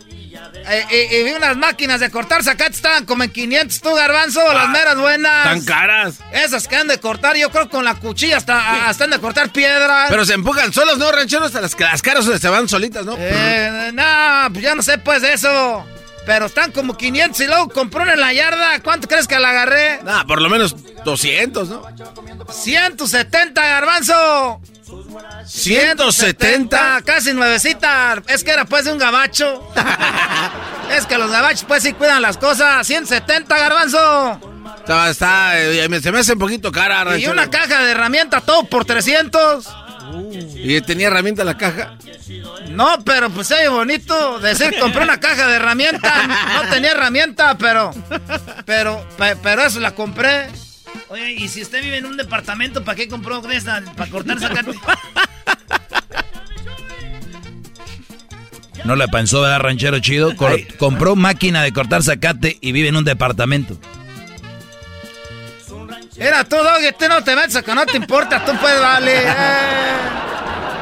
[0.68, 4.70] eh, y, vi unas máquinas de cortar zacate, estaban como en 500 tú, garbanzo, las
[4.70, 5.44] meras buenas.
[5.44, 6.16] Tan caras.
[6.32, 9.50] Esas que han de cortar, yo creo con la cuchilla hasta, hasta han de cortar
[9.52, 10.08] piedras.
[10.10, 11.48] Pero se empujan solos, ¿no, rancheros?
[11.48, 13.16] Hasta las, las caras se van solitas, ¿no?
[13.20, 15.86] Eh, no, pues ya no sé pues de eso.
[16.26, 18.80] Pero están como 500 y luego compró una en la yarda.
[18.82, 20.02] ¿Cuánto crees que la agarré?
[20.04, 21.84] Nah, por lo menos 200, ¿no?
[22.52, 24.62] 170, garbanzo.
[25.46, 27.02] 170.
[27.04, 28.22] Casi nuevecita.
[28.28, 29.68] Es que era pues de un gabacho.
[30.98, 32.86] es que los gabachos pues sí cuidan las cosas.
[32.86, 34.40] 170, garbanzo.
[34.80, 37.04] Está, está eh, se me hace un poquito cara.
[37.04, 37.32] Ranchero.
[37.32, 39.85] Y una caja de herramientas todo por 300.
[40.56, 41.98] ¿Y tenía herramienta la caja?
[42.70, 46.28] No, pero pues se bonito decir compré una caja de herramientas.
[46.28, 47.92] No tenía herramienta, pero
[48.66, 50.48] pero pero eso la compré.
[51.10, 53.84] Oye, y si usted vive en un departamento, ¿para qué compró esa?
[53.96, 54.72] ¿Para cortar zacate?
[58.86, 60.34] No le pensó, ¿verdad, ranchero chido?
[60.78, 63.78] compró máquina de cortar zacate y vive en un departamento.
[66.18, 69.24] Era tú, Doggy, tú no te metes que no te importa, tú puedes, vale.
[69.38, 70.26] Eh.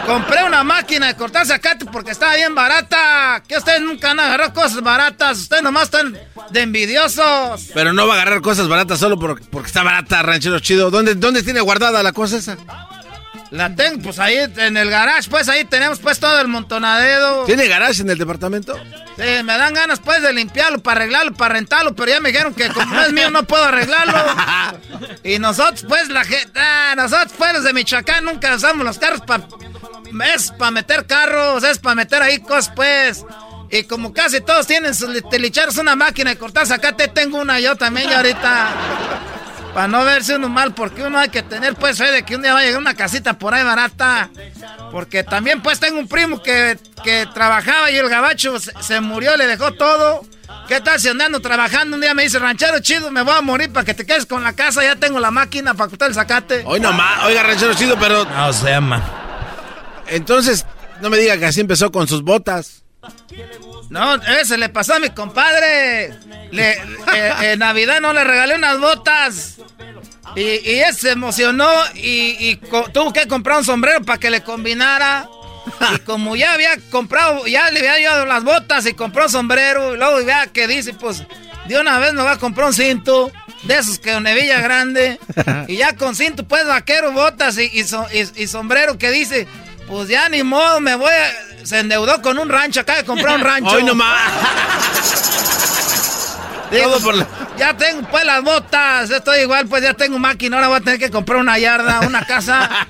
[0.06, 3.42] Compré una máquina de cortar zacate porque estaba bien barata.
[3.48, 5.40] Que ustedes nunca han agarrado cosas baratas.
[5.40, 6.18] Ustedes nomás están
[6.50, 7.70] de envidiosos.
[7.74, 10.92] Pero no va a agarrar cosas baratas solo porque, está barata, ranchero chido.
[10.92, 12.58] ¿Dónde, ¿Dónde tiene guardada la cosa esa?
[13.54, 17.43] La tengo, pues ahí en el garage, pues ahí tenemos pues todo el montonadero.
[17.45, 18.76] ¿Tiene garage en el departamento?
[19.16, 22.56] Sí, me dan ganas pues de limpiarlo, para arreglarlo, para rentarlo, pero ya me dijeron
[22.56, 24.26] que como no es mío no puedo arreglarlo.
[25.24, 29.22] y nosotros pues, la gente, ah, nosotros pues los de Michoacán nunca usamos los carros
[29.22, 29.43] para
[30.36, 33.24] es para meter carros, es para meter ahí cosas, pues.
[33.70, 37.76] Y como casi todos tienen sus telicheros una máquina de cortar zacate, tengo una yo
[37.76, 38.72] también ya ahorita.
[39.74, 42.44] Para no verse uno mal, porque uno hay que tener pues fe de que un
[42.44, 44.30] día va a llegar una casita por ahí barata.
[44.92, 49.48] Porque también pues tengo un primo que, que trabajaba y el gabacho se, murió, le
[49.48, 50.26] dejó todo.
[50.68, 51.96] ¿Qué tal si andando trabajando?
[51.96, 54.44] Un día me dice, ranchero chido, me voy a morir para que te quedes con
[54.44, 56.64] la casa, ya tengo la máquina para cortar el zacate.
[56.66, 58.26] Hoy nomás, oiga, ranchero chido, pero...
[58.26, 59.02] No se llama.
[60.08, 60.66] Entonces,
[61.02, 62.83] no me diga que así empezó con sus botas.
[63.89, 66.14] No, ese le pasó a mi compadre.
[66.51, 69.58] Le, eh, en Navidad no le regalé unas botas.
[70.36, 72.56] Y, él se emocionó y,
[72.93, 75.28] tuvo que comprar un sombrero para que le combinara.
[75.95, 79.93] Y como ya había comprado, ya le había llevado las botas y compró sombrero.
[79.93, 81.24] Y luego vea que dice, pues,
[81.68, 83.32] de una vez me va a comprar un cinto.
[83.64, 85.20] De esos que nevilla grande.
[85.70, 87.72] Y ya con cinto, pues, vaquero, botas y,
[88.36, 89.47] y sombrero que dice,
[89.94, 91.66] pues ya ni modo, me voy a...
[91.66, 93.76] Se endeudó con un rancho, acaba de comprar un rancho.
[93.76, 94.20] Hoy nomás.
[96.72, 96.98] Digo,
[97.56, 101.00] Ya tengo pues las botas, estoy igual, pues ya tengo máquina, ahora voy a tener
[101.00, 102.70] que comprar una yarda, una casa.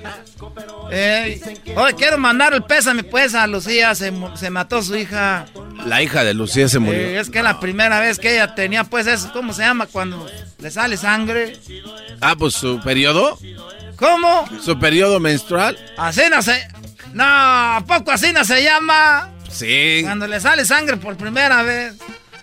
[0.90, 1.40] Eh,
[1.74, 5.46] hoy quiero mandar el pésame pues a Lucía, se, se, mató su hija.
[5.86, 7.18] La hija de Lucía se murió.
[7.18, 9.86] es que es la primera vez que ella tenía pues eso, ¿cómo se llama?
[9.86, 10.28] Cuando
[10.58, 11.58] le sale sangre.
[12.20, 13.38] Ah, pues su periodo.
[13.96, 14.48] ¿Cómo?
[14.62, 15.78] Su periodo menstrual.
[15.96, 16.66] Así no sé.
[17.14, 19.30] No, ¿a poco así no se llama?
[19.48, 20.00] Sí.
[20.02, 21.94] Cuando le sale sangre por primera vez.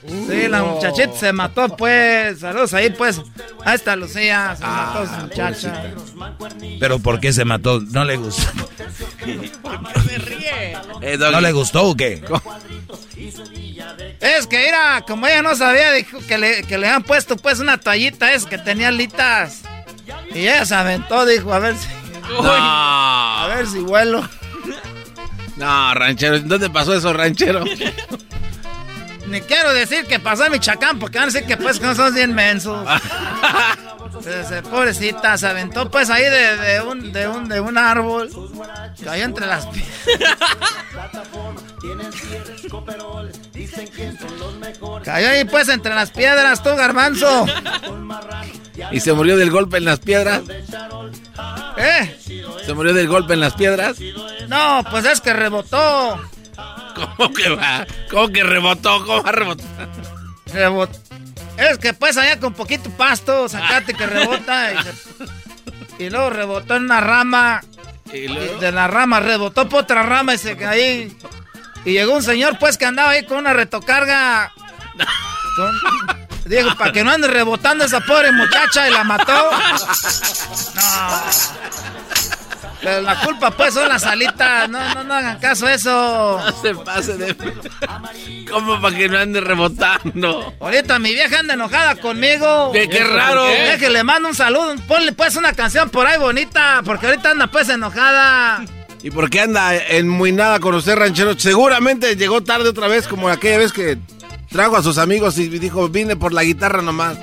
[0.08, 2.40] sí, la muchachita se mató, pues.
[2.40, 3.22] Saludos ahí, pues.
[3.66, 5.84] Ahí está Lucía, se ah, mató su muchacha.
[6.80, 7.82] Pero ¿por qué se mató?
[7.82, 8.50] ¿No le gustó?
[11.04, 12.24] Eh, ¿No le gustó o qué?
[14.20, 17.60] Es que era, como ella no sabía, dijo que le, que le han puesto pues
[17.60, 19.62] una toallita es que tenía alitas.
[20.34, 21.88] Y ella se aventó, dijo, a ver si.
[22.40, 24.28] A ver si vuelo.
[25.58, 27.64] No, ranchero, ¿dónde pasó eso, ranchero?
[29.28, 31.96] Ni quiero decir que pasó en Michoacán, porque van a decir que pues que no
[31.96, 32.86] son bien mensos.
[34.70, 38.30] pobrecita, se aventó pues ahí de, un, de, un, de un árbol.
[39.04, 39.68] Cayó entre las
[41.82, 42.16] piedras.
[45.04, 47.46] Cayó ahí pues entre las piedras, tú, garbanzo.
[48.92, 50.44] ¿Y se murió del golpe en las piedras?
[51.78, 52.18] ¿Eh?
[52.66, 53.98] ¿Se murió del golpe en las piedras?
[54.48, 56.20] No, pues es que rebotó.
[56.96, 57.86] ¿Cómo que va?
[58.10, 59.06] ¿Cómo que rebotó?
[59.06, 59.90] ¿Cómo va a rebotar?
[60.54, 61.00] Rebotó.
[61.58, 64.74] Es que pues allá con poquito pasto, sacate que rebota.
[66.00, 67.62] Y, luego rebotó en una rama.
[68.12, 68.28] ¿Y,
[68.60, 71.12] de la rama rebotó por otra rama y se cayó.
[71.86, 74.54] Y llegó un señor pues que andaba ahí con una retocarga.
[76.46, 79.52] Dijo, para que no ande rebotando esa pobre muchacha y la mató.
[80.76, 81.22] No.
[82.82, 84.68] Pero la culpa, pues, son las alitas.
[84.68, 86.42] No, no, no hagan caso a eso.
[86.44, 87.36] No se pase de.
[88.50, 90.54] ¿Cómo para que no ande rebotando?
[90.60, 92.72] Ahorita mi vieja anda enojada conmigo.
[92.74, 93.46] ¿Qué, qué raro?
[93.78, 94.76] Que le mando un saludo.
[94.88, 96.82] Ponle, pues, una canción por ahí bonita.
[96.84, 98.66] Porque ahorita anda, pues, enojada.
[99.04, 101.38] ¿Y por qué anda en muy nada con usted, ranchero?
[101.38, 103.98] Seguramente llegó tarde otra vez, como aquella vez que
[104.50, 107.18] trajo a sus amigos y dijo, vine por la guitarra nomás.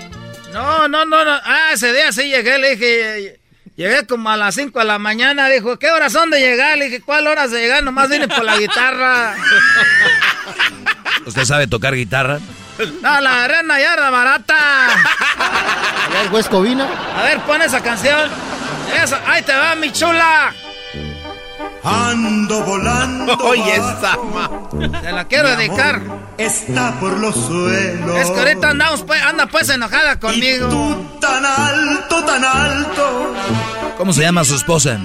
[0.53, 1.33] No, no, no, no.
[1.45, 3.41] Ah, ese día sí llegué, le dije,
[3.76, 6.76] llegué como a las 5 de la mañana, dijo, ¿qué horas son de llegar?
[6.79, 7.85] Le dije, ¿cuál horas de llegar?
[7.85, 9.37] Nomás vine por la guitarra.
[11.26, 12.41] ¿Usted sabe tocar guitarra?
[13.03, 14.87] No, la arena ya era barata.
[14.87, 16.89] A ver, Huescovina.
[17.16, 18.31] A ver, pon esa canción.
[19.03, 20.55] Esa, ahí te va, mi chula.
[21.85, 23.37] Ando volando.
[23.45, 24.18] Oye, esa,
[25.01, 26.01] Te la quiero dedicar.
[26.37, 28.16] Está por los suelos.
[28.16, 30.66] Es que ahorita andamos, pues, anda pues enojada conmigo.
[30.66, 33.35] Y tú tan alto, tan alto.
[33.97, 34.99] ¿Cómo se llama su esposa?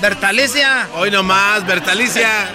[0.00, 0.88] Bertalicia.
[0.96, 2.48] Hoy nomás, Bertalicia.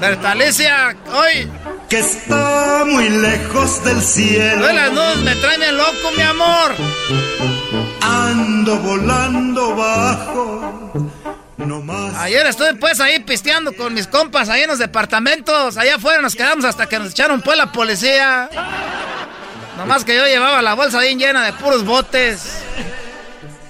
[0.00, 1.48] Bertalicia, hoy.
[1.88, 4.66] Que está muy lejos del cielo.
[4.66, 6.74] Hoy las nubes me traen el loco, mi amor.
[8.00, 10.86] Ando volando bajo.
[11.58, 12.14] No más.
[12.16, 15.76] Ayer estuve pues ahí pisteando con mis compas ahí en los departamentos.
[15.76, 18.50] Allá afuera nos quedamos hasta que nos echaron pues la policía.
[19.78, 22.62] Nomás que yo llevaba la bolsa bien llena de puros botes.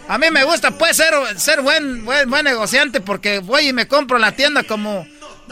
[0.09, 3.89] A mí me gusta pues ser, ser buen, buen, buen negociante porque voy y me
[3.89, 5.07] compro la tienda como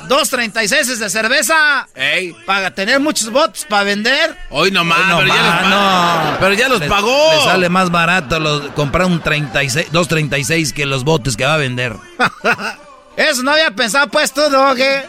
[0.09, 1.88] dos 36 de cerveza.
[1.95, 2.34] Ey.
[2.47, 4.36] Para tener muchos botes para vender.
[4.51, 6.36] Hoy nomás, Hoy no pero, ya los, no.
[6.40, 7.32] pero ya los Le- pagó.
[7.36, 11.59] Le sale más barato los- comprar un 36, 236 que los botes que va a
[11.59, 11.97] vender.
[13.16, 15.07] Eso no había pensado pues tú, Doge.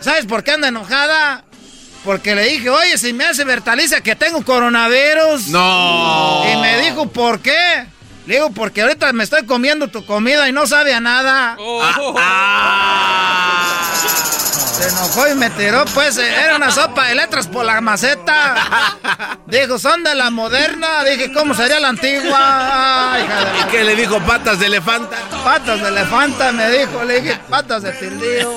[0.00, 1.42] ¿Sabes por qué anda enojada?
[2.04, 5.48] Porque le dije, oye, si me hace Bertalicia que tengo coronavirus.
[5.48, 6.44] No.
[6.52, 7.86] Y me dijo, ¿por qué?
[8.26, 11.56] Le digo, porque ahorita me estoy comiendo tu comida y no sabe a nada.
[14.76, 18.54] Se enojó y me tiró, pues, eh, era una sopa de letras por la maceta.
[19.46, 21.04] Dijo, son de la moderna.
[21.04, 23.12] Dije, ¿cómo sería la antigua?
[23.14, 23.26] Ay,
[23.60, 25.16] ¿Y qué le dijo patas de elefanta?
[25.44, 27.04] Patas de elefanta, me dijo.
[27.04, 28.56] Le dije, patas de tildío.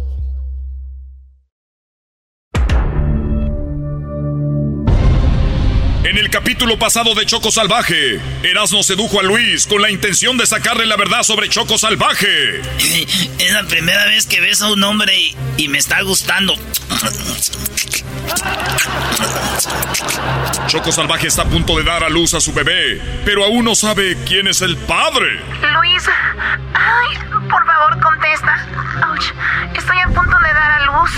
[6.03, 10.47] En el capítulo pasado de Choco Salvaje, Erasmo sedujo a Luis con la intención de
[10.47, 12.61] sacarle la verdad sobre Choco Salvaje.
[13.39, 16.55] Es la primera vez que ves a un hombre y, y me está gustando.
[20.67, 23.75] Choco Salvaje está a punto de dar a luz a su bebé, pero aún no
[23.75, 25.39] sabe quién es el padre.
[25.75, 26.03] Luis,
[26.73, 27.17] ay,
[27.51, 28.67] por favor, contesta.
[29.07, 29.25] Ouch,
[29.75, 31.11] estoy a punto de dar a luz.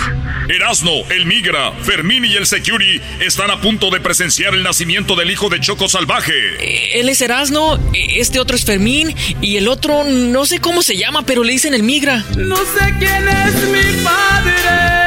[0.48, 5.30] Erasno, el Migra, Fermín y el Security están a punto de presenciar el nacimiento del
[5.30, 6.98] hijo de Choco Salvaje.
[6.98, 11.22] Él es Erasno, este otro es Fermín y el otro no sé cómo se llama,
[11.22, 12.24] pero le dicen el migra.
[12.36, 15.03] No sé quién es mi padre.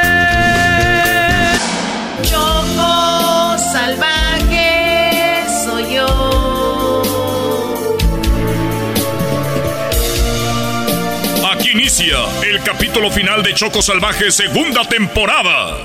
[11.98, 15.82] Inicia el capítulo final de Choco Salvaje segunda temporada.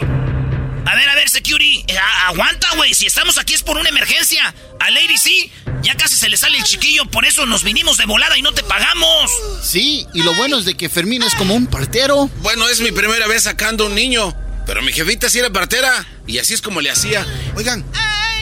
[0.86, 1.84] A ver, a ver, Security.
[1.88, 2.94] eh, a- aguanta, güey.
[2.94, 4.54] Si estamos aquí es por una emergencia.
[4.80, 5.52] A Lady sí,
[5.82, 7.06] ya casi se le sale el chiquillo.
[7.06, 9.32] Por eso nos vinimos de volada y no te pagamos.
[9.64, 12.30] Sí, y lo bueno es de que Fermín es como un partero.
[12.42, 14.36] Bueno, es mi primera vez sacando un niño.
[14.68, 16.06] Pero mi jefita sí era partera.
[16.28, 17.26] Y así es como le hacía.
[17.56, 17.84] Oigan,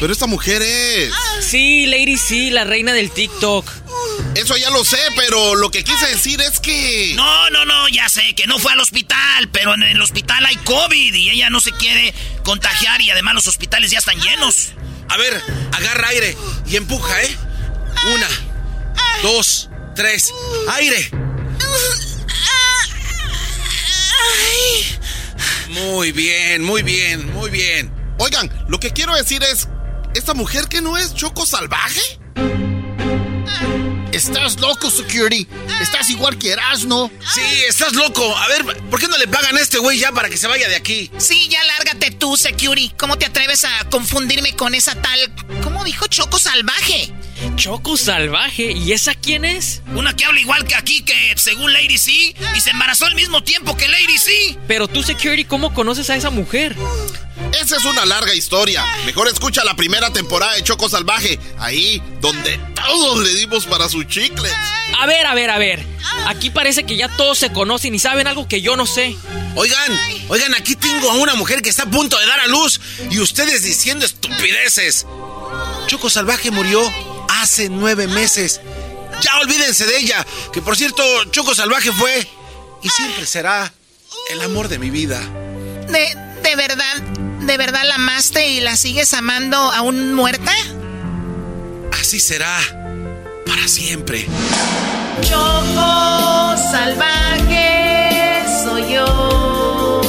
[0.02, 1.14] pero esta mujer es...
[1.42, 3.72] Sí, Lady sí, la reina del TikTok.
[4.34, 7.14] Eso ya lo sé, pero lo que quise decir es que...
[7.16, 10.56] No, no, no, ya sé que no fue al hospital, pero en el hospital hay
[10.56, 14.70] COVID y ella no se quiere contagiar y además los hospitales ya están llenos.
[15.08, 15.40] A ver,
[15.72, 16.36] agarra aire
[16.66, 17.38] y empuja, ¿eh?
[18.16, 18.28] Una,
[19.22, 20.34] dos, tres.
[20.68, 21.12] ¡Aire!
[25.70, 27.94] Muy bien, muy bien, muy bien.
[28.18, 29.68] Oigan, lo que quiero decir es...
[30.14, 32.02] ¿Esta mujer que no es Choco Salvaje?
[34.12, 35.48] Estás loco, Security.
[35.82, 37.10] Estás igual que Erasno.
[37.34, 38.38] Sí, estás loco.
[38.38, 40.68] A ver, ¿por qué no le pagan a este güey ya para que se vaya
[40.68, 41.10] de aquí?
[41.18, 42.94] Sí, ya lárgate tú, Security.
[42.98, 45.20] ¿Cómo te atreves a confundirme con esa tal...
[45.64, 47.14] ¿Cómo dijo Choco Salvaje?
[47.56, 49.82] Choco salvaje, ¿y esa quién es?
[49.96, 52.12] Una que habla igual que aquí, que según Lady C,
[52.56, 54.60] y se embarazó al mismo tiempo que Lady C.
[54.68, 56.76] Pero tú, Security, ¿cómo conoces a esa mujer?
[57.62, 58.86] Esa es una larga historia.
[59.06, 64.08] Mejor escucha la primera temporada de Choco Salvaje, ahí donde todos le dimos para sus
[64.08, 64.54] chicles.
[65.00, 65.86] A ver, a ver, a ver.
[66.28, 69.16] Aquí parece que ya todos se conocen y saben algo que yo no sé.
[69.56, 72.80] Oigan, oigan, aquí tengo a una mujer que está a punto de dar a luz
[73.10, 75.06] y ustedes diciendo estupideces.
[75.88, 76.82] Choco Salvaje murió
[77.30, 78.62] hace nueve meses.
[79.22, 82.28] Ya olvídense de ella, que por cierto, Choco Salvaje fue
[82.82, 83.72] y siempre será
[84.30, 85.20] el amor de mi vida.
[85.90, 87.02] ¿De, de verdad,
[87.42, 90.54] de verdad la amaste y la sigues amando aún muerta?
[92.00, 92.60] Así será
[93.46, 94.26] para siempre.
[95.22, 100.02] Choco salvaje soy yo.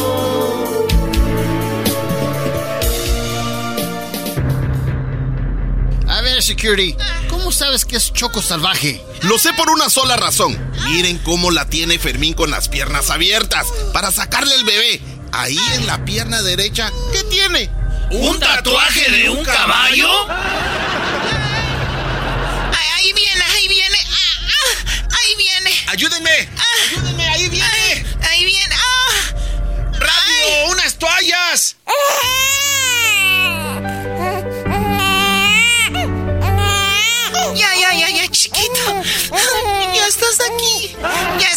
[6.09, 6.97] A ver, security,
[7.29, 9.03] ¿cómo sabes que es choco salvaje?
[9.23, 10.59] Lo sé por una sola razón.
[10.89, 15.01] Miren cómo la tiene Fermín con las piernas abiertas para sacarle el bebé.
[15.33, 17.71] Ahí en la pierna derecha, ¿qué tiene?
[18.11, 20.09] ¿Un tatuaje de un caballo?
[22.71, 23.97] Ay, ahí viene, ahí viene.
[24.11, 25.71] Ah, ah, ahí viene.
[25.89, 26.49] ¡Ayúdenme!
[26.59, 27.29] Ah, ¡Ayúdenme!
[27.29, 28.07] ¡Ahí viene!
[28.29, 28.75] ahí viene.
[28.75, 29.35] Ah.
[29.95, 30.71] ¡Rápido!
[30.71, 31.77] ¡Unas toallas!
[37.55, 39.03] Ya, ya, ya, ya, chiquito.
[39.95, 40.95] Ya estás aquí.
[41.39, 41.51] Ya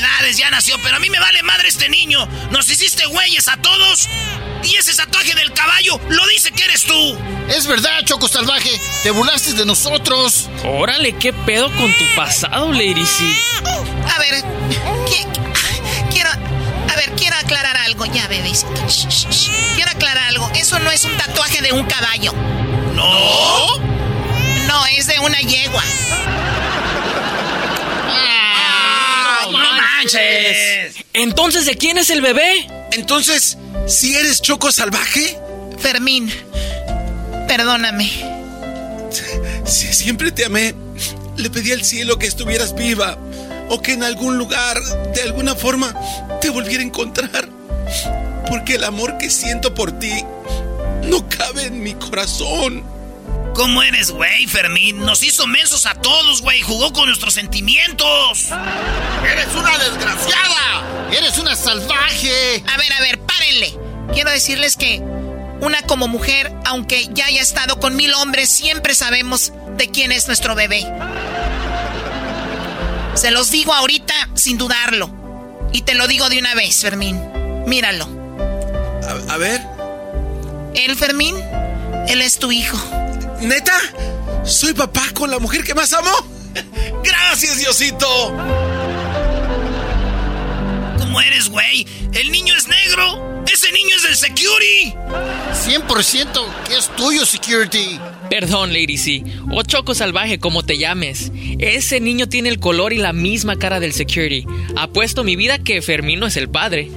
[0.00, 2.26] felicidades, ya nació, pero a mí me vale madre este niño.
[2.50, 4.08] Nos hiciste güeyes a todos.
[4.62, 7.18] Y ese tatuaje del caballo lo dice que eres tú.
[7.48, 8.70] Es verdad, Choco Salvaje.
[9.02, 10.48] Te burlaste de nosotros.
[10.64, 13.24] Órale, qué pedo con tu pasado, Lady C.
[14.14, 14.44] A ver,
[15.06, 15.26] qui-
[16.12, 18.04] quiero, a ver, quiero aclarar algo.
[18.06, 18.86] Ya, bebecito.
[18.88, 19.50] Shh, shh, shh.
[19.74, 20.50] Quiero aclarar algo.
[20.54, 22.32] Eso no es un tatuaje de un caballo.
[22.94, 23.78] ¿No?
[24.66, 25.82] No, es de una yegua.
[30.00, 31.04] ¡No manches!
[31.12, 32.66] Entonces, ¿de quién es el bebé?
[32.92, 35.38] Entonces, ¿si eres Choco Salvaje?
[35.78, 36.32] Fermín,
[37.46, 38.10] perdóname.
[39.66, 40.74] Si siempre te amé,
[41.36, 43.18] le pedí al cielo que estuvieras viva
[43.68, 44.80] o que en algún lugar,
[45.14, 45.94] de alguna forma,
[46.40, 47.48] te volviera a encontrar.
[48.48, 50.24] Porque el amor que siento por ti
[51.04, 52.84] no cabe en mi corazón.
[53.60, 55.00] ¿Cómo eres, güey, Fermín?
[55.00, 56.62] Nos hizo mensos a todos, güey.
[56.62, 58.48] Jugó con nuestros sentimientos.
[58.50, 61.10] ¡Eres una desgraciada!
[61.12, 62.64] ¡Eres una salvaje!
[62.66, 63.76] A ver, a ver, párenle.
[64.14, 65.00] Quiero decirles que
[65.60, 70.26] una como mujer, aunque ya haya estado con mil hombres, siempre sabemos de quién es
[70.26, 70.86] nuestro bebé.
[73.14, 75.10] Se los digo ahorita sin dudarlo.
[75.74, 77.20] Y te lo digo de una vez, Fermín.
[77.66, 78.08] Míralo.
[79.06, 79.60] A, a ver,
[80.74, 81.36] Él, Fermín,
[82.08, 82.78] él es tu hijo.
[83.40, 83.78] ¿Neta?
[84.44, 86.10] ¿Soy papá con la mujer que más amo?
[87.04, 88.06] ¡Gracias, Diosito!
[90.98, 91.86] ¿Cómo eres, güey?
[92.12, 93.42] El niño es negro.
[93.52, 94.94] Ese niño es del security.
[95.66, 97.98] 100% que es tuyo, security.
[98.28, 99.24] Perdón, Lady C.
[99.50, 101.32] O Choco Salvaje, como te llames.
[101.58, 104.46] Ese niño tiene el color y la misma cara del security.
[104.76, 106.90] Apuesto mi vida que Fermín no es el padre.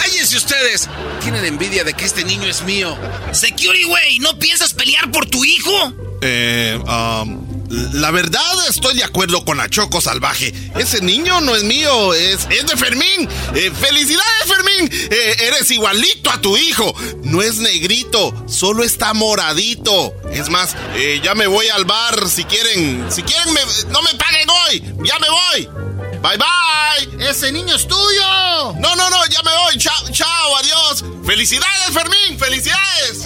[0.00, 0.88] ¡Cállense ustedes!
[1.22, 2.96] Tienen envidia de que este niño es mío.
[3.32, 5.92] Security, güey, ¿no piensas pelear por tu hijo?
[6.22, 7.46] Eh, um,
[7.92, 10.52] la verdad estoy de acuerdo con la Choco Salvaje.
[10.78, 13.28] Ese niño no es mío, es, es de Fermín.
[13.54, 14.90] Eh, ¡Felicidades, Fermín!
[15.10, 16.94] Eh, eres igualito a tu hijo.
[17.24, 20.14] No es negrito, solo está moradito.
[20.32, 23.06] Es más, eh, ya me voy al bar si quieren.
[23.10, 23.60] Si quieren, me-
[23.92, 24.82] no me paguen hoy.
[25.04, 25.68] Ya me voy.
[26.22, 27.28] Bye bye.
[27.28, 28.74] ¡Ese niño es tuyo!
[28.78, 29.78] No, no, no, ya me voy.
[29.78, 31.04] Chao, chao, adiós.
[31.24, 32.38] ¡Felicidades, Fermín!
[32.38, 33.24] ¡Felicidades!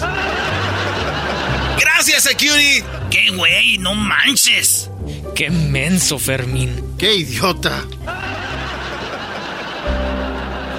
[1.79, 2.83] ¡Gracias, security!
[3.11, 3.77] ¿Qué, güey?
[3.79, 4.89] No manches.
[5.35, 6.95] Qué menso, Fermín.
[6.97, 7.83] ¡Qué idiota!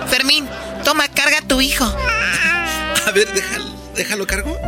[0.09, 0.49] Fermín,
[0.85, 1.85] toma, carga a tu hijo.
[1.85, 3.64] A ver, déjalo,
[3.95, 4.59] déjalo cargo.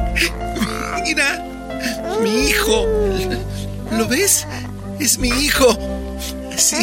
[1.02, 1.44] Mira,
[2.20, 2.84] mi hijo.
[3.92, 4.46] ¿Lo ves?
[5.00, 5.76] Es mi hijo.
[6.58, 6.76] Sí,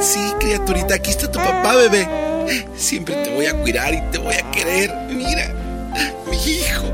[0.00, 2.06] sí, criaturita, aquí está tu papá, bebé.
[2.76, 4.90] Siempre te voy a cuidar y te voy a querer.
[5.08, 5.54] Mira,
[6.30, 6.92] mi hijo.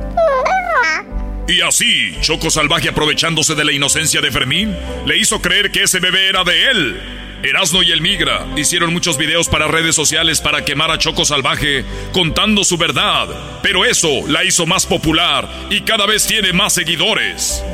[1.48, 5.98] Y así, Choco Salvaje aprovechándose de la inocencia de Fermín, le hizo creer que ese
[5.98, 7.00] bebé era de él.
[7.42, 11.84] Erasno y el Migra hicieron muchos videos para redes sociales para quemar a Choco Salvaje
[12.12, 13.28] contando su verdad,
[13.62, 17.64] pero eso la hizo más popular y cada vez tiene más seguidores.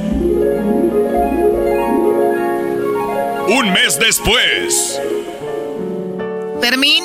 [3.48, 4.98] Un mes después,
[6.60, 7.04] Fermín,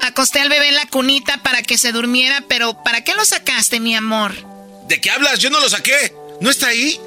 [0.00, 3.78] acosté al bebé en la cunita para que se durmiera, pero ¿para qué lo sacaste,
[3.78, 4.32] mi amor?
[4.88, 5.38] ¿De qué hablas?
[5.38, 6.12] Yo no lo saqué.
[6.40, 7.00] ¿No está ahí?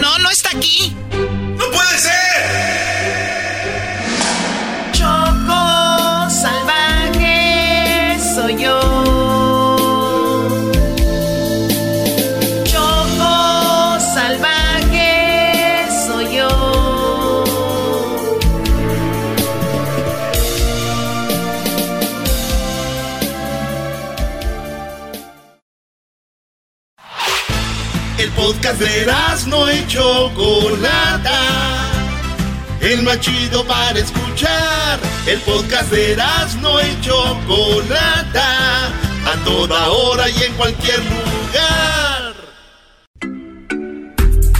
[0.00, 0.94] No, no está aquí.
[1.56, 2.89] ¡No puede ser!
[28.52, 29.06] Podcast de
[29.46, 31.38] no y Chocolata.
[32.80, 34.98] El más chido para escuchar.
[35.26, 36.16] El podcast de
[36.60, 38.88] no y Chocolata.
[38.88, 42.34] A toda hora y en cualquier lugar.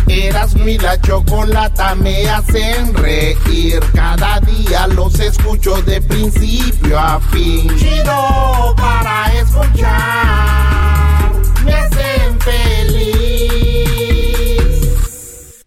[0.07, 3.81] Eras mi la chocolata me hacen reír.
[3.93, 7.69] Cada día los escucho de principio a fin.
[7.77, 11.33] Chido para escuchar.
[11.65, 12.80] Me hacen feliz.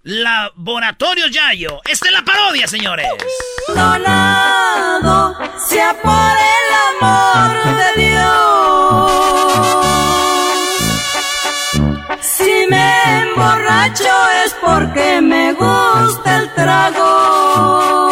[0.05, 1.79] Laboratorio Yayo.
[1.89, 3.07] Esta es la parodia, señores.
[3.69, 5.33] Donado
[5.65, 8.23] sea por el amor de Dios.
[12.19, 18.02] Si me emborracho es porque me gusta el trago.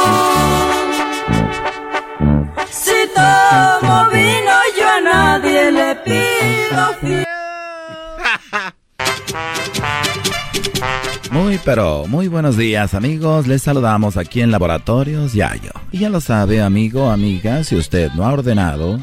[11.42, 15.72] Muy pero muy buenos días amigos, les saludamos aquí en Laboratorios Yayo.
[15.92, 19.00] Y ya lo sabe amigo, amiga, si usted no ha ordenado,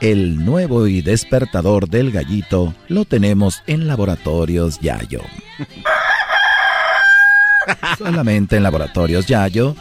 [0.00, 5.20] el nuevo y despertador del gallito lo tenemos en Laboratorios Yayo.
[7.98, 9.76] Solamente en Laboratorios Yayo,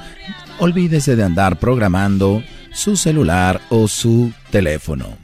[0.60, 5.18] olvídese de andar programando su celular o su teléfono.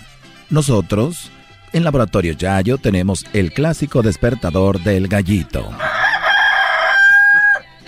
[0.50, 1.30] Nosotros,
[1.74, 5.70] en Laboratorios Yayo, tenemos el clásico despertador del gallito.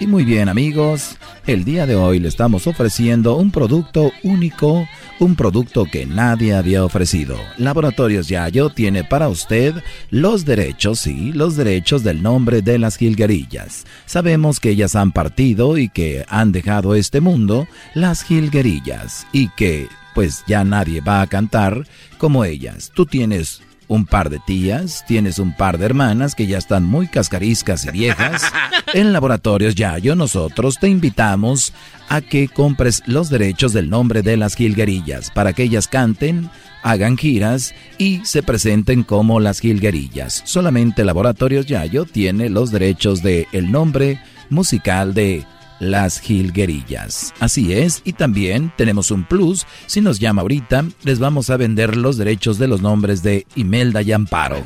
[0.02, 4.88] Y muy bien amigos, el día de hoy le estamos ofreciendo un producto único,
[5.20, 7.38] un producto que nadie había ofrecido.
[7.60, 9.76] Laboratorios Yayo tiene para usted
[10.10, 13.86] los derechos, sí, los derechos del nombre de las jilguerillas.
[14.08, 19.88] Sabemos que ellas han partido y que han dejado este mundo, las jilguerillas, y que
[20.16, 21.86] pues ya nadie va a cantar
[22.18, 22.92] como ellas.
[22.96, 23.62] Tú tienes
[23.92, 27.92] un par de tías, tienes un par de hermanas que ya están muy cascariscas y
[27.92, 28.42] viejas.
[28.94, 31.74] En Laboratorios Yayo nosotros te invitamos
[32.10, 36.50] a que compres los derechos del nombre de las jilguerillas para que ellas canten,
[36.84, 40.42] hagan giras y se presenten como las jilguerillas.
[40.46, 45.46] Solamente Laboratorios Yayo tiene los derechos de el nombre musical de
[45.82, 47.34] las jilguerillas.
[47.40, 49.66] Así es, y también tenemos un plus.
[49.88, 54.02] Si nos llama ahorita, les vamos a vender los derechos de los nombres de Imelda
[54.02, 54.64] y Amparo.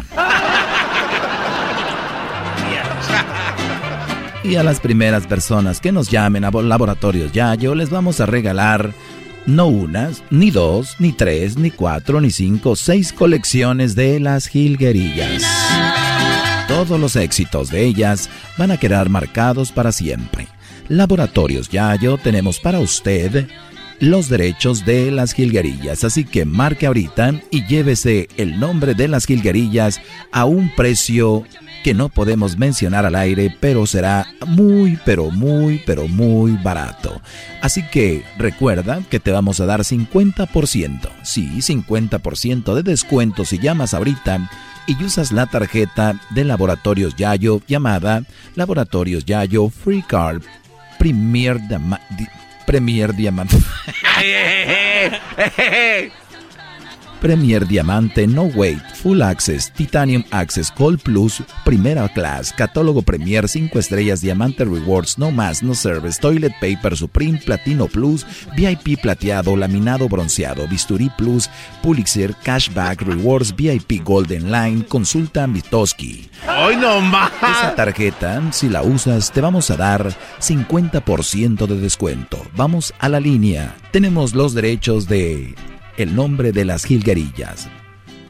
[4.44, 8.94] Y a las primeras personas que nos llamen a Laboratorios Yayo, les vamos a regalar
[9.48, 15.44] no unas, ni dos, ni tres, ni cuatro, ni cinco, seis colecciones de las jilguerillas.
[16.68, 20.48] Todos los éxitos de ellas van a quedar marcados para siempre.
[20.88, 23.48] Laboratorios Yayo tenemos para usted
[24.00, 29.26] los derechos de las jilguerillas, así que marque ahorita y llévese el nombre de las
[29.26, 31.44] jilguerillas a un precio
[31.84, 37.22] que no podemos mencionar al aire, pero será muy, pero muy, pero muy barato.
[37.62, 43.94] Así que recuerda que te vamos a dar 50%, sí, 50% de descuento si llamas
[43.94, 44.50] ahorita
[44.88, 48.24] y usas la tarjeta de Laboratorios Yayo llamada
[48.56, 50.44] Laboratorios Yayo Free Card
[51.14, 52.28] Premier, Dama- Di-
[52.66, 53.56] Premier Diamante.
[57.26, 63.80] Premier Diamante, No Wait, Full Access, Titanium Access, Gold Plus, Primera Class, Catálogo Premier, 5
[63.80, 70.08] estrellas, Diamante Rewards, No Más, No Service, Toilet Paper Supreme, Platino Plus, VIP Plateado, Laminado
[70.08, 71.50] Bronceado, Bisturí Plus,
[71.82, 76.30] Pulitzer, Cashback Rewards, VIP Golden Line, Consulta Mitoski.
[76.48, 77.32] ¡Ay, no más!
[77.42, 82.40] Esa tarjeta, si la usas, te vamos a dar 50% de descuento.
[82.56, 83.76] Vamos a la línea.
[83.90, 85.56] Tenemos los derechos de
[85.98, 87.68] el nombre de las jilguerillas.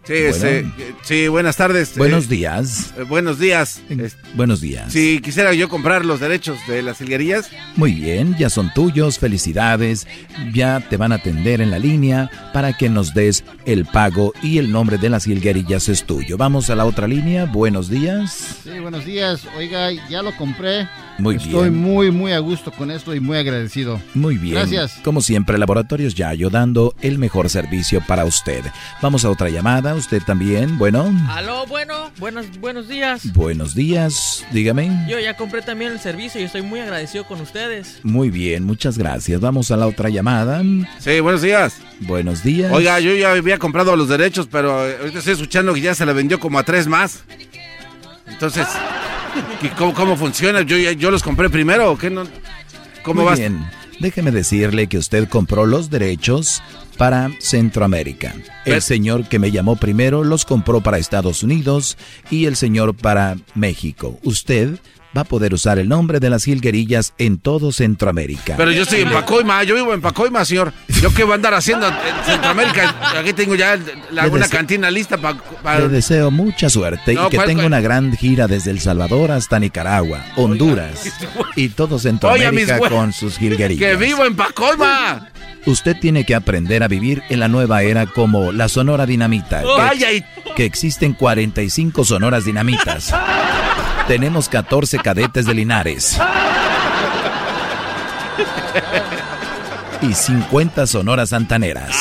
[0.03, 0.27] Sí, Bueno.
[0.35, 0.65] este, eh,
[1.01, 1.97] sí, buenas tardes.
[1.97, 2.93] Buenos Eh, días.
[2.95, 3.81] eh, buenos días.
[3.89, 4.93] Es- Buenos días.
[4.93, 10.05] Si quisiera yo comprar los derechos de las hilguerillas, Muy bien, ya son tuyos, felicidades.
[10.53, 14.59] Ya te van a atender en la línea para que nos des el pago y
[14.59, 16.37] el nombre de las jilguerillas es tuyo.
[16.37, 17.45] Vamos a la otra línea.
[17.45, 18.57] Buenos días.
[18.63, 19.41] Sí, buenos días.
[19.57, 20.87] Oiga, ya lo compré.
[21.17, 21.77] Muy Estoy bien.
[21.81, 24.01] muy, muy a gusto con esto y muy agradecido.
[24.13, 24.55] Muy bien.
[24.55, 24.99] Gracias.
[25.03, 28.63] Como siempre, Laboratorios Yayo dando el mejor servicio para usted.
[29.01, 29.95] Vamos a otra llamada.
[29.95, 30.77] Usted también.
[30.77, 33.31] Bueno, Aló, bueno, buenos, buenos días.
[33.33, 34.45] buenos días.
[34.51, 35.05] Dígame.
[35.09, 37.99] Yo ya compré también el servicio y estoy muy agradecido con ustedes.
[38.03, 39.39] Muy bien, muchas gracias.
[39.39, 40.61] Vamos a la otra llamada.
[40.99, 41.77] Sí, buenos días.
[42.01, 42.71] Buenos días.
[42.73, 46.05] Oiga, yo ya había comprado los derechos, pero eh, ahorita estoy escuchando que ya se
[46.05, 47.23] le vendió como a tres más.
[48.27, 48.67] Entonces,
[49.61, 50.61] ¿y ¿cómo, cómo funciona?
[50.61, 52.09] ¿Yo, ya- ¿Yo los compré primero o qué?
[52.09, 52.23] No,
[53.03, 53.35] ¿Cómo Muy va?
[53.35, 53.65] bien.
[53.99, 56.61] Déjeme decirle que usted compró los derechos
[56.97, 58.33] para Centroamérica.
[58.33, 61.97] El Pero- señor que me llamó primero los compró para Estados Unidos
[62.29, 64.19] y el señor para México.
[64.23, 64.79] Usted
[65.15, 68.55] va a poder usar el nombre de las jilguerillas en todo Centroamérica.
[68.57, 70.73] Pero yo estoy en Pacoima, yo vivo en Pacoima, señor.
[71.01, 71.93] ¿Yo qué voy a andar haciendo en
[72.25, 72.95] Centroamérica?
[73.19, 73.77] Aquí tengo ya
[74.11, 75.79] la, una cantina lista para...
[75.79, 77.67] Le deseo mucha suerte No, y que ¿cuál- tenga cuál?
[77.67, 81.03] una gran gira desde El Salvador hasta Nicaragua, Honduras
[81.55, 83.89] y todo Centroamérica güey- con sus jilguerillas.
[83.91, 85.29] ¡Que vivo en Pacoima!
[85.65, 89.61] Usted tiene que aprender a vivir en la nueva era como la Sonora Dinamita.
[89.61, 90.23] que- Vaya y-
[90.55, 93.11] que existen 45 Sonoras Dinamitas.
[94.07, 96.19] Tenemos 14 cadetes de Linares.
[100.01, 101.95] Y 50 Sonoras Santaneras.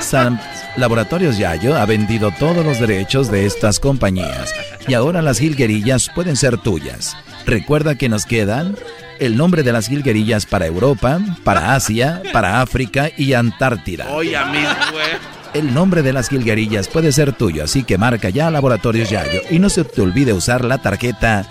[0.00, 0.40] San-
[0.76, 4.54] Laboratorios Yayo ha vendido todos los derechos de estas compañías
[4.86, 7.16] y ahora las jilguerillas pueden ser tuyas.
[7.46, 8.76] Recuerda que nos quedan
[9.18, 14.06] el nombre de las jilguerillas para Europa, para Asia, para África y Antártida.
[14.10, 14.58] Oye, a mí.
[15.54, 19.58] El nombre de las jilguerillas puede ser tuyo, así que marca ya Laboratorios Yayo y
[19.58, 21.46] no se te olvide usar la tarjeta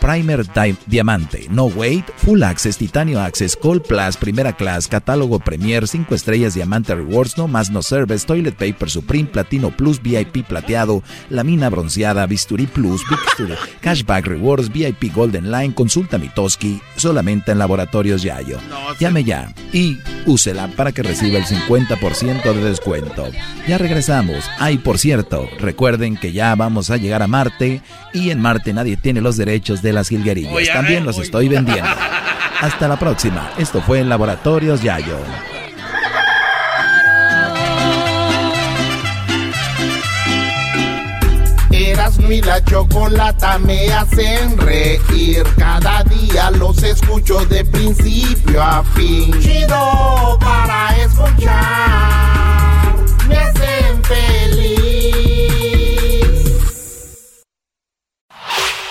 [0.00, 5.86] Primer Time Diamante, No Wait, Full Access, Titanio Access, Gold Plus, Primera Class, Catálogo Premier,
[5.86, 11.02] 5 estrellas, Diamante Rewards, No Más No Service, Toilet Paper Supreme, Platino Plus, VIP Plateado,
[11.28, 17.58] Lamina Bronceada, Bisturí Plus, Big Studio, Cashback Rewards, VIP Golden Line, Consulta Mitoski, solamente en
[17.58, 18.58] Laboratorios Yayo.
[18.98, 23.28] Llame ya y úsela para que reciba el 50% de descuento.
[23.68, 24.44] Ya regresamos.
[24.58, 27.82] Ay, por cierto, recuerden que ya vamos a llegar a Marte
[28.12, 30.52] y en Marte nadie tiene los derechos de las jilguerillas.
[30.52, 31.90] Oye, También los estoy vendiendo.
[32.60, 33.50] Hasta la próxima.
[33.58, 35.18] Esto fue Laboratorios Yayo.
[41.70, 45.42] Eras mi la chocolata me hacen reír.
[45.56, 49.32] Cada día los escucho de principio a fin.
[49.40, 51.56] Chido para escuchar.
[53.28, 54.39] Me hacen feliz.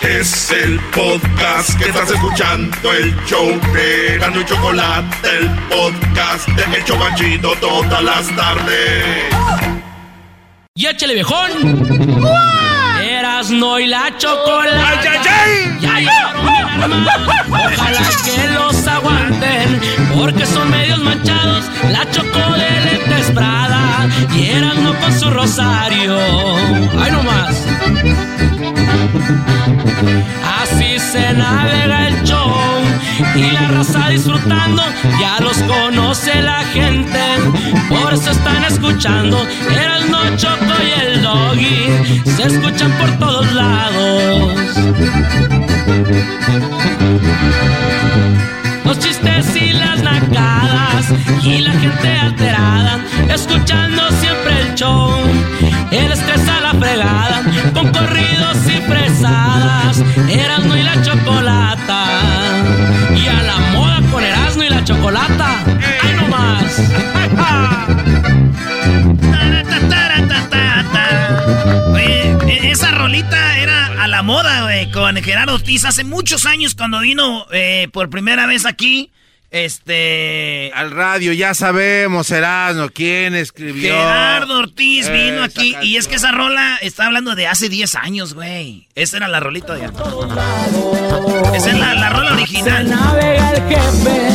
[0.09, 6.77] Es el podcast que estás escuchando, el show de Gano y Chocolate, el podcast de
[6.77, 9.25] El Chocachito todas las tardes.
[10.73, 11.51] Y échale viejón.
[13.03, 15.09] Eras no y la chocolate.
[15.79, 17.35] Ya llegaron bien armados.
[17.47, 19.79] Ojalá que los aguanten.
[20.17, 21.65] Porque son medios manchados.
[21.91, 24.09] La chocó de Prada.
[24.35, 26.17] Y eran no con su rosario.
[26.97, 27.68] Ay, no más.
[30.61, 32.53] Así se navega el show
[33.35, 34.81] y la raza disfrutando,
[35.19, 37.19] ya los conoce la gente,
[37.89, 44.53] por eso están escuchando, el no choco y el doggy, se escuchan por todos lados.
[48.85, 51.05] Los chistes y las nacadas
[51.43, 52.99] y la gente alterada,
[53.29, 55.11] escuchando siempre el show.
[55.91, 57.41] El estrés a la fregada,
[57.73, 62.05] con corridos y fresadas, Erasmo y la chocolata.
[63.15, 65.63] Y a la moda con Erasmo y la chocolata.
[66.03, 66.79] ¡Ay, no más!
[72.47, 76.99] E- esa rolita era a la moda, güey, con Gerardo Ortiz hace muchos años cuando
[76.99, 79.11] vino eh, por primera vez aquí.
[79.51, 80.71] Este.
[80.75, 83.93] Al radio, ya sabemos, Erasmo, quién escribió.
[83.93, 88.35] Gerardo Ortiz vino aquí y es que esa rola está hablando de hace 10 años,
[88.35, 88.87] güey.
[88.93, 92.87] Esa era la rolita de Esa es la, la rola original.
[92.87, 94.29] Se navega el jefe,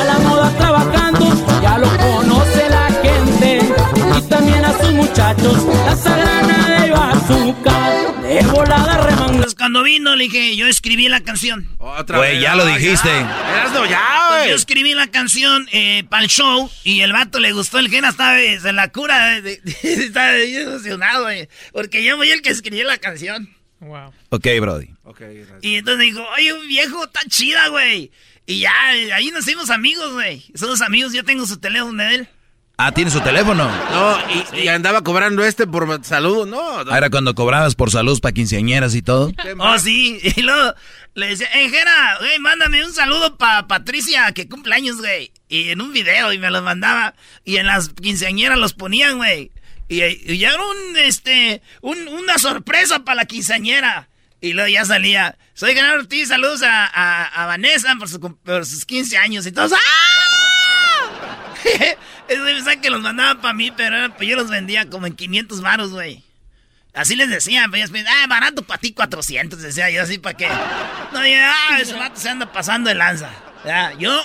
[0.00, 3.60] a la moda trabajando, ya lo conoce la gente.
[4.18, 6.57] Y también a sus muchachos, la sagrana
[8.28, 9.26] de volada remangada.
[9.28, 11.68] Entonces, cuando vino le dije, yo escribí la canción.
[11.78, 13.08] Otra Güey, vez, ya lo dijiste.
[13.08, 14.48] Erasmo, ya, Entonces, güey.
[14.50, 18.10] yo escribí la canción eh, para el show y el vato le gustó el Gena,
[18.10, 22.98] estaba eh, se la cura, bien emocionado, güey, porque yo fui el que escribió la
[22.98, 23.48] canción.
[23.80, 24.12] Wow.
[24.30, 24.88] Ok, Brody.
[25.62, 28.10] Y entonces dijo, oye, un viejo, está chida, güey.
[28.44, 30.44] Y ya, eh, ahí nos hicimos amigos, güey.
[30.54, 32.28] Somos amigos, yo tengo su teléfono de él.
[32.80, 33.68] Ah, tiene su teléfono.
[33.90, 34.18] No,
[34.56, 36.78] y, andaba cobrando este por salud, no.
[36.88, 39.32] Ah, era cuando cobrabas por salud para quinceañeras y todo.
[39.58, 40.20] Oh, sí.
[40.36, 40.74] Y luego
[41.14, 45.32] le decía, eh, Jera, güey, mándame un saludo para Patricia, que cumpleaños, güey.
[45.48, 47.16] Y en un video, y me los mandaba.
[47.44, 49.50] Y en las quinceañeras los ponían, güey.
[49.88, 54.08] Y, ya era un, este, una sorpresa para la quinceañera.
[54.40, 59.46] Y luego ya salía, soy Genaro Ortiz, saludos a, Vanessa por, por, sus 15 años.
[59.46, 60.27] Y todos, ¡ah!
[62.28, 65.90] Eso que los mandaban para mí, pero pues yo los vendía como en 500 varos,
[65.90, 66.22] güey.
[66.94, 70.48] Así les decían, pues, ah, barato para ti 400, decía yo así para qué.
[71.12, 73.30] No, ya, ah, ese vato se anda pasando de lanza.
[73.64, 74.18] Ya, yo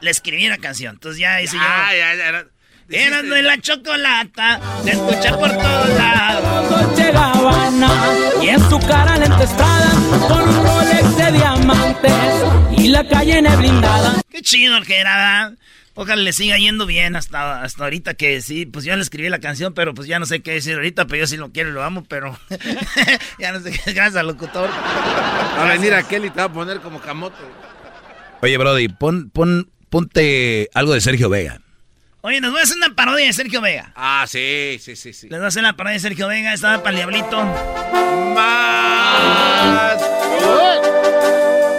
[0.00, 1.96] le escribí una canción, entonces ya hice ya, yo.
[1.96, 2.46] Ya, ya, ya.
[2.88, 6.96] Eras de la chocolata, de escuchar por todos lados.
[6.96, 7.90] Gabbana,
[8.42, 9.90] y en su cara estrada,
[10.28, 12.12] con un Rolex de diamantes
[12.76, 14.20] y la calle blindada.
[14.30, 15.52] Qué chido que era,
[15.98, 19.38] Ojalá le siga yendo bien hasta, hasta ahorita que sí, pues yo le escribí la
[19.38, 21.72] canción, pero pues ya no sé qué decir ahorita, pero yo sí lo quiero y
[21.72, 22.38] lo amo, pero
[23.38, 24.68] ya no sé qué, gracias al locutor.
[24.68, 27.38] Va a venir aquel y te va a poner como camote.
[28.42, 31.62] Oye, Brody, pon, pon, ponte algo de Sergio Vega.
[32.20, 33.92] Oye, nos voy a hacer una parodia de Sergio Vega.
[33.96, 35.30] Ah, sí, sí, sí, sí.
[35.30, 37.42] Les voy a hacer la parodia de Sergio Vega, estaba para el diablito.
[38.34, 39.96] Más.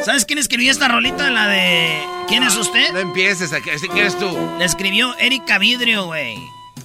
[0.08, 1.30] ¿Sabes quién escribió esta rolita?
[1.32, 2.02] La de.
[2.30, 2.94] ¿Quién es usted?
[2.94, 4.40] No empieces a ¿Quién eres tú?
[4.58, 6.38] La escribió Erika Vidrio, güey.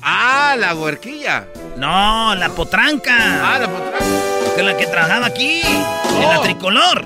[0.03, 1.47] Ah, la huerquilla.
[1.77, 3.55] No, la potranca.
[3.55, 4.05] Ah, la potranca.
[4.57, 6.43] Que la que trabajaba aquí, en la oh.
[6.43, 7.05] tricolor.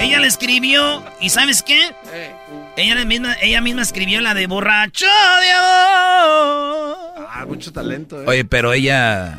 [0.00, 1.94] Ella la escribió, ¿y sabes qué?
[2.14, 2.34] Eh.
[2.78, 7.28] Ella, misma, ella misma escribió la de borracho de amor.
[7.28, 8.24] Ah, mucho talento, eh.
[8.26, 9.38] Oye, pero ella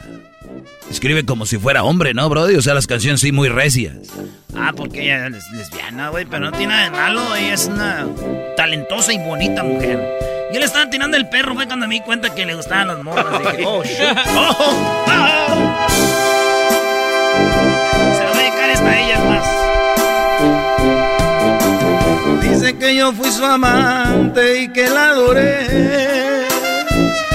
[0.89, 2.55] escribe como si fuera hombre, ¿no, Brody?
[2.55, 3.95] O sea, las canciones sí muy recias.
[4.55, 7.35] Ah, porque ella es lesbiana, güey, pero no tiene nada de malo.
[7.35, 8.07] Ella es una
[8.55, 9.99] talentosa y bonita mujer.
[10.53, 13.03] Yo le estaba tirando el perro, fue cuando me di cuenta que le gustaban las
[13.03, 13.39] morras.
[13.39, 13.99] Dije, oh, shit.
[14.35, 15.87] Oh, oh,
[18.15, 19.47] Se lo voy a dedicar esta a ellas más.
[22.43, 26.22] Dice que yo fui su amante y que la adoré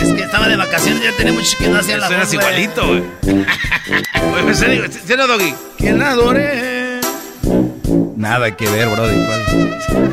[0.03, 2.33] estaba de vacaciones, ya tenía mucho que no hacía la voz.
[2.33, 3.03] igualito, güey.
[4.45, 5.55] Oye, ¿sí no, Doggy?
[5.77, 7.01] Que la adoré.
[8.17, 9.25] Nada que ver, brody.
[9.25, 10.13] ¿cuál?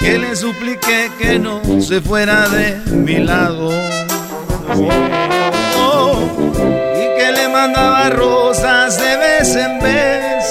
[0.00, 3.70] Que le supliqué que no se fuera de mi lado.
[5.78, 6.20] Oh,
[6.94, 10.44] y que le mandaba rosas de vez en vez.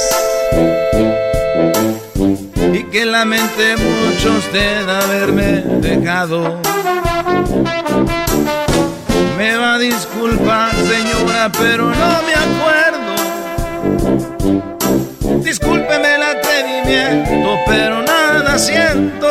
[2.73, 6.59] Y que lamenté mucho usted haberme dejado.
[9.37, 13.15] Me va a disculpar, señora, pero no me acuerdo.
[15.43, 19.29] Discúlpeme el atrevimiento, pero nada siento.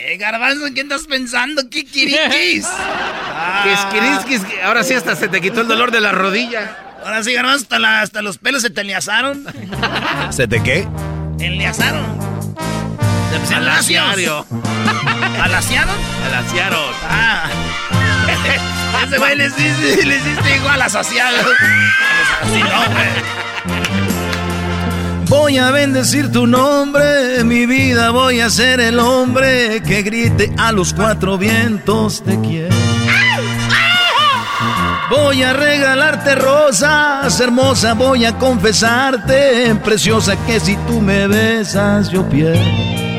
[0.00, 1.68] Eh, Garbanzo, ¿en qué estás pensando?
[1.68, 2.64] ¿Kikirikis?
[2.70, 3.64] ah.
[4.62, 6.76] ahora sí hasta se te quitó el dolor de la rodilla.
[7.04, 9.44] Ahora sí, Garbanzo, hasta, hasta los pelos se te enliazaron.
[10.30, 10.86] ¿Se te qué?
[13.32, 13.54] Enliazaron.
[13.62, 14.44] Alaciaron.
[15.40, 15.94] ¿Alaciaron?
[16.26, 16.94] Alaciaron.
[17.08, 17.48] Ah.
[19.06, 21.38] Ese güey les hiciste, les hiciste igual asociado.
[22.42, 22.80] Así no,
[25.28, 30.72] Voy a bendecir tu nombre, mi vida voy a ser el hombre que grite a
[30.72, 32.74] los cuatro vientos te quiero.
[35.08, 42.28] Voy a regalarte rosas, hermosa, voy a confesarte, preciosa, que si tú me besas yo
[42.28, 43.09] pierdo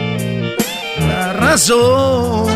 [1.51, 2.47] razón.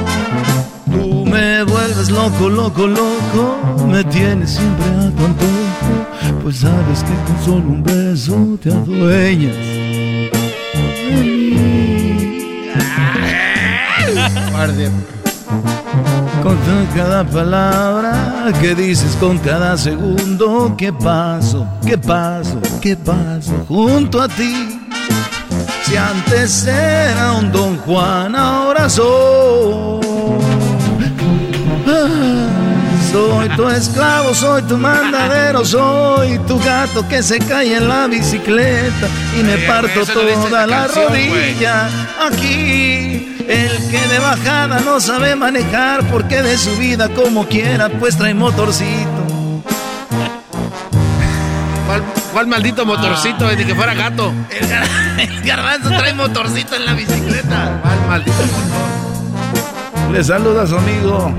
[0.85, 7.13] Tú me vuelves loco, loco, loco, me tienes siempre a tu antojo, pues sabes que
[7.25, 9.55] con solo un beso te adueñas
[14.77, 15.05] de mí.
[16.41, 16.57] Con
[16.95, 24.27] cada palabra que dices, con cada segundo que paso, que paso, que paso junto a
[24.27, 24.84] ti
[25.85, 30.05] si antes era un don Juan, ahora soy.
[33.11, 39.07] Soy tu esclavo, soy tu mandadero, soy tu gato que se cae en la bicicleta
[39.39, 41.87] y me parto toda la rodilla.
[42.27, 48.17] Aquí, el que de bajada no sabe manejar porque de su vida como quiera pues
[48.17, 49.14] trae motorcito.
[52.35, 53.47] ¿Cuál maldito motorcito?
[53.47, 54.33] de que fuera gato.
[55.17, 57.79] El, garbanzo trae motorcito en la bicicleta.
[57.81, 60.11] ¿Cuál maldito motor?
[60.11, 61.33] Le saluda a su amigo.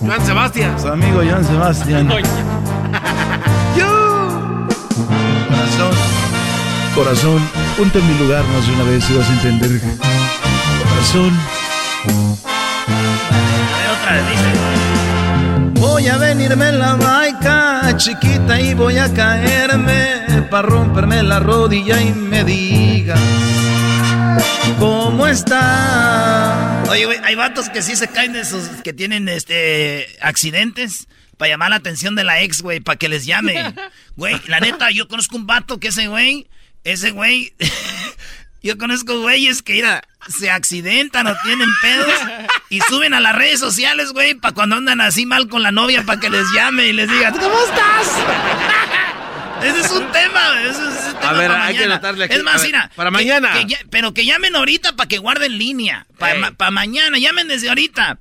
[0.00, 0.78] Juan Sebastián.
[0.78, 2.10] Su amigo Juan Sebastián.
[3.74, 4.66] Yo.
[5.48, 5.96] Corazón.
[6.94, 7.48] Corazón,
[7.78, 9.80] ponte en mi lugar más de una vez y vas a entender.
[10.90, 11.32] corazón.
[13.98, 15.80] Otra vez dice.
[15.80, 16.96] Voy a venirme en la
[17.96, 23.20] chiquita, y voy a caerme para romperme la rodilla y me digas
[24.78, 26.82] ¿Cómo está?
[26.88, 28.64] Oye, güey, hay vatos que sí se caen de sus.
[28.82, 30.08] que tienen este.
[30.20, 31.06] accidentes.
[31.36, 33.74] Para llamar la atención de la ex, güey, para que les llame.
[34.16, 36.46] Güey, la neta, yo conozco un vato que ese güey.
[36.84, 37.54] Ese güey.
[38.62, 42.12] Yo conozco güeyes que, mira, se accidentan o tienen pedos
[42.70, 46.04] y suben a las redes sociales, güey, para cuando andan así mal con la novia,
[46.04, 48.08] para que les llame y les diga, ¿cómo estás?
[49.62, 50.60] Ese es un tema.
[50.62, 51.94] Ese es un tema A ver, para hay que mañana.
[51.94, 52.34] anotarle aquí.
[52.34, 52.90] Es más, ver, mira.
[52.96, 53.52] para que- mañana.
[53.52, 56.06] que ya- pero que llamen ahorita para que guarden línea.
[56.18, 57.18] Para mañana.
[57.18, 58.18] Llamen desde ahorita.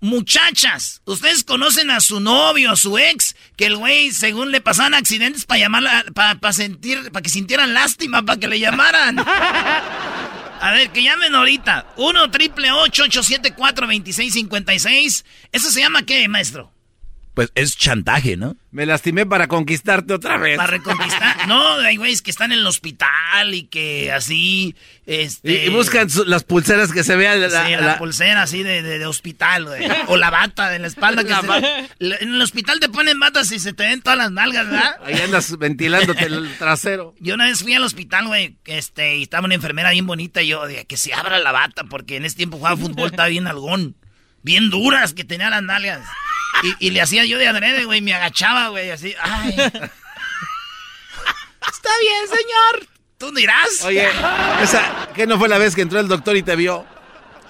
[0.00, 4.94] Muchachas, ustedes conocen a su novio, a su ex, que el güey, según le pasaban
[4.94, 9.18] accidentes para llamarla, para sentir, para que sintieran lástima, para que le llamaran.
[10.60, 11.92] A ver, que llamen ahorita.
[11.96, 16.72] 1 triple 874 2656 ¿Eso se llama qué, maestro?
[17.38, 18.56] Pues es chantaje, ¿no?
[18.72, 20.56] Me lastimé para conquistarte otra vez.
[20.56, 21.36] Para reconquistar.
[21.46, 24.74] No, hay güeyes que están en el hospital y que así.
[25.06, 27.40] Este, Y, y buscan su- las pulseras que se vean.
[27.40, 29.86] La, sí, la, la- pulsera así de, de- de hospital, güey.
[30.08, 31.22] O la bata de la espalda.
[31.22, 34.32] Que La se- en el hospital te ponen batas y se te ven todas las
[34.32, 34.96] nalgas, ¿verdad?
[35.04, 37.14] Ahí andas ventilándote el trasero.
[37.20, 40.48] Yo una vez fui al hospital, güey, este, y estaba una enfermera bien bonita y
[40.48, 43.46] yo dije, que se abra la bata, porque en ese tiempo jugaba fútbol, estaba bien
[43.46, 43.94] algón.
[44.42, 46.00] Bien duras que tenía las nalgas.
[46.62, 49.50] Y, y le hacía yo de adrede, güey, me agachaba, güey, así, ay.
[51.68, 52.88] Está bien, señor.
[53.18, 53.82] Tú dirás.
[53.82, 54.08] Oye,
[54.62, 56.86] esa, ¿qué no fue la vez que entró el doctor y te vio?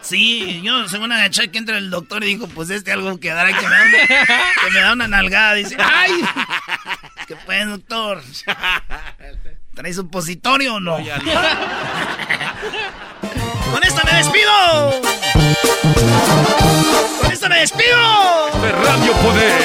[0.00, 3.48] Sí, yo según agaché que entra el doctor y dijo, pues este algo que dará
[3.48, 5.54] que me da una, que me da una nalgada.
[5.54, 6.12] Dice, ¡ay!
[7.26, 8.22] ¿Qué pues, doctor?
[9.74, 10.96] ¿Traes supositorio o no?
[13.70, 15.02] Con esto me despido.
[17.38, 17.96] Esto me despido.
[18.82, 19.62] Radio Poder.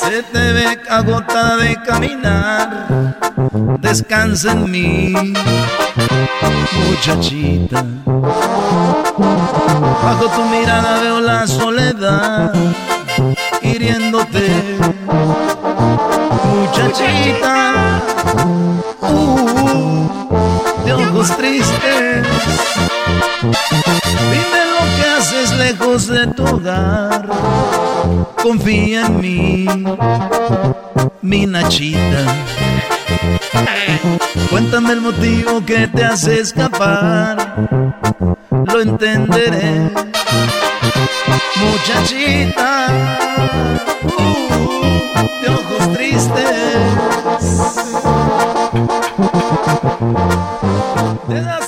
[0.00, 2.86] Se te ve agotada de caminar.
[3.78, 5.12] Descansa en mí,
[6.72, 7.84] muchachita.
[10.02, 12.54] Bajo tu mirada veo la soledad
[13.60, 14.48] hiriéndote,
[16.54, 18.00] muchachita.
[19.02, 20.08] Uh,
[20.86, 22.26] de ojos tristes.
[24.30, 27.28] Dime lo que haces lejos de tu hogar.
[28.42, 29.66] Confía en mí,
[31.22, 32.24] mi Nachita.
[34.50, 37.36] Cuéntame el motivo que te hace escapar.
[38.50, 39.90] Lo entenderé,
[41.56, 42.86] muchachita.
[44.04, 46.76] Uh, de ojos tristes.
[51.28, 51.67] Las hojas-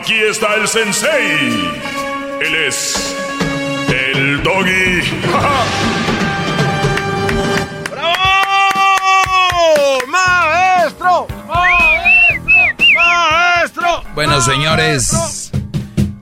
[0.00, 1.72] Aquí está el sensei.
[2.40, 3.16] Él es.
[3.88, 5.00] El doggy.
[7.90, 8.16] ¡Bravo!
[10.06, 11.26] ¡Maestro!
[11.48, 12.54] ¡Maestro!
[12.94, 14.04] ¡Maestro!
[14.14, 15.50] Bueno, señores,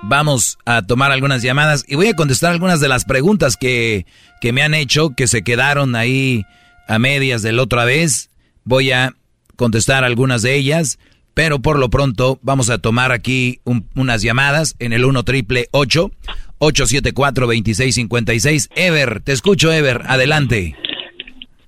[0.04, 4.06] vamos a tomar algunas llamadas y voy a contestar algunas de las preguntas que,
[4.40, 6.46] que me han hecho, que se quedaron ahí
[6.88, 8.30] a medias de la otra vez.
[8.64, 9.12] Voy a
[9.56, 10.98] contestar algunas de ellas,
[11.36, 15.68] pero por lo pronto vamos a tomar aquí un- unas llamadas en el 1 triple
[15.70, 20.74] 874 2656 Ever, te escucho, Ever, adelante.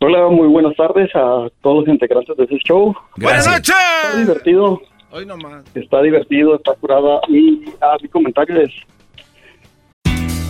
[0.01, 2.95] Hola, muy buenas tardes a todos los integrantes de este show.
[3.19, 3.75] ¡Buenas noches!
[4.05, 4.81] Está divertido,
[5.11, 5.65] Hoy nomás.
[5.75, 7.21] está divertido, está curada.
[7.29, 8.71] Y a mi comentario es,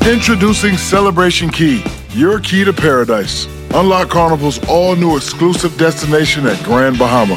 [0.09, 1.83] Introducing Celebration Key,
[2.15, 3.49] your key to paradise.
[3.75, 7.37] Unlock Carnival's all new exclusive destination at Grand Bahama,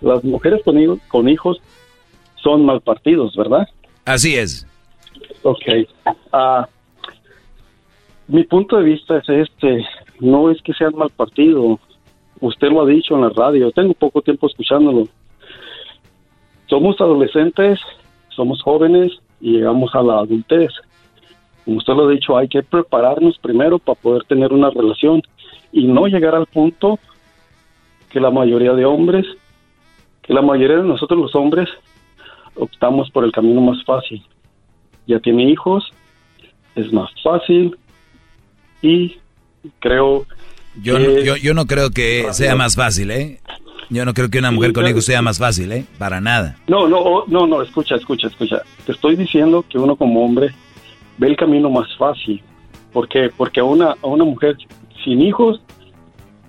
[0.00, 1.60] las mujeres con, hijos- con hijos
[2.36, 3.68] son mal partidos, ¿verdad?
[4.04, 4.66] Así es.
[5.42, 5.62] Ok.
[6.32, 6.68] Ah,
[8.28, 9.84] mi punto de vista es este,
[10.20, 11.78] no es que sean mal partido,
[12.40, 15.08] usted lo ha dicho en la radio, tengo poco tiempo escuchándolo.
[16.66, 17.80] Somos adolescentes,
[18.28, 20.70] somos jóvenes y llegamos a la adultez.
[21.64, 25.22] Como usted lo ha dicho, hay que prepararnos primero para poder tener una relación
[25.72, 26.98] y no llegar al punto
[28.10, 29.26] que la mayoría de hombres,
[30.28, 31.68] la mayoría de nosotros los hombres
[32.54, 34.22] optamos por el camino más fácil.
[35.06, 35.90] Ya tiene hijos,
[36.74, 37.76] es más fácil
[38.82, 39.16] y
[39.80, 40.26] creo
[40.82, 43.40] Yo, que- no, yo, yo no creo que sea más fácil, ¿eh?
[43.90, 45.84] Yo no creo que una mujer con hijos sea más fácil, ¿eh?
[45.98, 46.56] Para nada.
[46.66, 48.60] No, no, oh, no, no, escucha, escucha, escucha.
[48.84, 50.50] Te estoy diciendo que uno como hombre
[51.16, 52.42] ve el camino más fácil.
[52.92, 53.30] ¿Por qué?
[53.34, 54.58] Porque a una, a una mujer
[55.04, 55.62] sin hijos,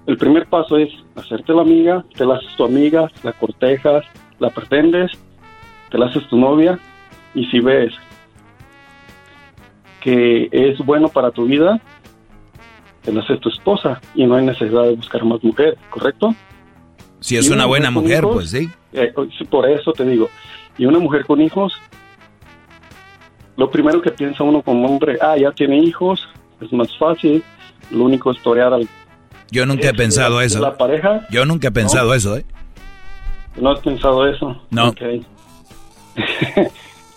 [0.09, 4.03] el primer paso es hacerte la amiga, te la haces tu amiga, la cortejas,
[4.39, 5.11] la pretendes,
[5.91, 6.79] te la haces tu novia,
[7.35, 7.93] y si ves
[10.01, 11.79] que es bueno para tu vida,
[13.03, 16.33] te la haces tu esposa y no hay necesidad de buscar más mujer, ¿correcto?
[17.19, 18.67] Si es una buena mujer, hijos, pues sí.
[18.93, 20.27] eh, sí, por eso te digo.
[20.79, 21.79] Y una mujer con hijos,
[23.57, 26.27] lo primero que piensa uno como hombre, ah, ya tiene hijos,
[26.61, 27.43] es más fácil,
[27.91, 28.87] lo único es torear al...
[29.51, 30.59] Yo nunca he este, pensado eso.
[30.59, 32.45] La pareja, Yo nunca he pensado eso, ¿eh?
[33.59, 34.55] no has pensado eso.
[34.69, 34.93] No.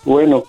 [0.05, 0.43] Bueno,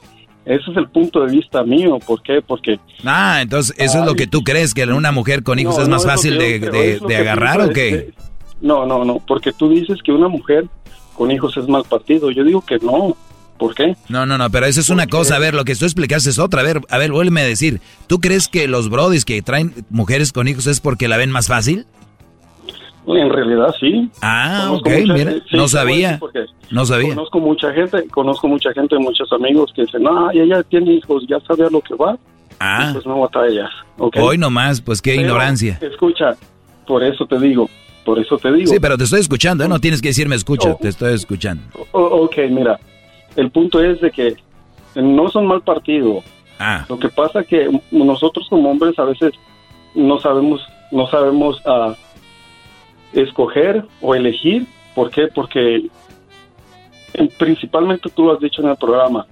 [0.45, 1.99] ese es el punto de vista mío.
[2.05, 2.43] ¿Por qué?
[2.43, 4.75] Porque Ah, entonces, ¿eso es lo que tú crees?
[4.75, 7.73] ¿Que una mujer con hijos No, es más fácil de, creo, de- agarrar o qué?
[7.91, 8.15] que-
[8.61, 10.67] No, no, no, porque tú dices que una mujer
[11.15, 12.31] con hijos es mal partido.
[12.31, 13.17] Yo digo que no.
[13.59, 13.97] ¿Por qué?
[14.09, 15.37] No, no, no, pero eso es una cosa.
[15.37, 16.61] A ver, lo que tú explicaste es otra.
[16.61, 17.81] A ver, a ver, vuélveme a decir.
[18.09, 21.47] ¿Tú crees que los brodis que traen mujeres con hijos es porque la ven más
[21.47, 21.87] fácil?
[23.07, 24.11] En realidad sí.
[24.23, 26.21] Ah, Conozco ok, mucha- mira, sí, no a sabía.
[26.71, 27.11] No sabía.
[27.15, 31.39] Conozco mucha gente, conozco mucha gente, muchos amigos que dicen, no, ella tiene hijos, ya
[31.47, 32.17] sabe a lo que va.
[32.61, 32.91] Ah.
[32.95, 33.69] Pues no batallas.
[33.99, 34.17] ¿ok?
[34.21, 35.79] Hoy nomás, pues qué Pero, ignorancia.
[35.83, 36.31] Escucha,
[36.87, 37.69] por eso te digo,
[38.07, 38.73] por eso te digo.
[38.73, 39.69] Sí, pero te estoy escuchando, ¿eh?
[39.69, 41.63] No tienes que decirme escucha, te estoy escuchando.
[41.93, 42.81] O- ok, mira,
[43.37, 44.37] el punto es de que
[44.95, 46.23] no son mal partido.
[46.59, 46.85] Ah.
[46.89, 49.33] Lo que pasa que nosotros como hombres a veces
[49.95, 51.95] no sabemos, no sabemos ah,
[53.13, 54.67] escoger o elegir.
[54.95, 55.27] ¿Por qué?
[55.27, 55.89] Porque
[57.39, 59.27] principalmente tú lo has dicho en el programa,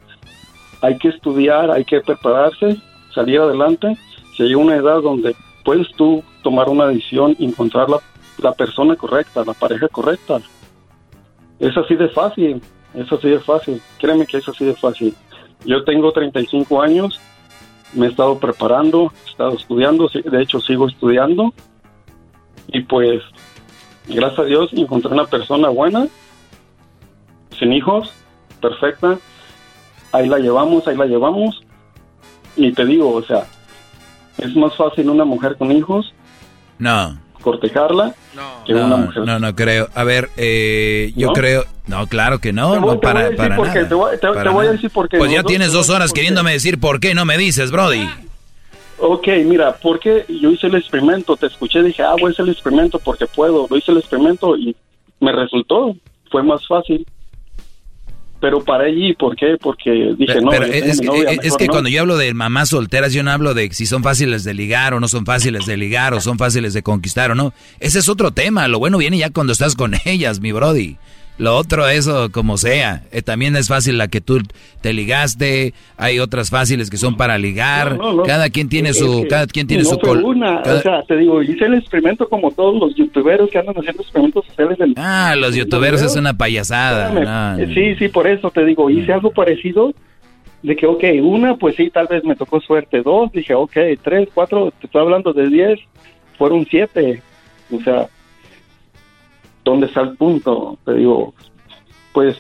[0.81, 2.77] hay que estudiar, hay que prepararse,
[3.15, 3.97] salir adelante.
[4.37, 7.99] Si hay una edad donde puedes tú tomar una decisión y encontrar la,
[8.39, 10.41] la persona correcta, la pareja correcta.
[11.61, 12.61] Es así de fácil,
[12.94, 13.81] es así de fácil.
[13.98, 15.14] Créeme que es así de fácil.
[15.64, 17.20] Yo tengo 35 años,
[17.93, 21.52] me he estado preparando, he estado estudiando, sí, de hecho sigo estudiando.
[22.69, 23.23] Y pues,
[24.09, 26.06] gracias a Dios, encontré una persona buena,
[27.59, 28.12] sin hijos,
[28.60, 29.19] perfecta.
[30.12, 31.62] Ahí la llevamos, ahí la llevamos.
[32.56, 33.47] Y te digo, o sea,
[34.39, 36.12] es más fácil una mujer con hijos
[36.78, 38.14] No, cortejarla
[38.64, 39.24] que una no, mujer.
[39.27, 39.89] no, no creo.
[39.94, 41.32] A ver, eh, yo ¿No?
[41.35, 41.64] creo...
[41.86, 43.74] No, claro que no, Te voy- no te voy a para, decir para por qué,
[43.74, 43.89] nada.
[43.89, 45.19] te voy- te- te voy a decir por qué.
[45.19, 48.09] Pues ya tienes te dos horas queriéndome decir por qué, no me dices, Brody.
[48.98, 52.52] Ok, mira, porque yo hice el experimento, te escuché, dije, ah, voy a hacer el
[52.52, 53.66] experimento porque puedo.
[53.69, 54.77] Lo hice el experimento y
[55.19, 55.97] me resultó,
[56.31, 57.05] fue más fácil.
[58.43, 59.56] Pero para allí, ¿por qué?
[59.59, 61.73] Porque dije, Pero, no, pero es, novia, es- que no.
[61.73, 64.93] cuando yo hablo de mamás solteras, yo no hablo de si son fáciles de ligar
[64.94, 67.55] o no son fáciles de ligar o son fáciles de conquistar o no.
[67.78, 68.66] Ese es otro tema.
[68.66, 70.97] Lo bueno viene ya cuando estás con ellas, mi Brody.
[71.43, 73.02] Lo otro, eso como sea.
[73.10, 74.39] Eh, también es fácil la que tú
[74.81, 75.74] te ligaste.
[75.97, 77.97] Hay otras fáciles que son para ligar.
[77.97, 78.23] No, no, no.
[78.23, 81.16] Cada quien tiene Es su, cada quien tiene su fue una, cada- o sea, te
[81.16, 84.78] digo, hice el experimento como todos los youtuberos que andan haciendo experimentos sociales.
[84.78, 87.56] del- Ah, los youtuberos es una payasada.
[87.60, 89.93] Eh, Sí, sí, por eso te digo, hice algo parecido.
[90.62, 93.02] De que, ok, una, pues sí, tal vez me tocó suerte.
[93.02, 95.81] Dos, dije, ok, tres, cuatro, te estoy hablando de diez,
[96.39, 97.20] fueron siete.
[97.73, 98.06] O sea,
[99.64, 100.78] ¿dónde está el punto?
[100.84, 101.34] Te digo,
[102.12, 102.36] pues,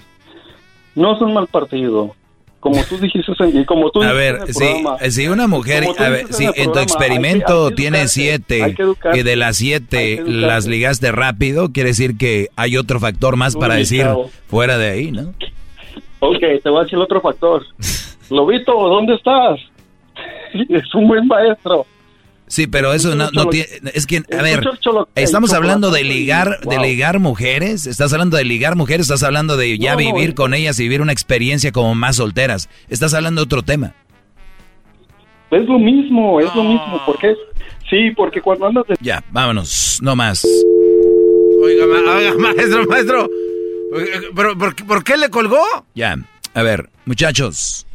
[0.94, 2.14] no son mal partido.
[2.60, 6.08] como tú dijiste y como tú A ver, el si, programa, si una mujer, a
[6.10, 8.74] ver, si en tu programa, hay que- experimento hay que tiene educarse, siete
[9.14, 13.74] y de las siete las ligaste rápido, quiere decir que hay otro factor más para
[13.74, 14.06] decir
[14.46, 15.32] fuera de ahí, ¿no?
[16.20, 17.64] Ok, te voy a decir el otro factor.
[18.30, 19.58] Lobito, ¿dónde estás?
[20.68, 21.84] Es un buen maestro.
[22.52, 24.62] Sí, pero eso no, no tiene, es que, a ver,
[25.14, 29.78] estamos hablando de ligar, de ligar mujeres, estás hablando de ligar mujeres, estás hablando de
[29.78, 33.62] ya vivir con ellas y vivir una experiencia como más solteras, estás hablando de otro
[33.62, 33.94] tema.
[35.50, 37.00] Es lo mismo, es lo mismo.
[37.06, 37.34] porque
[37.88, 38.96] Sí, porque cuando andas de...
[39.00, 40.44] Ya, vámonos, no más.
[41.64, 43.30] Oiga, ma- oiga, maestro, maestro.
[44.36, 45.64] ¿Pero por, qué- por qué le colgó?
[45.94, 46.16] Ya,
[46.52, 47.86] a ver, muchachos.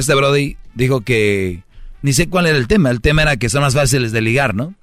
[0.00, 1.62] Este Brody dijo que
[2.02, 2.90] ni sé cuál era el tema.
[2.90, 4.74] El tema era que son más fáciles de ligar, ¿no?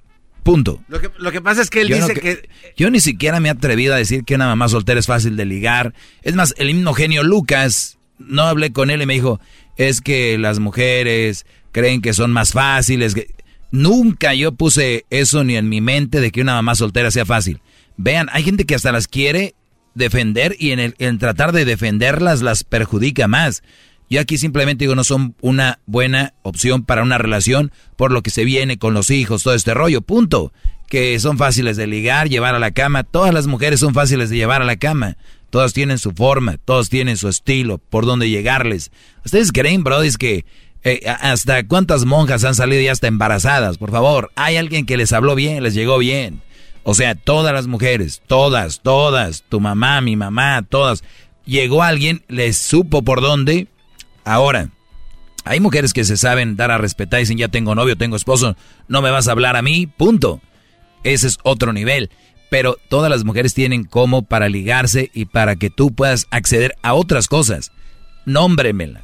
[0.42, 0.80] Punto.
[0.88, 2.48] Lo que, lo que pasa es que él Yo no dice que- que...
[2.76, 5.44] Yo ni siquiera me he atrevido a decir que una mamá soltera es fácil de
[5.44, 5.92] ligar.
[6.22, 9.40] Es más, el mismo genio Lucas, no hablé con él y me dijo,
[9.76, 13.14] es que las mujeres creen que son más fáciles.
[13.14, 13.28] que-".
[13.72, 17.60] Nunca yo puse eso ni en mi mente de que una mamá soltera sea fácil.
[17.98, 19.54] Vean, hay gente que hasta las quiere
[19.94, 23.62] defender y en, el, en tratar de defenderlas las perjudica más.
[24.10, 28.30] Yo aquí simplemente digo, no son una buena opción para una relación por lo que
[28.30, 30.52] se viene con los hijos, todo este rollo, punto.
[30.88, 33.04] Que son fáciles de ligar, llevar a la cama.
[33.04, 35.18] Todas las mujeres son fáciles de llevar a la cama.
[35.50, 38.90] Todas tienen su forma, todas tienen su estilo, por dónde llegarles.
[39.24, 40.46] ¿Ustedes creen, brodis, que
[40.84, 43.76] eh, hasta cuántas monjas han salido ya hasta embarazadas?
[43.76, 46.42] Por favor, hay alguien que les habló bien, les llegó bien.
[46.84, 51.04] O sea, todas las mujeres, todas, todas, tu mamá, mi mamá, todas.
[51.44, 53.68] Llegó alguien, les supo por dónde.
[54.28, 54.68] Ahora,
[55.46, 58.58] hay mujeres que se saben dar a respetar y dicen, ya tengo novio, tengo esposo,
[58.86, 60.42] no me vas a hablar a mí, punto.
[61.02, 62.10] Ese es otro nivel.
[62.50, 66.92] Pero todas las mujeres tienen como para ligarse y para que tú puedas acceder a
[66.92, 67.72] otras cosas.
[68.26, 69.00] Nómbremela.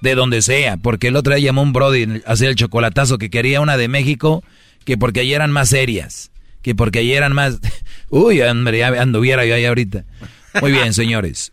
[0.00, 3.28] De donde sea, porque el otro día llamó un Brody a hacer el chocolatazo que
[3.28, 4.42] quería una de México,
[4.86, 6.30] que porque allí eran más serias,
[6.62, 7.58] que porque allí eran más...
[8.08, 10.06] Uy, hombre, ya anduviera yo ahí ahorita.
[10.62, 11.52] Muy bien, señores.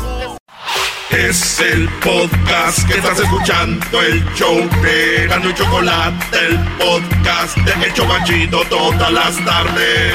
[1.11, 7.85] Es el podcast que estás escuchando, el show de Gano y Chocolate, el podcast de
[7.85, 10.13] El Chobachito todas las tardes.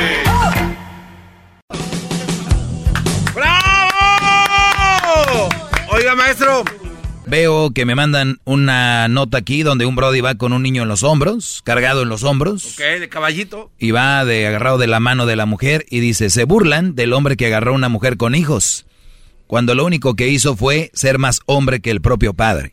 [3.34, 5.48] ¡Bravo!
[5.90, 6.64] Oiga, maestro.
[7.26, 10.88] Veo que me mandan una nota aquí donde un Brody va con un niño en
[10.88, 12.74] los hombros, cargado en los hombros.
[12.74, 13.70] Ok, de caballito.
[13.78, 17.12] y va de agarrado de la mano de la mujer y dice, se burlan del
[17.12, 18.85] hombre que agarró a una mujer con hijos,
[19.46, 22.72] cuando lo único que hizo fue ser más hombre que el propio padre.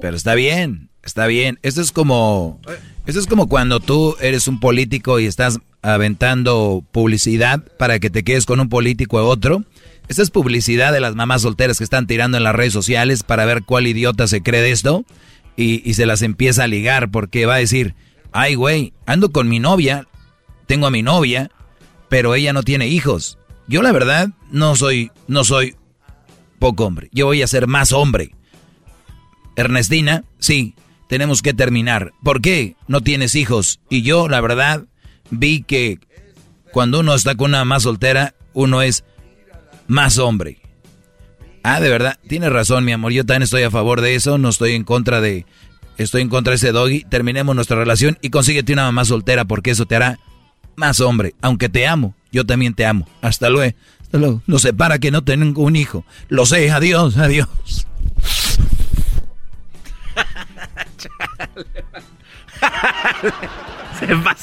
[0.00, 1.58] Pero está bien, está bien.
[1.62, 2.60] Esto es como,
[3.06, 8.24] esto es como cuando tú eres un político y estás aventando publicidad para que te
[8.24, 9.64] quedes con un político u otro.
[10.08, 13.44] Esta es publicidad de las mamás solteras que están tirando en las redes sociales para
[13.44, 15.04] ver cuál idiota se cree de esto
[15.56, 17.94] y, y se las empieza a ligar porque va a decir,
[18.32, 20.06] ay güey, ando con mi novia,
[20.66, 21.50] tengo a mi novia,
[22.14, 23.38] pero ella no tiene hijos.
[23.66, 25.74] Yo la verdad no soy, no soy
[26.60, 28.36] poco hombre, yo voy a ser más hombre.
[29.56, 30.76] Ernestina, sí,
[31.08, 32.12] tenemos que terminar.
[32.22, 33.80] ¿Por qué no tienes hijos?
[33.90, 34.84] Y yo la verdad
[35.30, 35.98] vi que
[36.70, 39.02] cuando uno está con una más soltera, uno es
[39.88, 40.60] más hombre.
[41.64, 43.10] Ah, de verdad, tienes razón, mi amor.
[43.10, 44.38] Yo también estoy a favor de eso.
[44.38, 45.46] No estoy en contra de.
[45.98, 47.02] Estoy en contra de ese doggy.
[47.10, 50.20] Terminemos nuestra relación y consíguete una mamá soltera porque eso te hará
[50.76, 51.34] más hombre.
[51.40, 53.08] Aunque te amo, yo también te amo.
[53.22, 53.74] Hasta luego.
[54.02, 54.42] Hasta luego.
[54.46, 56.04] Nos separa que no tengo un hijo.
[56.28, 56.70] Lo sé.
[56.70, 57.48] Adiós, adiós.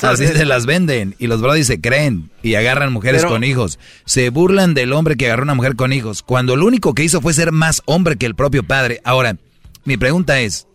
[0.02, 3.80] Así se las venden y los brodis se creen y agarran mujeres Pero- con hijos.
[4.06, 7.22] Se burlan del hombre que agarró una mujer con hijos, cuando lo único que hizo
[7.22, 9.02] fue ser más hombre que el propio padre.
[9.04, 9.38] Ahora,
[9.86, 10.68] mi pregunta es,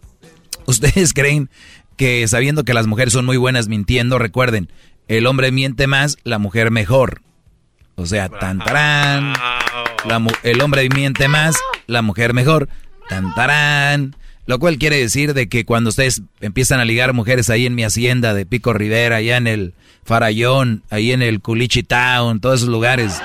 [0.66, 1.50] ¿ustedes creen
[1.96, 4.70] que sabiendo que las mujeres son muy buenas mintiendo, recuerden,
[5.08, 7.22] el hombre miente más, la mujer mejor?
[7.94, 9.32] O sea, tan tarán,
[10.06, 11.56] la mu- el hombre miente más,
[11.86, 12.68] la mujer mejor,
[13.08, 14.14] tan tarán.
[14.44, 17.82] Lo cual quiere decir de que cuando ustedes empiezan a ligar mujeres ahí en mi
[17.82, 19.74] hacienda de Pico Rivera, allá en el
[20.04, 23.20] Farallón, ahí en el Culichi Town, todos esos lugares,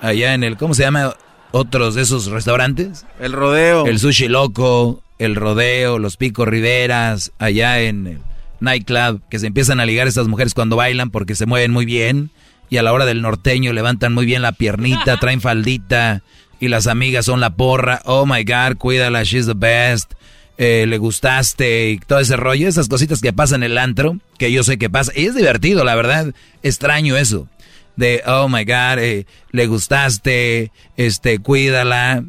[0.00, 1.14] allá en el, ¿cómo se llama?
[1.50, 3.04] Otros de esos restaurantes.
[3.20, 3.84] El rodeo.
[3.86, 8.18] El Sushi Loco, el rodeo, los picos riveras, allá en el
[8.62, 12.30] nightclub, que se empiezan a ligar estas mujeres cuando bailan porque se mueven muy bien
[12.70, 16.22] y a la hora del norteño levantan muy bien la piernita, traen faldita
[16.58, 18.00] y las amigas son la porra.
[18.04, 20.12] Oh my God, cuídala, she's the best.
[20.58, 24.52] Eh, le gustaste y todo ese rollo, esas cositas que pasan en el antro, que
[24.52, 25.12] yo sé que pasa.
[25.14, 26.32] Y es divertido, la verdad,
[26.62, 27.48] extraño eso.
[27.96, 32.24] De, oh my God, eh, le gustaste, este, cuídala.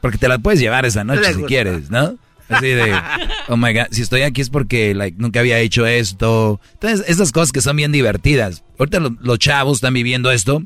[0.00, 2.16] Porque te la puedes llevar esa noche si quieres, ¿no?
[2.48, 2.94] Así de,
[3.48, 6.60] oh my God, si estoy aquí es porque like, nunca había hecho esto.
[6.74, 8.62] Entonces, esas cosas que son bien divertidas.
[8.78, 10.62] Ahorita los, chavos están viviendo esto.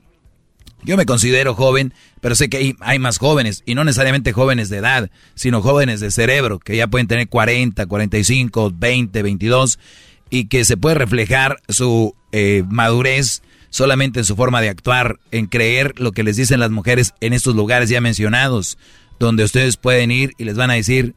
[0.83, 4.71] Yo me considero joven, pero sé que hay, hay, más jóvenes, y no necesariamente jóvenes
[4.71, 9.79] de edad, sino jóvenes de cerebro, que ya pueden tener 40, 45, 20, 22,
[10.31, 15.47] y que se puede reflejar su eh, madurez solamente en su forma de actuar, en
[15.47, 18.79] creer lo que les dicen las mujeres en estos lugares ya mencionados,
[19.19, 21.15] donde ustedes pueden ir y les van a decir,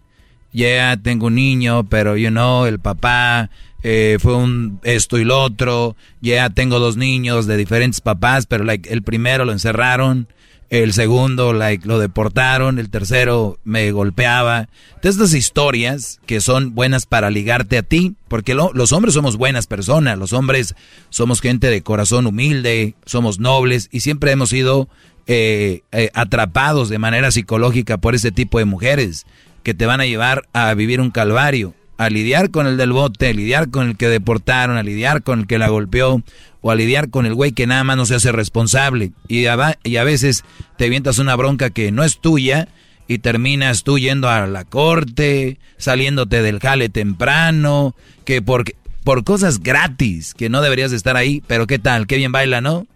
[0.54, 3.50] ya tengo un niño, pero you know, el papá
[3.84, 8.64] eh, fue un esto y lo otro, ya tengo dos niños de diferentes papás, pero
[8.64, 10.28] like, el primero lo encerraron,
[10.70, 14.70] el segundo like, lo deportaron, el tercero me golpeaba.
[14.96, 19.68] Entonces, estas historias que son buenas para ligarte a ti, porque los hombres somos buenas
[19.68, 20.76] personas, los hombres
[21.10, 24.88] somos gente de corazón humilde, somos nobles y siempre hemos sido
[25.28, 29.26] eh, eh, atrapados de manera psicológica por ese tipo de mujeres
[29.64, 33.30] que te van a llevar a vivir un calvario, a lidiar con el del bote,
[33.30, 36.22] a lidiar con el que deportaron, a lidiar con el que la golpeó,
[36.61, 39.11] o a lidiar con el güey que nada más no se hace responsable.
[39.27, 39.56] Y a,
[40.03, 40.44] veces
[40.77, 42.68] te avientas una bronca que no es tuya
[43.07, 47.95] y terminas tú yendo a la corte, saliéndote del jale temprano,
[48.26, 52.61] que por cosas gratis, que no deberías estar ahí, pero qué tal, qué bien baila,
[52.61, 52.88] ¿no?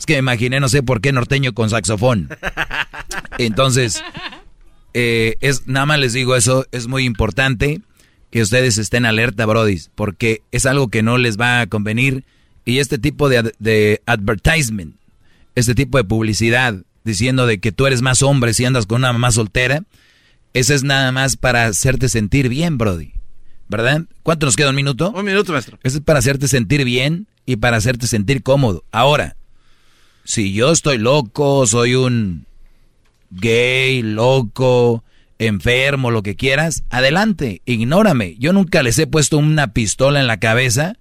[0.00, 2.30] Es que me imaginé, no sé por qué norteño con saxofón.
[3.38, 4.02] Entonces,
[4.94, 7.82] eh, es, nada más les digo eso, es muy importante
[8.30, 12.24] que ustedes estén alerta, Brody, porque es algo que no les va a convenir.
[12.64, 14.96] Y este tipo de, de advertisement,
[15.54, 19.12] este tipo de publicidad, diciendo de que tú eres más hombre si andas con una
[19.12, 19.82] mamá soltera,
[20.54, 23.12] ese es nada más para hacerte sentir bien, Brody.
[23.68, 24.04] ¿Verdad?
[24.22, 24.70] ¿Cuánto nos queda?
[24.70, 25.10] ¿Un minuto?
[25.10, 25.78] Un minuto, maestro.
[25.82, 28.82] Eso es para hacerte sentir bien y para hacerte sentir cómodo.
[28.92, 29.36] Ahora,
[30.30, 32.46] si yo estoy loco, soy un
[33.30, 35.02] gay, loco,
[35.40, 38.36] enfermo, lo que quieras, adelante, ignórame.
[38.38, 40.94] Yo nunca les he puesto una pistola en la cabeza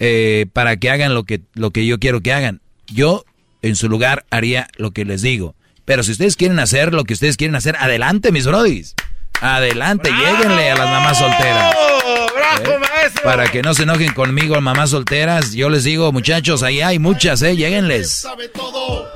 [0.00, 2.62] eh, para que hagan lo que, lo que yo quiero que hagan.
[2.88, 3.24] Yo,
[3.62, 5.54] en su lugar, haría lo que les digo.
[5.84, 8.96] Pero si ustedes quieren hacer lo que ustedes quieren hacer, adelante, mis brodis.
[9.44, 11.74] Adelante, lleguenle a las mamás solteras.
[12.34, 12.78] ¡Bravo, ¿Eh?
[12.78, 13.22] maestro!
[13.24, 15.52] Para que no se enojen conmigo, mamás solteras.
[15.52, 17.54] Yo les digo, muchachos, ahí hay muchas, ¿eh?
[17.54, 18.26] Lleguenles.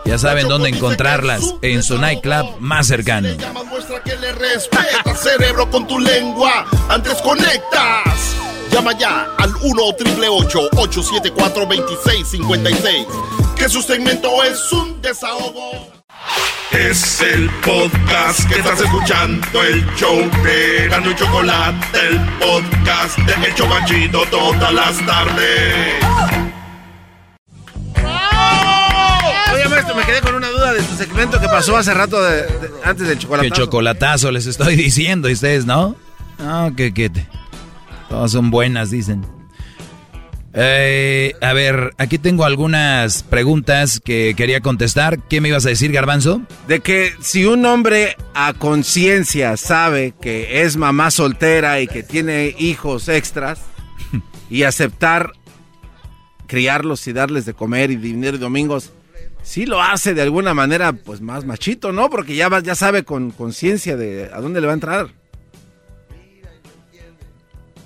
[0.04, 3.30] Ya saben dónde encontrarlas en su nightclub más cercano.
[3.70, 6.66] Muestra que le respeta, cerebro, con tu lengua.
[6.90, 8.36] Antes conectas.
[8.70, 13.06] Llama ya al 1 874 2656
[13.56, 15.97] Que su segmento es un desahogo.
[16.72, 23.46] Es el podcast que estás escuchando, el show de Gano y Chocolate, el podcast de
[23.46, 25.94] El Chocachito todas las tardes.
[29.54, 32.42] Oye, maestro, me quedé con una duda de su segmento que pasó hace rato de-
[32.42, 33.48] de- antes del chocolate.
[33.50, 35.96] Que chocolatazo les estoy diciendo, y ustedes, ¿no?
[36.38, 37.10] No, que, que
[38.08, 39.24] todas son buenas, dicen.
[40.54, 45.18] Eh, a ver, aquí tengo algunas preguntas que quería contestar.
[45.28, 46.40] ¿Qué me ibas a decir, Garbanzo?
[46.66, 52.54] De que si un hombre a conciencia sabe que es mamá soltera y que tiene
[52.58, 53.60] hijos extras
[54.50, 55.32] y aceptar
[56.46, 58.90] criarlos y darles de comer y dinero y domingos,
[59.42, 62.08] sí lo hace de alguna manera pues más machito, ¿no?
[62.08, 65.08] Porque ya, va- ya sabe con conciencia de a dónde le va a entrar.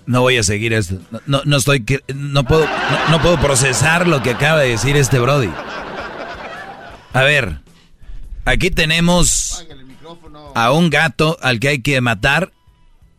[0.06, 0.98] No voy a seguir esto.
[1.26, 1.84] No, no, estoy,
[2.14, 5.50] no puedo, no, no puedo procesar lo que acaba de decir este Brody.
[7.12, 7.60] A ver,
[8.44, 9.66] aquí tenemos
[10.54, 12.52] a un gato al que hay que matar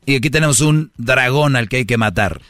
[0.05, 2.41] y aquí tenemos un dragón al que hay que matar.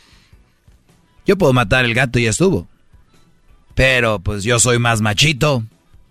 [1.25, 2.67] Yo puedo matar el gato y ya estuvo.
[3.75, 5.63] Pero pues yo soy más machito.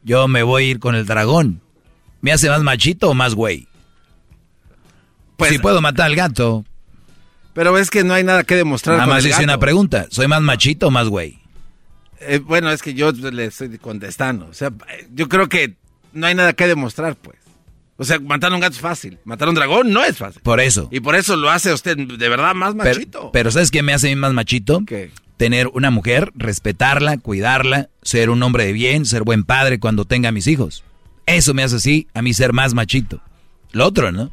[0.05, 1.61] Yo me voy a ir con el dragón.
[2.21, 3.69] ¿Me hace más machito o más güey?
[5.37, 6.65] Pues si puedo matar al gato,
[7.55, 8.97] Pero es que no hay nada que demostrar.
[8.97, 10.07] Nada más hice una pregunta.
[10.11, 11.39] ¿Soy más machito o más güey?
[12.21, 14.47] Eh, bueno, es que yo le estoy contestando.
[14.47, 14.73] O sea,
[15.13, 15.75] yo creo que
[16.13, 17.37] no hay nada que demostrar, pues.
[17.97, 19.19] O sea, matar a un gato es fácil.
[19.25, 20.43] Matar a un dragón no es fácil.
[20.43, 20.89] Por eso.
[20.91, 23.31] Y por eso lo hace usted de verdad más machito.
[23.33, 24.83] pero ¿sabes qué me hace a mí más machito?
[25.37, 30.33] Tener una mujer, respetarla, cuidarla, ser un hombre de bien, ser buen padre cuando tenga
[30.33, 30.85] mis hijos.
[31.27, 33.21] Eso me hace así a mí ser más machito.
[33.73, 34.31] Lo otro, ¿no?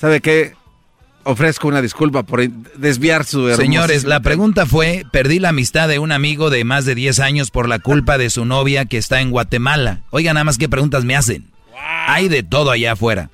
[0.00, 0.54] ¿Sabe qué?
[1.24, 6.10] Ofrezco una disculpa por desviar su Señores, la pregunta fue, perdí la amistad de un
[6.10, 9.30] amigo de más de 10 años por la culpa de su novia que está en
[9.30, 10.00] Guatemala.
[10.08, 11.50] Oigan nada más qué preguntas me hacen.
[12.06, 13.28] Hay de todo allá afuera.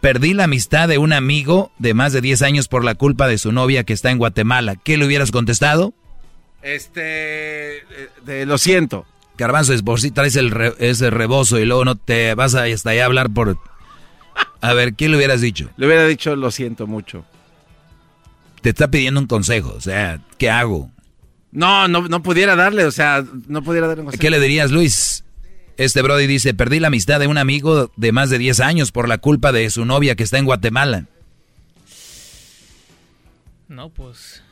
[0.00, 3.36] Perdí la amistad de un amigo de más de 10 años por la culpa de
[3.36, 4.76] su novia que está en Guatemala.
[4.76, 5.92] ¿Qué le hubieras contestado?
[6.62, 7.84] Este,
[8.24, 9.04] de, lo siento.
[9.36, 12.90] Garbanzo, es por si traes el ese rebozo y luego no te vas a hasta
[12.90, 13.58] allá a hablar por...
[14.60, 15.70] A ver, ¿qué le hubieras dicho?
[15.76, 17.24] Le hubiera dicho, lo siento mucho.
[18.62, 20.90] Te está pidiendo un consejo, o sea, ¿qué hago?
[21.52, 24.20] No, no, no pudiera darle, o sea, no pudiera darle un consejo.
[24.20, 25.24] ¿Qué le dirías, Luis?
[25.76, 29.08] Este Brody dice, perdí la amistad de un amigo de más de 10 años por
[29.08, 31.06] la culpa de su novia que está en Guatemala.
[33.68, 34.42] No, pues...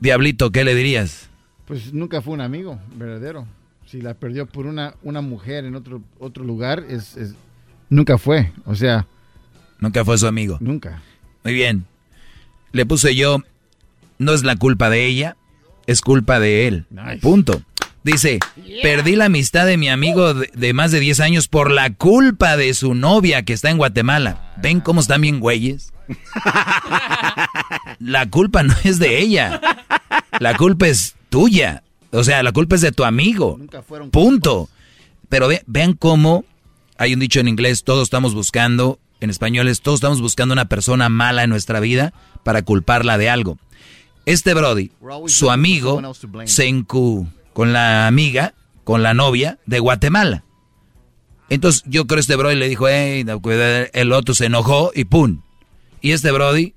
[0.00, 1.28] Diablito, ¿qué le dirías?
[1.66, 3.46] Pues nunca fue un amigo verdadero.
[3.86, 7.16] Si la perdió por una, una mujer en otro, otro lugar, es,
[7.92, 8.52] nunca fue.
[8.64, 9.06] O sea...
[9.78, 10.58] Nunca fue su amigo.
[10.60, 11.02] Nunca.
[11.42, 11.86] Muy bien.
[12.70, 13.42] Le puse yo,
[14.18, 15.36] no es la culpa de ella,
[15.88, 16.86] es culpa de él.
[17.20, 17.62] Punto.
[18.04, 18.38] Dice,
[18.80, 22.74] perdí la amistad de mi amigo de, más de 10 años por la culpa de
[22.74, 24.54] su novia que está en Guatemala.
[24.62, 25.92] ¿Ven cómo están bien güeyes?
[27.98, 29.60] La culpa no es de ella.
[30.38, 31.82] La culpa es tuya.
[32.10, 33.58] O sea, la culpa es de tu amigo.
[34.10, 34.68] Punto.
[35.28, 36.44] Pero vean cómo
[37.02, 40.66] hay un dicho en inglés, todos estamos buscando, en español es, todos estamos buscando una
[40.66, 42.12] persona mala en nuestra vida
[42.44, 43.58] para culparla de algo.
[44.24, 44.92] Este Brody,
[45.26, 46.00] su amigo,
[46.44, 48.54] se encu con la amiga,
[48.84, 50.44] con la novia de Guatemala.
[51.48, 53.24] Entonces yo creo que este Brody le dijo, hey,
[53.94, 55.42] el otro se enojó y ¡pum!
[56.00, 56.72] Y este Brody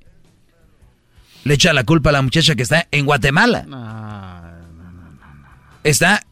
[1.43, 3.67] le echa la culpa a la muchacha que está en Guatemala.
[5.83, 6.25] está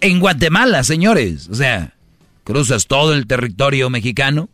[0.00, 1.50] en Guatemala, señores.
[1.50, 1.93] O sea,
[2.44, 4.48] cruzas todo el territorio mexicano.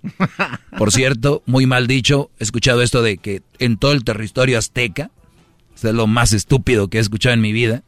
[0.78, 5.10] Por cierto, muy mal dicho, he escuchado esto de que en todo el territorio azteca,
[5.74, 7.82] es lo más estúpido que he escuchado en mi vida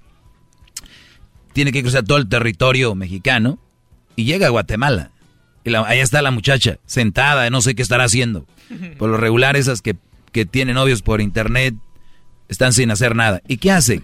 [1.52, 3.58] tiene que cruzar todo el territorio mexicano
[4.16, 5.10] y llega a Guatemala.
[5.64, 8.46] Y ahí está la muchacha, sentada, no sé qué estará haciendo.
[8.98, 9.96] Por lo regular, esas que,
[10.32, 11.74] que tienen novios por internet
[12.48, 13.42] están sin hacer nada.
[13.46, 14.02] ¿Y qué hace?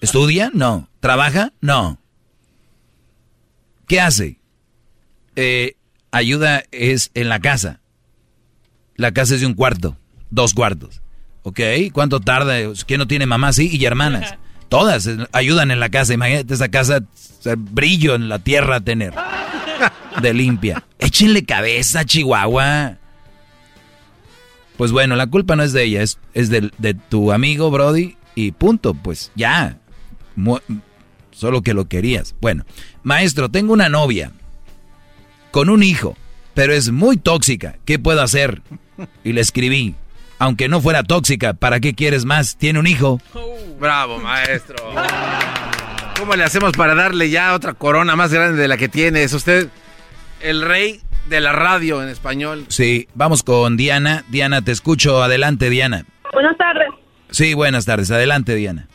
[0.00, 0.50] ¿Estudia?
[0.54, 0.88] No.
[1.00, 1.52] ¿Trabaja?
[1.60, 1.98] No.
[3.88, 4.39] ¿Qué hace?
[5.42, 5.76] Eh,
[6.10, 7.80] ayuda es en la casa.
[8.96, 9.96] La casa es de un cuarto,
[10.28, 11.00] dos cuartos.
[11.44, 11.60] ¿Ok?
[11.94, 12.56] ¿Cuánto tarda?
[12.86, 13.54] ¿Quién no tiene mamá?
[13.54, 14.34] Sí, y hermanas.
[14.68, 16.12] Todas ayudan en la casa.
[16.12, 17.00] Imagínate esa casa,
[17.56, 19.14] brillo en la tierra tener.
[20.20, 20.84] De limpia.
[20.98, 22.98] Échenle cabeza, Chihuahua.
[24.76, 28.18] Pues bueno, la culpa no es de ella, es, es de, de tu amigo Brody
[28.34, 28.92] y punto.
[28.92, 29.78] Pues ya.
[31.30, 32.34] solo que lo querías.
[32.42, 32.66] Bueno,
[33.02, 34.32] maestro, tengo una novia
[35.50, 36.16] con un hijo,
[36.54, 37.76] pero es muy tóxica.
[37.84, 38.62] ¿Qué puedo hacer?
[39.24, 39.94] Y le escribí,
[40.38, 42.56] aunque no fuera tóxica, ¿para qué quieres más?
[42.56, 43.20] Tiene un hijo.
[43.78, 44.76] Bravo, maestro.
[46.18, 49.22] ¿Cómo le hacemos para darle ya otra corona más grande de la que tiene?
[49.22, 49.68] Es usted
[50.42, 52.66] el rey de la radio en español.
[52.68, 54.24] Sí, vamos con Diana.
[54.28, 55.22] Diana, te escucho.
[55.22, 56.04] Adelante, Diana.
[56.32, 56.88] Buenas tardes.
[57.30, 58.10] Sí, buenas tardes.
[58.10, 58.86] Adelante, Diana.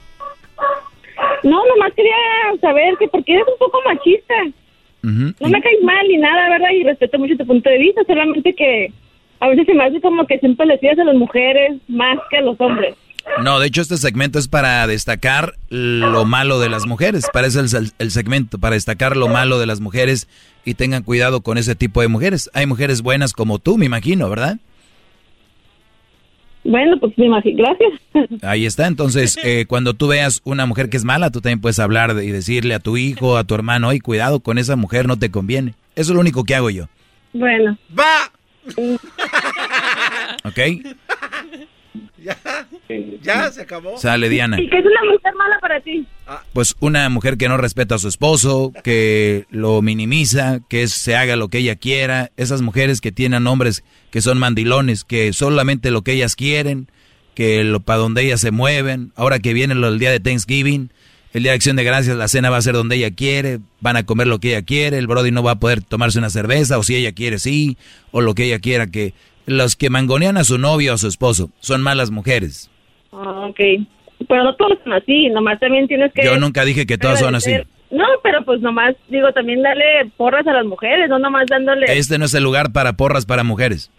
[1.43, 2.15] No, nomás quería
[2.61, 4.33] saber que porque eres un poco machista.
[5.05, 6.69] No me caes mal ni nada, ¿verdad?
[6.73, 8.91] Y respeto mucho tu punto de vista, solamente que
[9.39, 12.37] a veces se me hace como que siempre le pides a las mujeres más que
[12.37, 12.95] a los hombres.
[13.43, 17.25] No, de hecho este segmento es para destacar lo malo de las mujeres.
[17.33, 20.27] Para eso el, el segmento, para destacar lo malo de las mujeres
[20.63, 22.49] y tengan cuidado con ese tipo de mujeres.
[22.53, 24.57] Hay mujeres buenas como tú, me imagino, ¿verdad?
[26.65, 28.41] Bueno, pues me imagino, gracias.
[28.43, 31.77] Ahí está, entonces eh, cuando tú veas una mujer que es mala, tú también puedes
[31.77, 35.17] hablar y decirle a tu hijo, a tu hermano, oye, cuidado con esa mujer, no
[35.17, 35.75] te conviene.
[35.95, 36.87] Eso es lo único que hago yo.
[37.33, 37.77] Bueno.
[37.97, 38.31] ¡Va!
[40.43, 40.59] ¿Ok?
[42.17, 42.37] Ya,
[43.21, 43.97] ya se acabó.
[43.97, 44.59] Sale Diana.
[44.59, 46.07] ¿Y qué es una mujer mala para ti?
[46.53, 51.35] Pues una mujer que no respeta a su esposo, que lo minimiza, que se haga
[51.35, 52.31] lo que ella quiera.
[52.37, 56.87] Esas mujeres que tienen hombres que son mandilones, que solamente lo que ellas quieren,
[57.35, 59.11] que lo para donde ellas se mueven.
[59.15, 60.89] Ahora que viene el día de Thanksgiving,
[61.33, 63.97] el día de Acción de Gracias, la cena va a ser donde ella quiere, van
[63.97, 66.77] a comer lo que ella quiere, el Brody no va a poder tomarse una cerveza,
[66.77, 67.77] o si ella quiere sí,
[68.11, 69.13] o lo que ella quiera, que
[69.45, 72.69] los que mangonean a su novio o a su esposo son malas mujeres.
[73.11, 73.59] Ah, ok.
[74.27, 76.23] Pero no todos son así, nomás también tienes que...
[76.23, 77.53] Yo nunca dije que todos son así.
[77.91, 81.85] No, pero pues nomás, digo, también darle porras a las mujeres, no nomás dándole...
[81.87, 83.91] Este no es el lugar para porras para mujeres.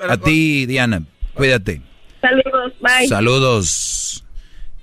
[0.09, 1.81] a, ti, Diana, cuídate.
[2.21, 3.07] Saludos, bye.
[3.07, 4.24] Saludos.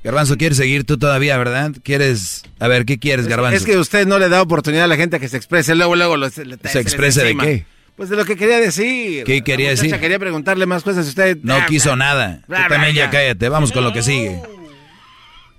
[0.05, 1.73] Garbanzo, ¿quieres seguir tú todavía, verdad?
[1.83, 2.45] ¿Quieres...?
[2.59, 3.57] A ver, ¿qué quieres, Garbanzo?
[3.57, 6.17] Es que usted no le da oportunidad a la gente que se exprese, luego, luego...
[6.17, 7.67] Lo, se, ¿Se exprese de qué?
[7.97, 9.25] Pues de lo que quería decir.
[9.25, 9.95] ¿Qué quería decir?
[10.01, 11.07] quería preguntarle más cosas.
[11.07, 11.39] Usted...
[11.43, 12.41] No quiso nada.
[12.47, 13.49] Tú también ya cállate.
[13.49, 14.41] Vamos con lo que sigue.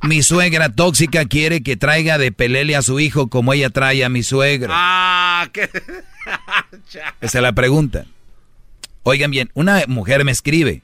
[0.01, 4.09] Mi suegra tóxica quiere que traiga de pelele a su hijo como ella trae a
[4.09, 4.73] mi suegro.
[4.75, 5.69] Ah, qué...
[7.21, 8.05] Esa es la pregunta.
[9.03, 10.81] Oigan bien, una mujer me escribe.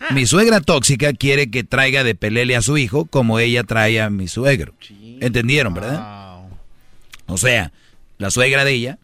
[0.14, 4.10] Mi suegra tóxica quiere que traiga de pelele a su hijo como ella trae a
[4.10, 4.74] mi suegro.
[5.20, 6.40] ¿Entendieron, verdad?
[7.26, 7.72] O sea,
[8.18, 8.98] la suegra de ella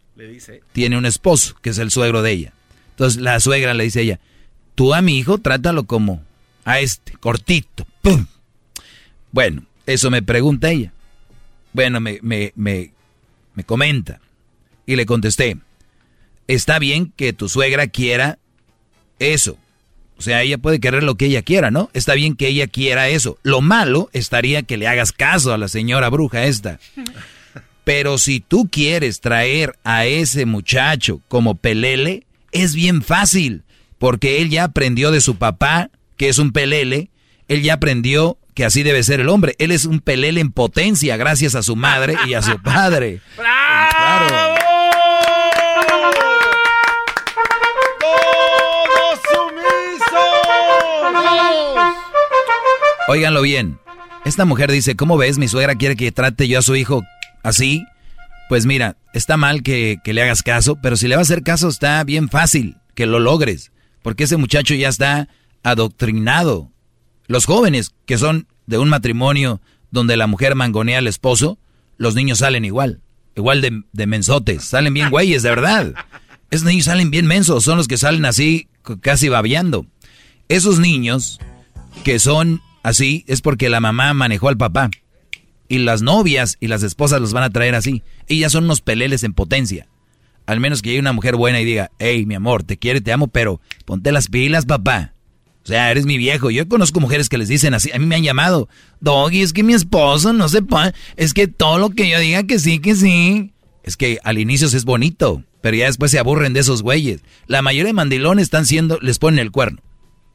[0.71, 2.53] tiene un esposo que es el suegro de ella.
[2.91, 4.19] Entonces la suegra le dice a ella,
[4.75, 6.23] tú a mi hijo trátalo como
[6.65, 7.87] a este, cortito.
[8.01, 8.25] ¡Pum!
[9.31, 10.91] Bueno, eso me pregunta ella.
[11.73, 12.91] Bueno, me, me, me,
[13.55, 14.19] me comenta.
[14.85, 15.57] Y le contesté,
[16.47, 18.39] está bien que tu suegra quiera
[19.19, 19.57] eso.
[20.19, 21.89] O sea, ella puede querer lo que ella quiera, ¿no?
[21.93, 23.37] Está bien que ella quiera eso.
[23.41, 26.77] Lo malo estaría que le hagas caso a la señora bruja esta.
[27.85, 33.63] Pero si tú quieres traer a ese muchacho como pelele, es bien fácil,
[33.97, 37.09] porque él ya aprendió de su papá, que es un pelele,
[37.47, 39.55] él ya aprendió que así debe ser el hombre.
[39.57, 43.21] Él es un pelele en potencia gracias a su madre y a su padre.
[43.37, 44.48] Claro.
[53.11, 53.79] Óiganlo bien.
[54.23, 55.39] Esta mujer dice, ¿cómo ves?
[55.39, 57.01] Mi suegra quiere que trate yo a su hijo
[57.41, 57.83] así.
[58.49, 61.69] Pues mira, está mal que, le hagas caso, pero si le vas a hacer caso
[61.69, 63.71] está bien fácil que lo logres.
[64.03, 65.27] Porque ese muchacho ya está
[65.63, 66.71] adoctrinado.
[67.25, 69.59] Los jóvenes que son de un matrimonio
[69.89, 71.57] donde la mujer mangonea al esposo,
[71.97, 73.01] los niños salen igual.
[73.35, 74.65] Igual de, de mensotes.
[74.65, 75.95] Salen bien güeyes, de verdad.
[76.51, 77.63] Esos niños salen bien mensos.
[77.63, 78.67] Son los que salen así,
[79.01, 79.87] casi babeando.
[80.47, 81.39] Esos niños
[82.03, 84.89] que son así es porque la mamá manejó al papá.
[85.67, 88.03] Y las novias y las esposas los van a traer así.
[88.27, 89.87] Ellas son unos peleles en potencia.
[90.47, 93.01] Al menos que haya una mujer buena y diga, hey, mi amor, te quiero y
[93.01, 95.13] te amo, pero ponte las pilas, papá.
[95.63, 96.49] O sea, eres mi viejo.
[96.49, 97.91] Yo conozco mujeres que les dicen así.
[97.91, 98.67] A mí me han llamado,
[99.01, 100.93] Doggy, es que mi esposo no sepa.
[101.15, 103.53] Es que todo lo que yo diga que sí, que sí.
[103.83, 107.21] Es que al inicio es bonito, pero ya después se aburren de esos güeyes.
[107.45, 109.81] La mayoría de mandilones están siendo, les ponen el cuerno.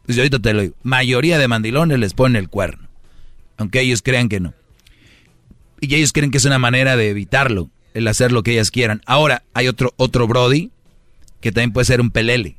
[0.06, 0.74] Pues yo ahorita te lo digo.
[0.82, 2.88] Mayoría de mandilones les ponen el cuerno.
[3.56, 4.54] Aunque ellos crean que no.
[5.80, 9.02] Y ellos creen que es una manera de evitarlo, el hacer lo que ellas quieran.
[9.06, 10.70] Ahora, hay otro, otro Brody
[11.40, 12.56] que también puede ser un pelele.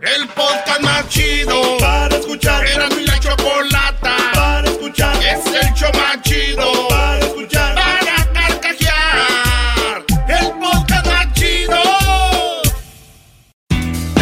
[0.02, 2.66] el podcast más chido para escuchar.
[2.66, 4.39] Era mi la chocolata para
[4.90, 5.16] escuchar.
[5.24, 7.76] Es el show más chido para escuchar.
[7.76, 10.06] Para carcajear.
[10.28, 11.78] El podcast más chido.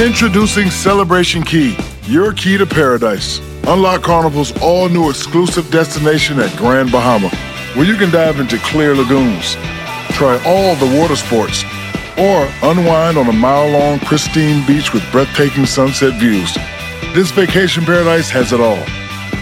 [0.04, 1.76] Introducing Celebration Key,
[2.08, 3.40] your key to paradise.
[3.68, 7.30] Unlock Carnival's all new exclusive destination at Grand Bahama,
[7.76, 9.58] where you can dive into clear lagoons,
[10.12, 11.66] try all the water sports
[12.18, 16.58] or unwind on a mile long, pristine beach with breathtaking sunset views.
[17.14, 18.84] This vacation paradise has it all.